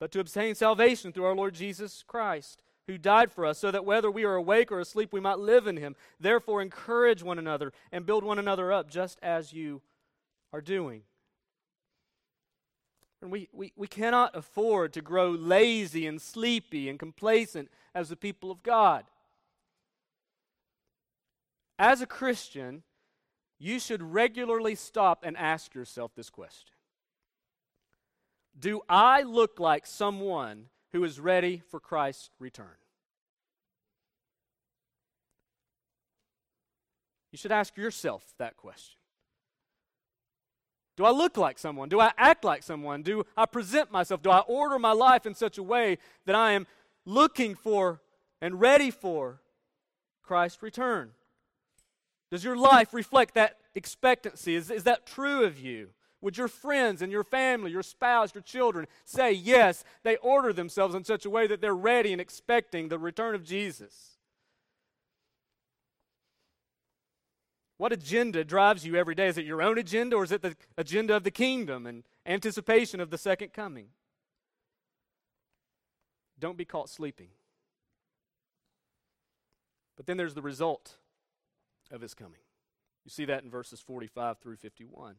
but 0.00 0.10
to 0.12 0.20
obtain 0.20 0.54
salvation 0.54 1.12
through 1.12 1.26
our 1.26 1.36
Lord 1.36 1.52
Jesus 1.52 2.04
Christ, 2.06 2.62
who 2.86 2.96
died 2.96 3.30
for 3.30 3.44
us, 3.44 3.58
so 3.58 3.70
that 3.70 3.84
whether 3.84 4.10
we 4.10 4.24
are 4.24 4.34
awake 4.34 4.72
or 4.72 4.80
asleep, 4.80 5.12
we 5.12 5.20
might 5.20 5.38
live 5.38 5.66
in 5.66 5.76
him. 5.76 5.94
Therefore, 6.18 6.62
encourage 6.62 7.22
one 7.22 7.38
another 7.38 7.70
and 7.92 8.06
build 8.06 8.24
one 8.24 8.38
another 8.38 8.72
up, 8.72 8.88
just 8.88 9.18
as 9.22 9.52
you 9.52 9.82
are 10.54 10.62
doing. 10.62 11.02
And 13.20 13.30
we, 13.30 13.50
we, 13.52 13.74
we 13.76 13.88
cannot 13.88 14.34
afford 14.34 14.94
to 14.94 15.02
grow 15.02 15.32
lazy 15.32 16.06
and 16.06 16.18
sleepy 16.20 16.88
and 16.88 16.98
complacent 16.98 17.68
as 17.94 18.08
the 18.08 18.16
people 18.16 18.50
of 18.50 18.62
God. 18.62 19.04
As 21.82 22.00
a 22.00 22.06
Christian, 22.06 22.84
you 23.58 23.80
should 23.80 24.00
regularly 24.02 24.76
stop 24.76 25.24
and 25.26 25.36
ask 25.36 25.74
yourself 25.74 26.14
this 26.14 26.30
question 26.30 26.76
Do 28.56 28.82
I 28.88 29.22
look 29.22 29.58
like 29.58 29.84
someone 29.84 30.66
who 30.92 31.02
is 31.02 31.18
ready 31.18 31.60
for 31.72 31.80
Christ's 31.80 32.30
return? 32.38 32.78
You 37.32 37.38
should 37.38 37.50
ask 37.50 37.76
yourself 37.76 38.32
that 38.38 38.56
question. 38.56 38.98
Do 40.96 41.04
I 41.04 41.10
look 41.10 41.36
like 41.36 41.58
someone? 41.58 41.88
Do 41.88 41.98
I 41.98 42.12
act 42.16 42.44
like 42.44 42.62
someone? 42.62 43.02
Do 43.02 43.26
I 43.36 43.44
present 43.46 43.90
myself? 43.90 44.22
Do 44.22 44.30
I 44.30 44.40
order 44.40 44.78
my 44.78 44.92
life 44.92 45.26
in 45.26 45.34
such 45.34 45.58
a 45.58 45.62
way 45.64 45.98
that 46.26 46.36
I 46.36 46.52
am 46.52 46.68
looking 47.04 47.56
for 47.56 48.00
and 48.40 48.60
ready 48.60 48.92
for 48.92 49.40
Christ's 50.22 50.62
return? 50.62 51.14
Does 52.32 52.44
your 52.44 52.56
life 52.56 52.94
reflect 52.94 53.34
that 53.34 53.58
expectancy? 53.74 54.56
Is, 54.56 54.70
is 54.70 54.84
that 54.84 55.04
true 55.04 55.44
of 55.44 55.60
you? 55.60 55.90
Would 56.22 56.38
your 56.38 56.48
friends 56.48 57.02
and 57.02 57.12
your 57.12 57.24
family, 57.24 57.70
your 57.70 57.82
spouse, 57.82 58.34
your 58.34 58.40
children 58.40 58.86
say 59.04 59.32
yes, 59.32 59.84
they 60.02 60.16
order 60.16 60.50
themselves 60.50 60.94
in 60.94 61.04
such 61.04 61.26
a 61.26 61.30
way 61.30 61.46
that 61.46 61.60
they're 61.60 61.74
ready 61.74 62.10
and 62.10 62.22
expecting 62.22 62.88
the 62.88 62.98
return 62.98 63.34
of 63.34 63.44
Jesus? 63.44 64.16
What 67.76 67.92
agenda 67.92 68.44
drives 68.44 68.86
you 68.86 68.96
every 68.96 69.14
day? 69.14 69.26
Is 69.26 69.36
it 69.36 69.44
your 69.44 69.60
own 69.60 69.76
agenda 69.76 70.16
or 70.16 70.24
is 70.24 70.32
it 70.32 70.40
the 70.40 70.56
agenda 70.78 71.14
of 71.14 71.24
the 71.24 71.30
kingdom 71.30 71.86
and 71.86 72.02
anticipation 72.24 72.98
of 72.98 73.10
the 73.10 73.18
second 73.18 73.52
coming? 73.52 73.88
Don't 76.38 76.56
be 76.56 76.64
caught 76.64 76.88
sleeping. 76.88 77.28
But 79.98 80.06
then 80.06 80.16
there's 80.16 80.32
the 80.32 80.40
result 80.40 80.96
of 81.92 82.00
his 82.00 82.14
coming. 82.14 82.40
You 83.04 83.10
see 83.10 83.24
that 83.26 83.44
in 83.44 83.50
verses 83.50 83.80
45 83.80 84.38
through 84.38 84.56
51. 84.56 85.16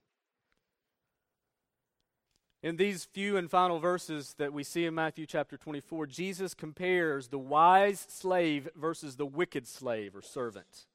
In 2.61 2.77
these 2.77 3.03
few 3.03 3.35
and 3.35 3.51
final 3.51 3.79
verses 3.79 4.35
that 4.37 4.53
we 4.53 4.63
see 4.63 4.85
in 4.85 4.95
Matthew 4.95 5.25
chapter 5.25 5.57
24, 5.57 6.07
Jesus 6.07 6.53
compares 6.53 7.27
the 7.27 7.37
wise 7.37 8.05
slave 8.09 8.69
versus 8.75 9.17
the 9.17 9.25
wicked 9.25 9.67
slave 9.67 10.15
or 10.15 10.21
servant. 10.21 10.85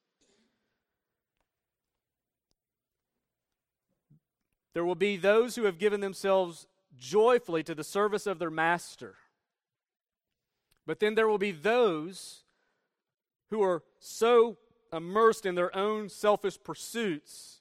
There 4.72 4.84
will 4.84 4.94
be 4.94 5.18
those 5.18 5.56
who 5.56 5.64
have 5.64 5.78
given 5.78 6.00
themselves 6.00 6.66
joyfully 6.96 7.62
to 7.64 7.74
the 7.74 7.84
service 7.84 8.26
of 8.26 8.38
their 8.38 8.50
master. 8.50 9.16
But 10.86 11.00
then 11.00 11.16
there 11.16 11.28
will 11.28 11.38
be 11.38 11.52
those 11.52 12.44
who 13.50 13.62
are 13.62 13.82
so 13.98 14.56
immersed 14.92 15.46
in 15.46 15.54
their 15.54 15.74
own 15.76 16.08
selfish 16.08 16.58
pursuits 16.62 17.60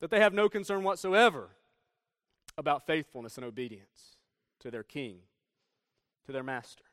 that 0.00 0.10
they 0.10 0.20
have 0.20 0.34
no 0.34 0.48
concern 0.48 0.82
whatsoever 0.82 1.50
about 2.56 2.86
faithfulness 2.86 3.36
and 3.36 3.44
obedience 3.44 4.16
to 4.60 4.70
their 4.70 4.82
king, 4.82 5.18
to 6.26 6.32
their 6.32 6.42
master. 6.42 6.84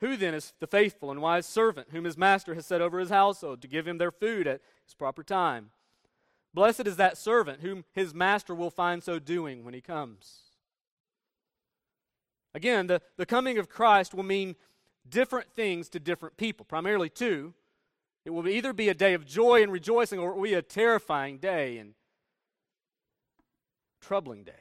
Who 0.00 0.16
then 0.16 0.34
is 0.34 0.52
the 0.60 0.66
faithful 0.66 1.10
and 1.10 1.22
wise 1.22 1.46
servant 1.46 1.88
whom 1.90 2.04
his 2.04 2.18
master 2.18 2.54
has 2.54 2.66
set 2.66 2.82
over 2.82 2.98
his 2.98 3.10
household 3.10 3.62
to 3.62 3.68
give 3.68 3.88
him 3.88 3.98
their 3.98 4.10
food 4.10 4.46
at 4.46 4.60
his 4.84 4.94
proper 4.94 5.22
time? 5.22 5.70
Blessed 6.52 6.86
is 6.86 6.96
that 6.96 7.18
servant 7.18 7.62
whom 7.62 7.84
his 7.92 8.14
master 8.14 8.54
will 8.54 8.70
find 8.70 9.02
so 9.02 9.18
doing 9.18 9.64
when 9.64 9.74
he 9.74 9.80
comes. 9.80 10.40
Again, 12.54 12.86
the, 12.86 13.02
the 13.16 13.26
coming 13.26 13.58
of 13.58 13.68
Christ 13.68 14.14
will 14.14 14.22
mean 14.22 14.54
different 15.08 15.52
things 15.54 15.88
to 15.90 16.00
different 16.00 16.36
people, 16.36 16.64
primarily 16.64 17.08
two. 17.08 17.54
It 18.24 18.30
will 18.30 18.48
either 18.48 18.72
be 18.72 18.88
a 18.88 18.94
day 18.94 19.14
of 19.14 19.26
joy 19.26 19.62
and 19.62 19.70
rejoicing 19.70 20.18
or 20.18 20.30
it 20.30 20.36
will 20.36 20.42
be 20.44 20.54
a 20.54 20.62
terrifying 20.62 21.38
day 21.38 21.78
and 21.78 21.94
troubling 24.00 24.44
day. 24.44 24.52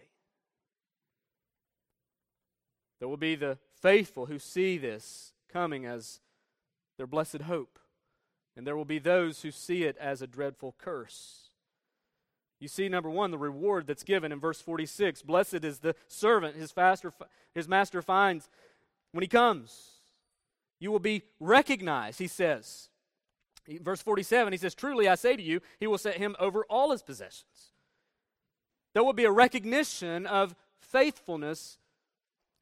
There 2.99 3.07
will 3.07 3.17
be 3.17 3.35
the 3.35 3.57
faithful 3.81 4.27
who 4.27 4.39
see 4.39 4.77
this 4.77 5.33
coming 5.51 5.85
as 5.85 6.21
their 6.97 7.07
blessed 7.07 7.41
hope. 7.41 7.79
And 8.55 8.67
there 8.67 8.77
will 8.77 8.85
be 8.85 8.99
those 8.99 9.41
who 9.41 9.51
see 9.51 9.83
it 9.83 9.97
as 9.97 10.21
a 10.21 10.27
dreadful 10.27 10.75
curse. 10.77 11.49
You 12.59 12.67
see, 12.67 12.87
number 12.87 13.09
one, 13.09 13.31
the 13.31 13.37
reward 13.37 13.87
that's 13.87 14.03
given 14.03 14.31
in 14.31 14.39
verse 14.39 14.61
46. 14.61 15.23
Blessed 15.23 15.65
is 15.65 15.79
the 15.79 15.95
servant 16.07 16.55
his, 16.55 16.71
faster, 16.71 17.11
his 17.53 17.67
master 17.67 18.01
finds 18.01 18.47
when 19.11 19.21
he 19.21 19.27
comes. 19.27 19.92
You 20.83 20.91
will 20.91 20.99
be 20.99 21.23
recognized, 21.39 22.19
he 22.19 22.27
says. 22.27 22.89
Verse 23.79 24.01
47, 24.01 24.51
he 24.51 24.57
says, 24.57 24.75
Truly 24.75 25.07
I 25.07 25.15
say 25.15 25.37
to 25.37 25.41
you, 25.41 25.61
he 25.79 25.87
will 25.87 25.97
set 25.97 26.17
him 26.17 26.35
over 26.39 26.65
all 26.69 26.91
his 26.91 27.01
possessions. 27.01 27.71
There 28.93 29.01
will 29.01 29.13
be 29.13 29.23
a 29.23 29.31
recognition 29.31 30.27
of 30.27 30.53
faithfulness 30.81 31.77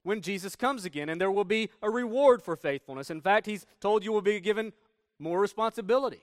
when 0.03 0.21
Jesus 0.21 0.55
comes 0.55 0.85
again, 0.85 1.09
and 1.09 1.19
there 1.19 1.31
will 1.31 1.45
be 1.45 1.71
a 1.81 1.89
reward 1.89 2.43
for 2.43 2.55
faithfulness. 2.55 3.09
In 3.09 3.21
fact, 3.21 3.47
he's 3.47 3.65
told 3.79 4.05
you 4.05 4.11
will 4.11 4.21
be 4.21 4.39
given 4.39 4.71
more 5.17 5.39
responsibility. 5.39 6.21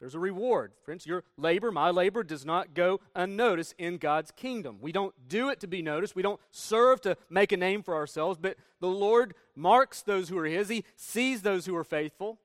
There's 0.00 0.14
a 0.14 0.20
reward. 0.20 0.72
Friends, 0.84 1.06
your 1.06 1.24
labor, 1.36 1.72
my 1.72 1.90
labor, 1.90 2.22
does 2.22 2.44
not 2.44 2.74
go 2.74 3.00
unnoticed 3.16 3.74
in 3.78 3.98
God's 3.98 4.30
kingdom. 4.30 4.78
We 4.80 4.92
don't 4.92 5.14
do 5.28 5.48
it 5.48 5.58
to 5.60 5.66
be 5.66 5.82
noticed. 5.82 6.14
We 6.14 6.22
don't 6.22 6.40
serve 6.52 7.00
to 7.00 7.16
make 7.28 7.50
a 7.50 7.56
name 7.56 7.82
for 7.82 7.96
ourselves, 7.96 8.38
but 8.40 8.56
the 8.80 8.88
Lord 8.88 9.34
marks 9.56 10.02
those 10.02 10.28
who 10.28 10.38
are 10.38 10.46
His. 10.46 10.68
He 10.68 10.84
sees 10.94 11.42
those 11.42 11.66
who 11.66 11.74
are 11.74 11.84
faithful, 11.84 12.38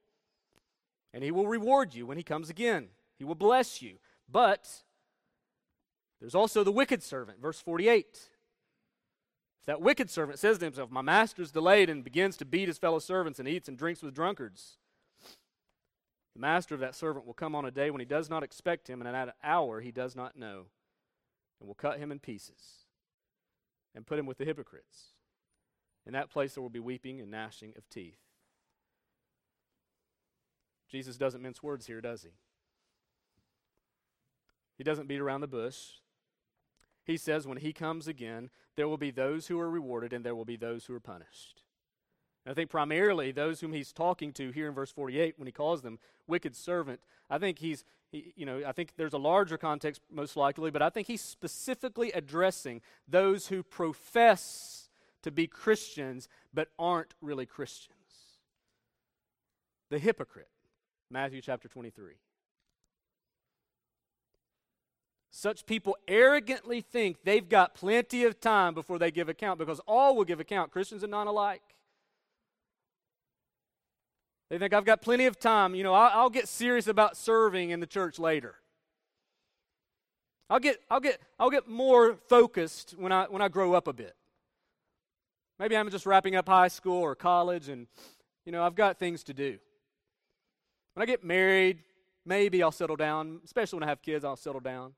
and 1.14 1.24
He 1.24 1.30
will 1.30 1.48
reward 1.48 1.94
you 1.94 2.08
when 2.08 2.18
He 2.18 2.24
comes 2.24 2.50
again. 2.50 2.88
He 3.20 3.24
will 3.24 3.36
bless 3.36 3.82
you. 3.82 3.98
But 4.28 4.68
there's 6.20 6.36
also 6.36 6.64
the 6.64 6.72
wicked 6.72 7.04
servant, 7.04 7.40
verse 7.40 7.60
48. 7.60 8.30
If 9.60 9.68
that 9.68 9.82
wicked 9.82 10.10
servant 10.10 10.40
says 10.40 10.58
to 10.58 10.66
himself, 10.66 10.90
My 10.90 11.02
master's 11.02 11.52
delayed, 11.52 11.90
and 11.90 12.04
begins 12.04 12.36
to 12.38 12.46
beat 12.46 12.68
his 12.68 12.78
fellow 12.78 13.00
servants 13.00 13.40
and 13.40 13.48
eats 13.48 13.70
and 13.70 13.78
drinks 13.78 14.02
with 14.02 14.14
drunkards, 14.14 14.78
the 16.34 16.40
master 16.40 16.74
of 16.74 16.82
that 16.82 16.96
servant 16.96 17.26
will 17.26 17.34
come 17.34 17.56
on 17.56 17.66
a 17.66 17.72
day 17.72 17.92
when 17.92 18.00
he 18.00 18.06
does 18.06 18.30
not 18.30 18.44
expect 18.44 18.90
him, 18.90 19.02
and 19.02 19.16
at 19.16 19.28
an 19.28 19.34
hour 19.44 19.82
he 19.82 19.92
does 19.92 20.16
not 20.16 20.36
know, 20.36 20.66
and 21.60 21.68
will 21.68 21.76
cut 21.76 22.00
him 22.00 22.12
in 22.12 22.20
pieces 22.20 22.86
and 23.96 24.08
put 24.08 24.20
him 24.20 24.26
with 24.26 24.38
the 24.38 24.46
hypocrites. 24.46 25.14
In 26.06 26.14
that 26.14 26.30
place 26.30 26.54
there 26.54 26.62
will 26.62 26.70
be 26.70 26.80
weeping 26.80 27.22
and 27.22 27.32
gnashing 27.32 27.74
of 27.78 27.88
teeth. 27.90 28.20
Jesus 30.90 31.18
doesn't 31.18 31.42
mince 31.42 31.64
words 31.64 31.88
here, 31.88 32.02
does 32.02 32.24
he? 32.24 32.30
He 34.78 34.84
doesn't 34.84 35.08
beat 35.08 35.20
around 35.20 35.42
the 35.42 35.48
bush. 35.48 35.78
He 37.04 37.18
says, 37.18 37.48
when 37.48 37.58
he 37.58 37.74
comes 37.74 38.08
again, 38.08 38.50
there 38.76 38.88
will 38.88 38.98
be 38.98 39.12
those 39.12 39.48
who 39.48 39.60
are 39.60 39.70
rewarded 39.70 40.14
and 40.14 40.26
there 40.26 40.36
will 40.36 40.46
be 40.46 40.56
those 40.56 40.86
who 40.86 40.96
are 40.96 41.00
punished. 41.00 41.63
And 42.46 42.52
I 42.52 42.56
think 42.56 42.70
primarily 42.70 43.32
those 43.32 43.62
whom 43.62 43.74
he's 43.74 43.94
talking 43.94 44.34
to 44.34 44.52
here 44.52 44.68
in 44.68 44.74
verse 44.74 44.92
48, 44.92 45.36
when 45.38 45.46
he 45.46 45.52
calls 45.52 45.82
them 45.82 46.00
wicked 46.28 46.56
servant, 46.56 47.00
I 47.30 47.38
think 47.38 47.60
he's, 47.60 47.86
he, 48.12 48.34
you 48.36 48.46
know, 48.46 48.62
I 48.66 48.74
think 48.74 48.94
there's 48.98 49.14
a 49.14 49.18
larger 49.18 49.58
context 49.58 50.02
most 50.12 50.36
likely, 50.36 50.70
but 50.70 50.82
I 50.82 50.90
think 50.90 51.08
he's 51.08 51.22
specifically 51.22 52.12
addressing 52.12 52.82
those 53.08 53.48
who 53.48 53.64
profess 53.64 54.90
to 55.22 55.32
be 55.32 55.48
Christians 55.48 56.28
but 56.54 56.68
aren't 56.78 57.14
really 57.22 57.46
Christians. 57.46 57.98
The 59.90 60.00
hypocrite, 60.00 60.50
Matthew 61.10 61.42
chapter 61.42 61.68
23. 61.68 62.16
Such 65.36 65.66
people 65.66 65.98
arrogantly 66.08 66.82
think 66.82 67.24
they've 67.24 67.48
got 67.48 67.74
plenty 67.74 68.24
of 68.24 68.40
time 68.40 68.74
before 68.76 69.00
they 69.00 69.10
give 69.10 69.30
account 69.30 69.58
because 69.58 69.80
all 69.88 70.16
will 70.16 70.26
give 70.26 70.40
account, 70.40 70.72
Christians 70.72 71.04
and 71.04 71.12
non 71.12 71.26
alike. 71.26 71.62
They 74.54 74.60
think 74.60 74.72
I've 74.72 74.86
got 74.86 75.02
plenty 75.02 75.26
of 75.26 75.40
time. 75.40 75.74
You 75.74 75.82
know, 75.82 75.96
I'll, 75.96 76.12
I'll, 76.14 76.30
get 76.30 76.48
serious 76.48 76.86
about 76.86 77.18
serving 77.18 77.72
in 77.72 77.80
the 77.80 77.88
church 77.88 78.20
later. 78.20 78.54
I'll 80.48 80.60
get, 80.60 80.80
I'll 80.92 81.00
get, 81.00 81.20
I'll 81.40 81.50
get 81.50 81.68
more 81.68 82.20
focused 82.30 82.94
when 82.96 83.12
I 83.12 83.24
when 83.24 83.42
I 83.42 83.48
grow 83.48 83.74
up 83.74 83.88
a 83.88 83.94
bit. 83.94 84.16
Maybe 85.58 85.76
I'm 85.76 85.90
just 85.90 86.06
wrapping 86.06 86.36
up 86.36 86.48
high 86.48 86.68
school 86.68 87.02
or 87.02 87.16
college, 87.16 87.68
and 87.68 87.88
you 88.46 88.52
know 88.52 88.64
I've 88.64 88.76
got 88.76 89.00
things 89.00 89.24
to 89.24 89.34
do. 89.34 89.58
When 90.94 91.02
I 91.02 91.08
get 91.08 91.24
married, 91.24 91.80
maybe 92.24 92.62
I'll 92.62 92.72
settle 92.72 92.96
down. 92.96 93.40
Especially 93.44 93.78
when 93.78 93.86
I 93.86 93.90
have 93.90 94.04
kids, 94.04 94.24
I'll 94.24 94.36
settle 94.36 94.62
down. 94.62 94.94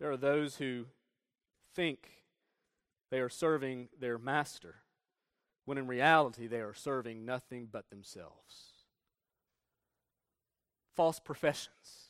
There 0.00 0.10
are 0.10 0.16
those 0.16 0.56
who 0.56 0.86
think 1.76 2.21
they 3.12 3.20
are 3.20 3.28
serving 3.28 3.90
their 4.00 4.16
master, 4.16 4.76
when 5.66 5.76
in 5.76 5.86
reality 5.86 6.46
they 6.46 6.60
are 6.60 6.72
serving 6.72 7.26
nothing 7.26 7.68
but 7.70 7.90
themselves. 7.90 8.86
False 10.96 11.20
professions. 11.20 12.08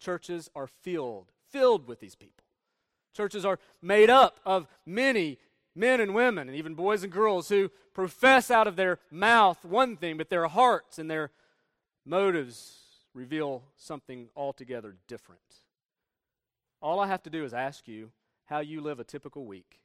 Churches 0.00 0.50
are 0.56 0.66
filled, 0.66 1.30
filled 1.50 1.86
with 1.86 2.00
these 2.00 2.16
people. 2.16 2.44
Churches 3.16 3.44
are 3.44 3.60
made 3.80 4.10
up 4.10 4.40
of 4.44 4.66
many 4.84 5.38
men 5.76 6.00
and 6.00 6.12
women, 6.16 6.48
and 6.48 6.56
even 6.56 6.74
boys 6.74 7.04
and 7.04 7.12
girls, 7.12 7.48
who 7.48 7.70
profess 7.94 8.50
out 8.50 8.66
of 8.66 8.74
their 8.74 8.98
mouth 9.12 9.64
one 9.64 9.96
thing, 9.96 10.16
but 10.16 10.30
their 10.30 10.48
hearts 10.48 10.98
and 10.98 11.08
their 11.08 11.30
motives 12.04 12.80
reveal 13.14 13.62
something 13.76 14.30
altogether 14.34 14.96
different. 15.06 15.40
All 16.82 16.98
I 16.98 17.06
have 17.06 17.22
to 17.22 17.30
do 17.30 17.44
is 17.44 17.54
ask 17.54 17.86
you 17.86 18.10
how 18.46 18.58
you 18.58 18.80
live 18.80 18.98
a 18.98 19.04
typical 19.04 19.46
week. 19.46 19.78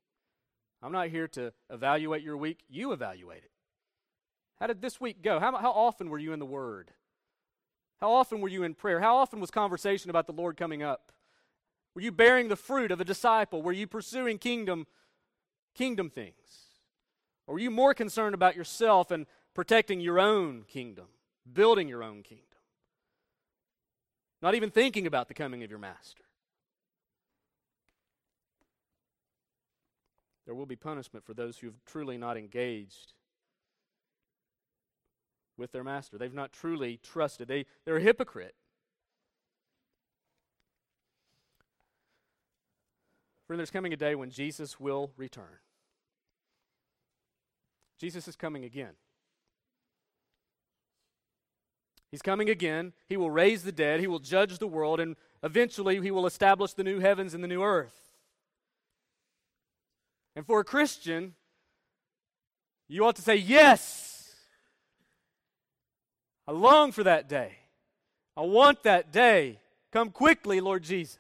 I'm 0.84 0.92
not 0.92 1.08
here 1.08 1.30
to 1.30 1.54
evaluate 1.70 2.24
your 2.24 2.36
week, 2.36 2.60
you 2.70 2.92
evaluate 2.92 3.44
it. 3.44 3.52
How 4.60 4.68
did 4.68 4.82
this 4.82 5.00
week 5.00 5.22
go? 5.22 5.40
How, 5.40 5.56
how 5.58 5.72
often 5.72 6.10
were 6.10 6.20
you 6.20 6.34
in 6.34 6.40
the 6.40 6.46
Word? 6.46 6.92
How 8.02 8.12
often 8.12 8.42
were 8.42 8.50
you 8.50 8.64
in 8.64 8.74
prayer? 8.74 9.00
How 9.00 9.16
often 9.16 9.40
was 9.40 9.50
conversation 9.50 10.10
about 10.10 10.28
the 10.28 10.34
Lord 10.34 10.58
coming 10.58 10.84
up? 10.84 11.14
Were 11.96 12.02
you 12.02 12.12
bearing 12.12 12.50
the 12.50 12.56
fruit 12.58 12.92
of 12.92 13.00
a 13.00 13.06
disciple? 13.06 13.62
Were 13.62 13.72
you 13.72 13.88
pursuing 13.88 14.38
kingdom, 14.38 14.88
kingdom 15.74 16.10
things? 16.10 16.36
Or 17.48 17.54
were 17.54 17.60
you 17.60 17.72
more 17.72 17.94
concerned 17.94 18.36
about 18.36 18.56
yourself 18.56 19.10
and 19.10 19.26
protecting 19.54 20.02
your 20.02 20.20
own 20.20 20.64
kingdom, 20.64 21.06
building 21.52 21.88
your 21.88 22.04
own 22.04 22.24
kingdom? 22.24 22.48
Not 24.42 24.56
even 24.56 24.72
thinking 24.72 25.08
about 25.08 25.30
the 25.30 25.34
coming 25.34 25.64
of 25.64 25.70
your 25.70 25.80
master. 25.80 26.23
There 30.46 30.56
will 30.56 30.66
be 30.66 30.76
punishment 30.76 31.26
for 31.26 31.34
those 31.34 31.58
who 31.58 31.68
have 31.68 31.86
truly 31.86 32.18
not 32.18 32.38
engaged 32.38 33.14
with 35.58 35.72
their 35.72 35.84
master. 35.84 36.18
They've 36.18 36.34
not 36.34 36.52
truly 36.52 37.00
trusted. 37.02 37.48
They, 37.48 37.66
they're 37.86 37.98
a 37.98 38.02
hypocrite. 38.02 38.56
Friend, 43.48 43.60
there's 43.60 43.72
coming 43.72 43.94
a 43.94 43.98
day 43.98 44.16
when 44.16 44.30
Jesus 44.30 44.80
will 44.80 45.12
return. 45.18 45.60
Jesus 47.98 48.28
is 48.28 48.36
coming 48.36 48.66
again. 48.66 48.94
He's 52.12 52.22
coming 52.22 52.50
again. 52.50 52.94
He 53.08 53.18
will 53.18 53.32
raise 53.32 53.64
the 53.64 53.72
dead. 53.72 54.00
He 54.00 54.08
will 54.08 54.20
judge 54.20 54.60
the 54.60 54.68
world. 54.68 55.00
And 55.00 55.16
eventually, 55.42 56.00
he 56.02 56.12
will 56.12 56.26
establish 56.26 56.74
the 56.74 56.84
new 56.84 57.00
heavens 57.00 57.34
and 57.34 57.44
the 57.44 57.48
new 57.48 57.64
earth. 57.64 58.03
And 60.36 60.46
for 60.46 60.60
a 60.60 60.64
Christian, 60.64 61.36
you 62.88 63.06
ought 63.06 63.16
to 63.18 63.22
say, 63.22 63.36
Yes, 63.36 64.36
I 66.48 66.52
long 66.52 66.92
for 66.92 67.04
that 67.04 67.30
day. 67.30 67.54
I 68.36 68.42
want 68.42 68.84
that 68.84 69.12
day. 69.12 69.60
Come 69.92 70.10
quickly, 70.10 70.60
Lord 70.60 70.84
Jesus. 70.84 71.18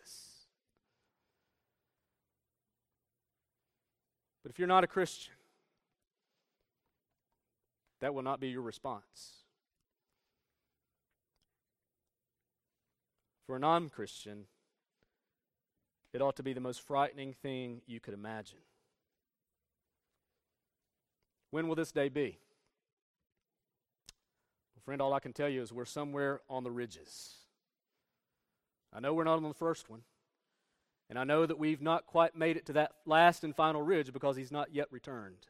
But 4.41 4.51
if 4.51 4.59
you're 4.59 4.67
not 4.67 4.83
a 4.83 4.87
Christian, 4.87 5.33
that 8.01 8.13
will 8.13 8.23
not 8.23 8.39
be 8.39 8.49
your 8.49 8.61
response. 8.61 9.43
For 13.47 13.55
a 13.55 13.59
non 13.59 13.89
Christian, 13.89 14.45
it 16.13 16.21
ought 16.21 16.35
to 16.37 16.43
be 16.43 16.53
the 16.53 16.59
most 16.59 16.81
frightening 16.81 17.33
thing 17.33 17.81
you 17.87 17.99
could 17.99 18.13
imagine. 18.13 18.59
When 21.53 21.67
will 21.67 21.75
this 21.75 21.91
day 21.91 22.09
be? 22.09 22.39
Well, 24.73 24.81
friend, 24.83 24.99
all 24.99 25.13
I 25.13 25.19
can 25.19 25.33
tell 25.33 25.47
you 25.47 25.61
is 25.61 25.71
we're 25.71 25.85
somewhere 25.85 26.41
on 26.49 26.63
the 26.63 26.71
ridges. 26.71 27.35
I 28.91 28.99
know 28.99 29.13
we're 29.13 29.23
not 29.23 29.35
on 29.35 29.43
the 29.43 29.53
first 29.53 29.87
one. 29.87 30.01
And 31.11 31.19
I 31.19 31.25
know 31.25 31.45
that 31.45 31.59
we've 31.59 31.79
not 31.79 32.07
quite 32.07 32.35
made 32.35 32.57
it 32.57 32.65
to 32.65 32.73
that 32.73 32.93
last 33.05 33.43
and 33.43 33.55
final 33.55 33.83
ridge 33.83 34.11
because 34.11 34.35
he's 34.35 34.51
not 34.51 34.73
yet 34.73 34.87
returned. 34.89 35.45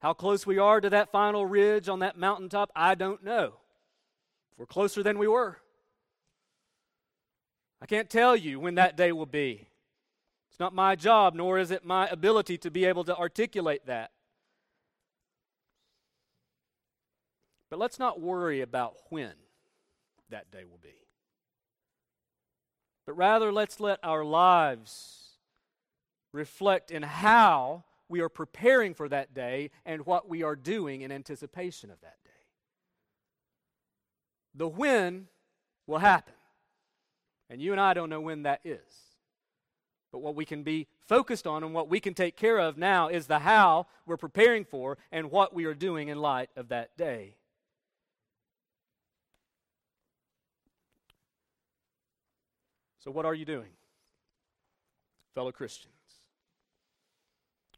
How 0.00 0.14
close 0.14 0.46
we 0.46 0.56
are 0.56 0.80
to 0.80 0.88
that 0.88 1.12
final 1.12 1.44
ridge 1.44 1.90
on 1.90 1.98
that 1.98 2.16
mountaintop, 2.16 2.70
I 2.74 2.94
don't 2.94 3.22
know. 3.22 3.56
We're 4.56 4.64
closer 4.64 5.02
than 5.02 5.18
we 5.18 5.28
were. 5.28 5.58
I 7.82 7.84
can't 7.84 8.08
tell 8.08 8.34
you 8.34 8.58
when 8.58 8.76
that 8.76 8.96
day 8.96 9.12
will 9.12 9.26
be. 9.26 9.68
It's 10.48 10.58
not 10.58 10.74
my 10.74 10.96
job, 10.96 11.34
nor 11.34 11.58
is 11.58 11.70
it 11.70 11.84
my 11.84 12.08
ability 12.08 12.56
to 12.56 12.70
be 12.70 12.86
able 12.86 13.04
to 13.04 13.14
articulate 13.14 13.84
that. 13.84 14.12
But 17.72 17.78
let's 17.78 17.98
not 17.98 18.20
worry 18.20 18.60
about 18.60 18.96
when 19.08 19.32
that 20.28 20.50
day 20.50 20.64
will 20.64 20.78
be. 20.82 21.06
But 23.06 23.14
rather, 23.14 23.50
let's 23.50 23.80
let 23.80 23.98
our 24.02 24.26
lives 24.26 25.38
reflect 26.34 26.90
in 26.90 27.02
how 27.02 27.84
we 28.10 28.20
are 28.20 28.28
preparing 28.28 28.92
for 28.92 29.08
that 29.08 29.32
day 29.32 29.70
and 29.86 30.04
what 30.04 30.28
we 30.28 30.42
are 30.42 30.54
doing 30.54 31.00
in 31.00 31.10
anticipation 31.10 31.90
of 31.90 31.98
that 32.02 32.18
day. 32.26 32.30
The 34.54 34.68
when 34.68 35.28
will 35.86 35.96
happen. 35.96 36.34
And 37.48 37.58
you 37.58 37.72
and 37.72 37.80
I 37.80 37.94
don't 37.94 38.10
know 38.10 38.20
when 38.20 38.42
that 38.42 38.60
is. 38.66 38.80
But 40.12 40.18
what 40.18 40.34
we 40.34 40.44
can 40.44 40.62
be 40.62 40.88
focused 41.06 41.46
on 41.46 41.64
and 41.64 41.72
what 41.72 41.88
we 41.88 42.00
can 42.00 42.12
take 42.12 42.36
care 42.36 42.58
of 42.58 42.76
now 42.76 43.08
is 43.08 43.28
the 43.28 43.38
how 43.38 43.86
we're 44.04 44.18
preparing 44.18 44.66
for 44.66 44.98
and 45.10 45.30
what 45.30 45.54
we 45.54 45.64
are 45.64 45.72
doing 45.72 46.08
in 46.08 46.18
light 46.18 46.50
of 46.54 46.68
that 46.68 46.98
day. 46.98 47.36
So, 53.02 53.10
what 53.10 53.26
are 53.26 53.34
you 53.34 53.44
doing, 53.44 53.70
fellow 55.34 55.50
Christians? 55.50 55.92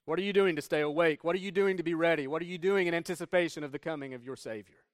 What 0.04 0.18
are 0.18 0.22
you 0.22 0.34
doing 0.34 0.56
to 0.56 0.62
stay 0.62 0.82
awake? 0.82 1.24
What 1.24 1.34
are 1.34 1.38
you 1.38 1.50
doing 1.50 1.78
to 1.78 1.82
be 1.82 1.94
ready? 1.94 2.26
What 2.26 2.42
are 2.42 2.46
you 2.46 2.58
doing 2.58 2.88
in 2.88 2.94
anticipation 2.94 3.64
of 3.64 3.72
the 3.72 3.78
coming 3.78 4.12
of 4.12 4.22
your 4.22 4.36
Savior? 4.36 4.84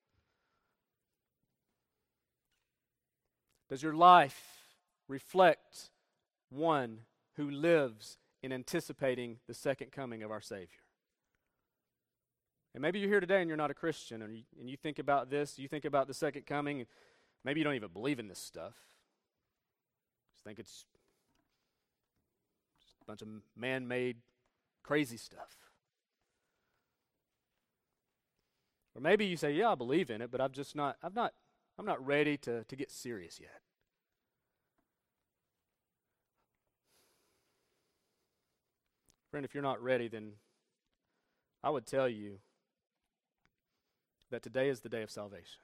Does 3.69 3.83
your 3.83 3.95
life 3.95 4.69
reflect 5.09 5.91
one 6.49 6.99
who 7.37 7.51
lives 7.51 8.19
in 8.41 8.53
anticipating 8.53 9.39
the 9.49 9.55
second 9.55 9.91
coming 9.91 10.23
of 10.23 10.31
our 10.31 10.41
Savior? 10.41 10.69
And 12.73 12.83
maybe 12.83 13.01
you're 13.01 13.09
here 13.09 13.19
today 13.19 13.41
and 13.41 13.49
you're 13.49 13.57
not 13.57 13.73
a 13.73 13.75
Christian, 13.75 14.23
and 14.23 14.37
you, 14.37 14.43
and 14.61 14.71
you 14.71 14.77
think 14.77 15.01
about 15.01 15.29
this, 15.29 15.59
you 15.59 15.67
think 15.67 15.85
about 15.85 16.07
the 16.07 16.15
second 16.15 16.47
coming, 16.47 16.87
maybe 17.45 17.59
you 17.59 17.65
don't 17.65 17.75
even 17.75 17.91
believe 17.93 18.21
in 18.21 18.29
this 18.29 18.39
stuff. 18.39 18.75
Just 20.41 20.47
think 20.47 20.59
it's 20.59 20.87
just 22.81 22.97
a 23.03 23.05
bunch 23.05 23.21
of 23.21 23.29
man 23.55 23.87
made 23.87 24.17
crazy 24.83 25.19
stuff. 25.19 25.57
Or 28.95 29.03
maybe 29.03 29.27
you 29.27 29.37
say, 29.37 29.53
Yeah, 29.53 29.73
I 29.73 29.75
believe 29.75 30.11
in 30.11 30.23
it, 30.23 30.31
but 30.31 30.41
I'm 30.41 30.53
just 30.53 30.75
not, 30.75 30.97
I'm 31.03 31.13
not, 31.13 31.35
I'm 31.79 31.85
not 31.85 32.05
ready 32.05 32.39
to, 32.39 32.65
to 32.65 32.77
get 32.77 32.91
serious 32.91 33.39
yet. 33.39 33.61
Friend, 39.31 39.45
if 39.45 39.55
you're 39.55 39.63
not 39.63 39.83
ready, 39.83 40.09
then 40.09 40.33
I 41.63 41.69
would 41.69 41.87
tell 41.87 42.09
you 42.09 42.39
that 44.31 44.43
today 44.43 44.71
is 44.71 44.81
the 44.81 44.89
day 44.89 45.03
of 45.03 45.11
salvation. 45.11 45.61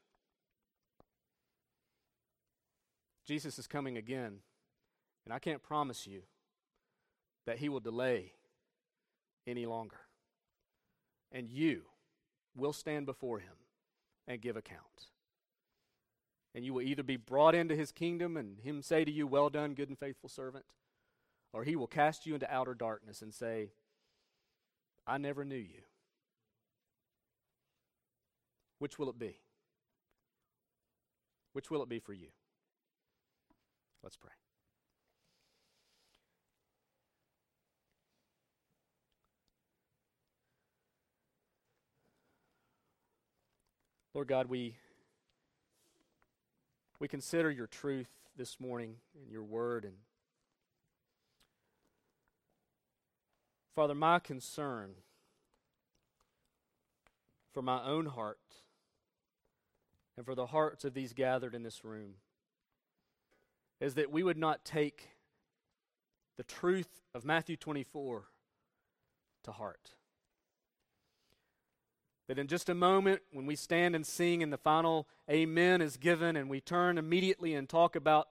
Jesus 3.27 3.59
is 3.59 3.67
coming 3.67 3.97
again, 3.97 4.39
and 5.27 5.35
I 5.35 5.41
can't 5.41 5.63
promise 5.63 6.07
you 6.07 6.23
that 7.47 7.59
he 7.59 7.69
will 7.69 7.81
delay 7.81 8.33
any 9.47 9.67
longer. 9.67 9.99
And 11.33 11.51
you 11.51 11.83
will 12.55 12.73
stand 12.73 13.07
before 13.07 13.41
him 13.41 13.53
and 14.29 14.41
give 14.41 14.57
account. 14.57 15.11
And 16.55 16.65
you 16.65 16.73
will 16.73 16.83
either 16.83 17.03
be 17.03 17.17
brought 17.17 17.57
into 17.57 17.75
his 17.75 17.91
kingdom 17.91 18.37
and 18.37 18.61
him 18.61 18.83
say 18.83 19.05
to 19.05 19.11
you, 19.11 19.27
Well 19.27 19.51
done, 19.51 19.75
good 19.75 19.89
and 19.89 19.99
faithful 19.99 20.31
servant, 20.31 20.65
or 21.53 21.65
he 21.65 21.75
will 21.75 21.89
cast 21.89 22.25
you 22.25 22.35
into 22.35 22.51
outer 22.53 22.75
darkness 22.75 23.21
and 23.21 23.35
say, 23.35 23.73
I 25.07 25.19
never 25.19 25.45
knew 25.45 25.57
you. 25.57 25.83
Which 28.79 28.97
will 28.97 29.11
it 29.11 29.19
be? 29.19 29.41
Which 31.53 31.69
will 31.69 31.83
it 31.83 31.89
be 31.89 31.99
for 31.99 32.13
you? 32.13 32.29
Let's 34.03 34.17
pray. 34.17 34.33
Lord 44.17 44.29
God, 44.29 44.49
we, 44.49 44.75
we 46.99 47.07
consider 47.07 47.51
your 47.51 47.67
truth 47.67 48.09
this 48.35 48.59
morning 48.59 48.95
in 49.15 49.31
your 49.31 49.43
word. 49.43 49.85
And 49.85 49.93
Father, 53.75 53.95
my 53.95 54.19
concern 54.19 54.93
for 57.53 57.61
my 57.61 57.85
own 57.85 58.07
heart 58.07 58.39
and 60.17 60.25
for 60.25 60.35
the 60.35 60.47
hearts 60.47 60.87
of 60.87 60.95
these 60.95 61.13
gathered 61.13 61.55
in 61.55 61.63
this 61.63 61.85
room 61.85 62.15
is 63.83 63.97
that 63.97 64.11
we 64.11 64.23
would 64.23 64.39
not 64.39 64.65
take 64.65 65.11
the 66.39 66.43
truth 66.43 67.03
of 67.15 67.23
Matthew 67.23 67.57
24 67.59 68.25
to 69.43 69.53
heart. 69.53 69.91
That 72.29 72.39
in 72.39 72.49
just 72.49 72.69
a 72.69 72.75
moment, 72.75 73.23
when 73.33 73.47
we 73.47 73.55
stand 73.55 73.95
and 73.95 74.05
sing 74.05 74.43
and 74.43 74.53
the 74.53 74.59
final 74.59 75.07
amen 75.31 75.81
is 75.81 75.97
given, 75.97 76.37
and 76.37 76.51
we 76.51 76.61
turn 76.61 76.99
immediately 76.99 77.55
and 77.55 77.69
talk 77.69 77.95
about 77.95 78.29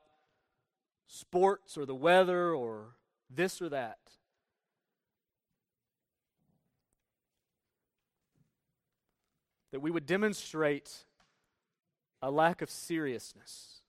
sports 1.07 1.77
or 1.77 1.85
the 1.85 1.95
weather 1.95 2.53
or 2.53 2.95
this 3.29 3.61
or 3.61 3.69
that, 3.69 3.99
that 9.71 9.79
we 9.79 9.91
would 9.91 10.05
demonstrate 10.05 11.05
a 12.21 12.31
lack 12.31 12.61
of 12.61 12.69
seriousness 12.69 13.81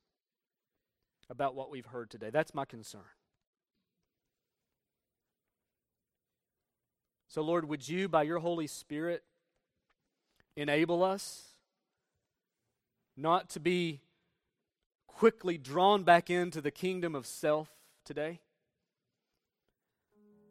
about 1.28 1.54
what 1.54 1.70
we've 1.70 1.86
heard 1.86 2.10
today. 2.10 2.30
That's 2.30 2.54
my 2.54 2.64
concern. 2.64 3.02
So, 7.28 7.42
Lord, 7.42 7.68
would 7.68 7.88
you, 7.88 8.08
by 8.08 8.22
your 8.22 8.38
Holy 8.38 8.66
Spirit, 8.66 9.22
enable 10.56 11.04
us 11.04 11.42
not 13.16 13.48
to 13.50 13.60
be 13.60 14.00
quickly 15.06 15.56
drawn 15.56 16.02
back 16.02 16.28
into 16.28 16.60
the 16.60 16.70
kingdom 16.70 17.14
of 17.14 17.26
self 17.26 17.68
today. 18.04 18.40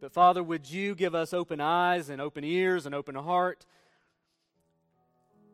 But 0.02 0.12
Father, 0.12 0.44
would 0.44 0.70
you 0.70 0.96
give 0.96 1.16
us 1.16 1.34
open 1.34 1.62
eyes 1.62 2.10
and 2.10 2.22
open 2.22 2.44
ears 2.44 2.86
and 2.86 2.94
open 2.94 3.16
heart 3.16 3.66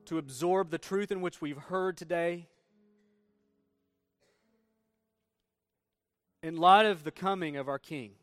to 0.05 0.17
absorb 0.17 0.71
the 0.71 0.77
truth 0.77 1.11
in 1.11 1.21
which 1.21 1.41
we've 1.41 1.57
heard 1.57 1.95
today? 1.95 2.47
In 6.43 6.57
light 6.57 6.85
of 6.85 7.03
the 7.03 7.11
coming 7.11 7.55
of 7.55 7.69
our 7.69 7.77
King, 7.77 8.13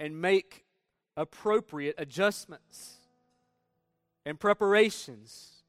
and 0.00 0.20
make 0.20 0.64
appropriate 1.16 1.94
adjustments 1.98 2.96
and 4.24 4.38
preparations 4.38 5.62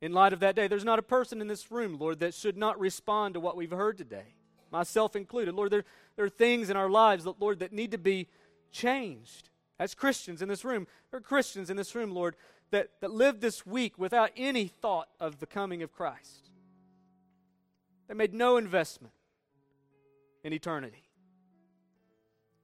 in 0.00 0.12
light 0.12 0.32
of 0.32 0.40
that 0.40 0.56
day. 0.56 0.68
There's 0.68 0.84
not 0.84 0.98
a 0.98 1.02
person 1.02 1.40
in 1.40 1.48
this 1.48 1.70
room, 1.70 1.98
Lord, 1.98 2.20
that 2.20 2.34
should 2.34 2.56
not 2.56 2.78
respond 2.78 3.34
to 3.34 3.40
what 3.40 3.56
we've 3.56 3.70
heard 3.70 3.98
today, 3.98 4.34
myself 4.70 5.16
included. 5.16 5.54
Lord, 5.54 5.70
there, 5.70 5.84
there 6.16 6.24
are 6.24 6.30
things 6.30 6.70
in 6.70 6.76
our 6.76 6.90
lives, 6.90 7.24
that, 7.24 7.40
Lord, 7.40 7.60
that 7.60 7.72
need 7.72 7.92
to 7.92 7.98
be 7.98 8.28
changed. 8.70 9.50
As 9.78 9.94
Christians 9.94 10.42
in 10.42 10.48
this 10.48 10.64
room, 10.64 10.86
there 11.10 11.18
are 11.18 11.22
Christians 11.22 11.70
in 11.70 11.76
this 11.76 11.94
room, 11.94 12.12
Lord, 12.12 12.36
that, 12.70 12.90
that 13.00 13.10
live 13.10 13.40
this 13.40 13.64
week 13.64 13.98
without 13.98 14.30
any 14.36 14.66
thought 14.66 15.08
of 15.20 15.38
the 15.38 15.46
coming 15.46 15.82
of 15.82 15.92
Christ. 15.92 16.50
They 18.08 18.14
made 18.14 18.34
no 18.34 18.56
investment 18.56 19.14
in 20.42 20.52
eternity. 20.52 21.04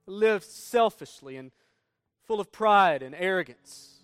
Lived 0.05 0.43
selfishly 0.43 1.37
and 1.37 1.51
full 2.25 2.39
of 2.39 2.51
pride 2.51 3.01
and 3.01 3.15
arrogance. 3.15 3.94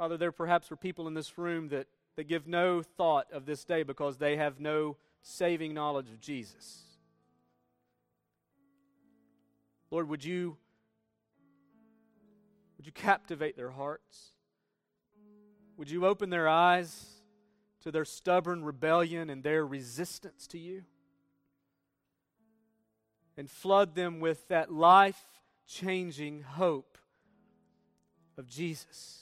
Father, 0.00 0.16
there 0.16 0.32
perhaps 0.32 0.72
are 0.72 0.76
people 0.76 1.08
in 1.08 1.12
this 1.12 1.36
room 1.36 1.68
that, 1.68 1.86
that 2.16 2.24
give 2.26 2.48
no 2.48 2.80
thought 2.80 3.30
of 3.32 3.44
this 3.44 3.64
day 3.64 3.82
because 3.82 4.16
they 4.16 4.38
have 4.38 4.58
no 4.58 4.96
saving 5.20 5.74
knowledge 5.74 6.08
of 6.08 6.22
Jesus. 6.22 6.84
Lord, 9.90 10.08
would 10.08 10.24
you 10.24 10.56
would 12.78 12.86
you 12.86 12.92
captivate 12.92 13.58
their 13.58 13.68
hearts? 13.68 14.30
Would 15.76 15.90
you 15.90 16.06
open 16.06 16.30
their 16.30 16.48
eyes 16.48 17.04
to 17.82 17.92
their 17.92 18.06
stubborn 18.06 18.64
rebellion 18.64 19.28
and 19.28 19.42
their 19.42 19.66
resistance 19.66 20.46
to 20.46 20.58
you? 20.58 20.84
And 23.36 23.50
flood 23.50 23.94
them 23.94 24.18
with 24.18 24.48
that 24.48 24.72
life 24.72 25.22
changing 25.66 26.40
hope 26.40 26.96
of 28.38 28.46
Jesus. 28.46 29.19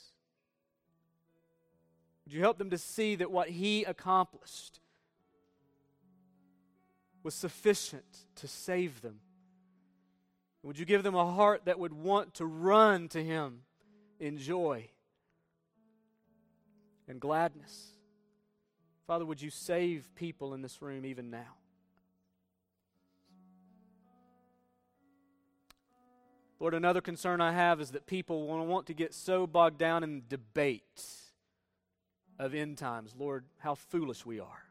Would 2.28 2.34
you 2.34 2.42
help 2.42 2.58
them 2.58 2.68
to 2.68 2.76
see 2.76 3.14
that 3.14 3.30
what 3.30 3.48
He 3.48 3.84
accomplished 3.84 4.80
was 7.22 7.34
sufficient 7.34 8.04
to 8.34 8.46
save 8.46 9.00
them? 9.00 9.20
Would 10.62 10.78
you 10.78 10.84
give 10.84 11.02
them 11.02 11.14
a 11.14 11.24
heart 11.24 11.62
that 11.64 11.78
would 11.78 11.94
want 11.94 12.34
to 12.34 12.44
run 12.44 13.08
to 13.08 13.24
Him 13.24 13.62
in 14.20 14.36
joy 14.36 14.90
and 17.08 17.18
gladness? 17.18 17.92
Father, 19.06 19.24
would 19.24 19.40
you 19.40 19.48
save 19.48 20.14
people 20.14 20.52
in 20.52 20.60
this 20.60 20.82
room 20.82 21.06
even 21.06 21.30
now? 21.30 21.56
Lord, 26.60 26.74
another 26.74 27.00
concern 27.00 27.40
I 27.40 27.52
have 27.52 27.80
is 27.80 27.92
that 27.92 28.06
people 28.06 28.46
want 28.46 28.86
to 28.88 28.92
get 28.92 29.14
so 29.14 29.46
bogged 29.46 29.78
down 29.78 30.04
in 30.04 30.24
debates 30.28 31.27
of 32.38 32.54
end 32.54 32.78
times. 32.78 33.14
Lord, 33.18 33.44
how 33.58 33.74
foolish 33.74 34.24
we 34.24 34.40
are. 34.40 34.64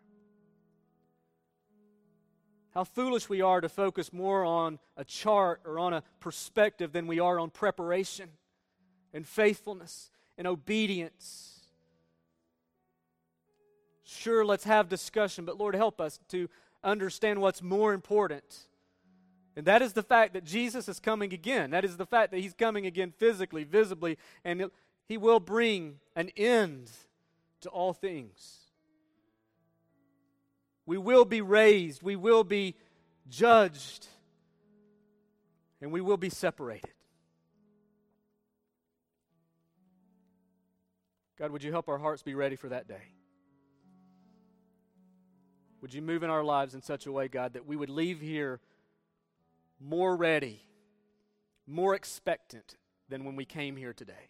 How 2.71 2.83
foolish 2.83 3.27
we 3.27 3.41
are 3.41 3.59
to 3.59 3.69
focus 3.69 4.13
more 4.13 4.45
on 4.45 4.77
a 4.95 5.03
chart 5.03 5.61
or 5.65 5.79
on 5.79 5.93
a 5.93 6.03
perspective 6.19 6.91
than 6.91 7.07
we 7.07 7.19
are 7.19 7.39
on 7.39 7.49
preparation 7.49 8.29
and 9.13 9.25
faithfulness 9.25 10.11
and 10.37 10.45
obedience. 10.45 11.61
Sure, 14.03 14.45
let's 14.45 14.63
have 14.63 14.89
discussion, 14.89 15.43
but 15.43 15.57
Lord, 15.57 15.75
help 15.75 15.99
us 15.99 16.19
to 16.29 16.49
understand 16.83 17.41
what's 17.41 17.61
more 17.61 17.93
important. 17.93 18.67
And 19.55 19.65
that 19.65 19.81
is 19.81 19.93
the 19.93 20.03
fact 20.03 20.33
that 20.33 20.43
Jesus 20.43 20.87
is 20.87 20.99
coming 20.99 21.33
again. 21.33 21.71
That 21.71 21.83
is 21.83 21.97
the 21.97 22.05
fact 22.05 22.31
that 22.31 22.39
He's 22.39 22.53
coming 22.53 22.85
again 22.85 23.11
physically, 23.17 23.63
visibly, 23.63 24.19
and 24.45 24.69
He 25.07 25.17
will 25.17 25.39
bring 25.39 25.95
an 26.15 26.29
end 26.37 26.91
to 27.61 27.69
all 27.69 27.93
things. 27.93 28.57
We 30.85 30.97
will 30.97 31.25
be 31.25 31.41
raised, 31.41 32.01
we 32.01 32.15
will 32.15 32.43
be 32.43 32.75
judged, 33.29 34.07
and 35.81 35.91
we 35.91 36.01
will 36.01 36.17
be 36.17 36.29
separated. 36.29 36.91
God, 41.37 41.51
would 41.51 41.63
you 41.63 41.71
help 41.71 41.87
our 41.87 41.97
hearts 41.97 42.23
be 42.23 42.33
ready 42.33 42.55
for 42.55 42.69
that 42.69 42.87
day? 42.87 43.03
Would 45.81 45.93
you 45.93 46.01
move 46.01 46.23
in 46.23 46.29
our 46.29 46.43
lives 46.43 46.73
in 46.73 46.81
such 46.81 47.05
a 47.05 47.11
way, 47.11 47.27
God, 47.27 47.53
that 47.53 47.67
we 47.67 47.75
would 47.75 47.89
leave 47.89 48.19
here 48.19 48.59
more 49.79 50.15
ready, 50.15 50.61
more 51.67 51.93
expectant 51.93 52.75
than 53.09 53.23
when 53.23 53.35
we 53.35 53.45
came 53.45 53.75
here 53.75 53.93
today? 53.93 54.29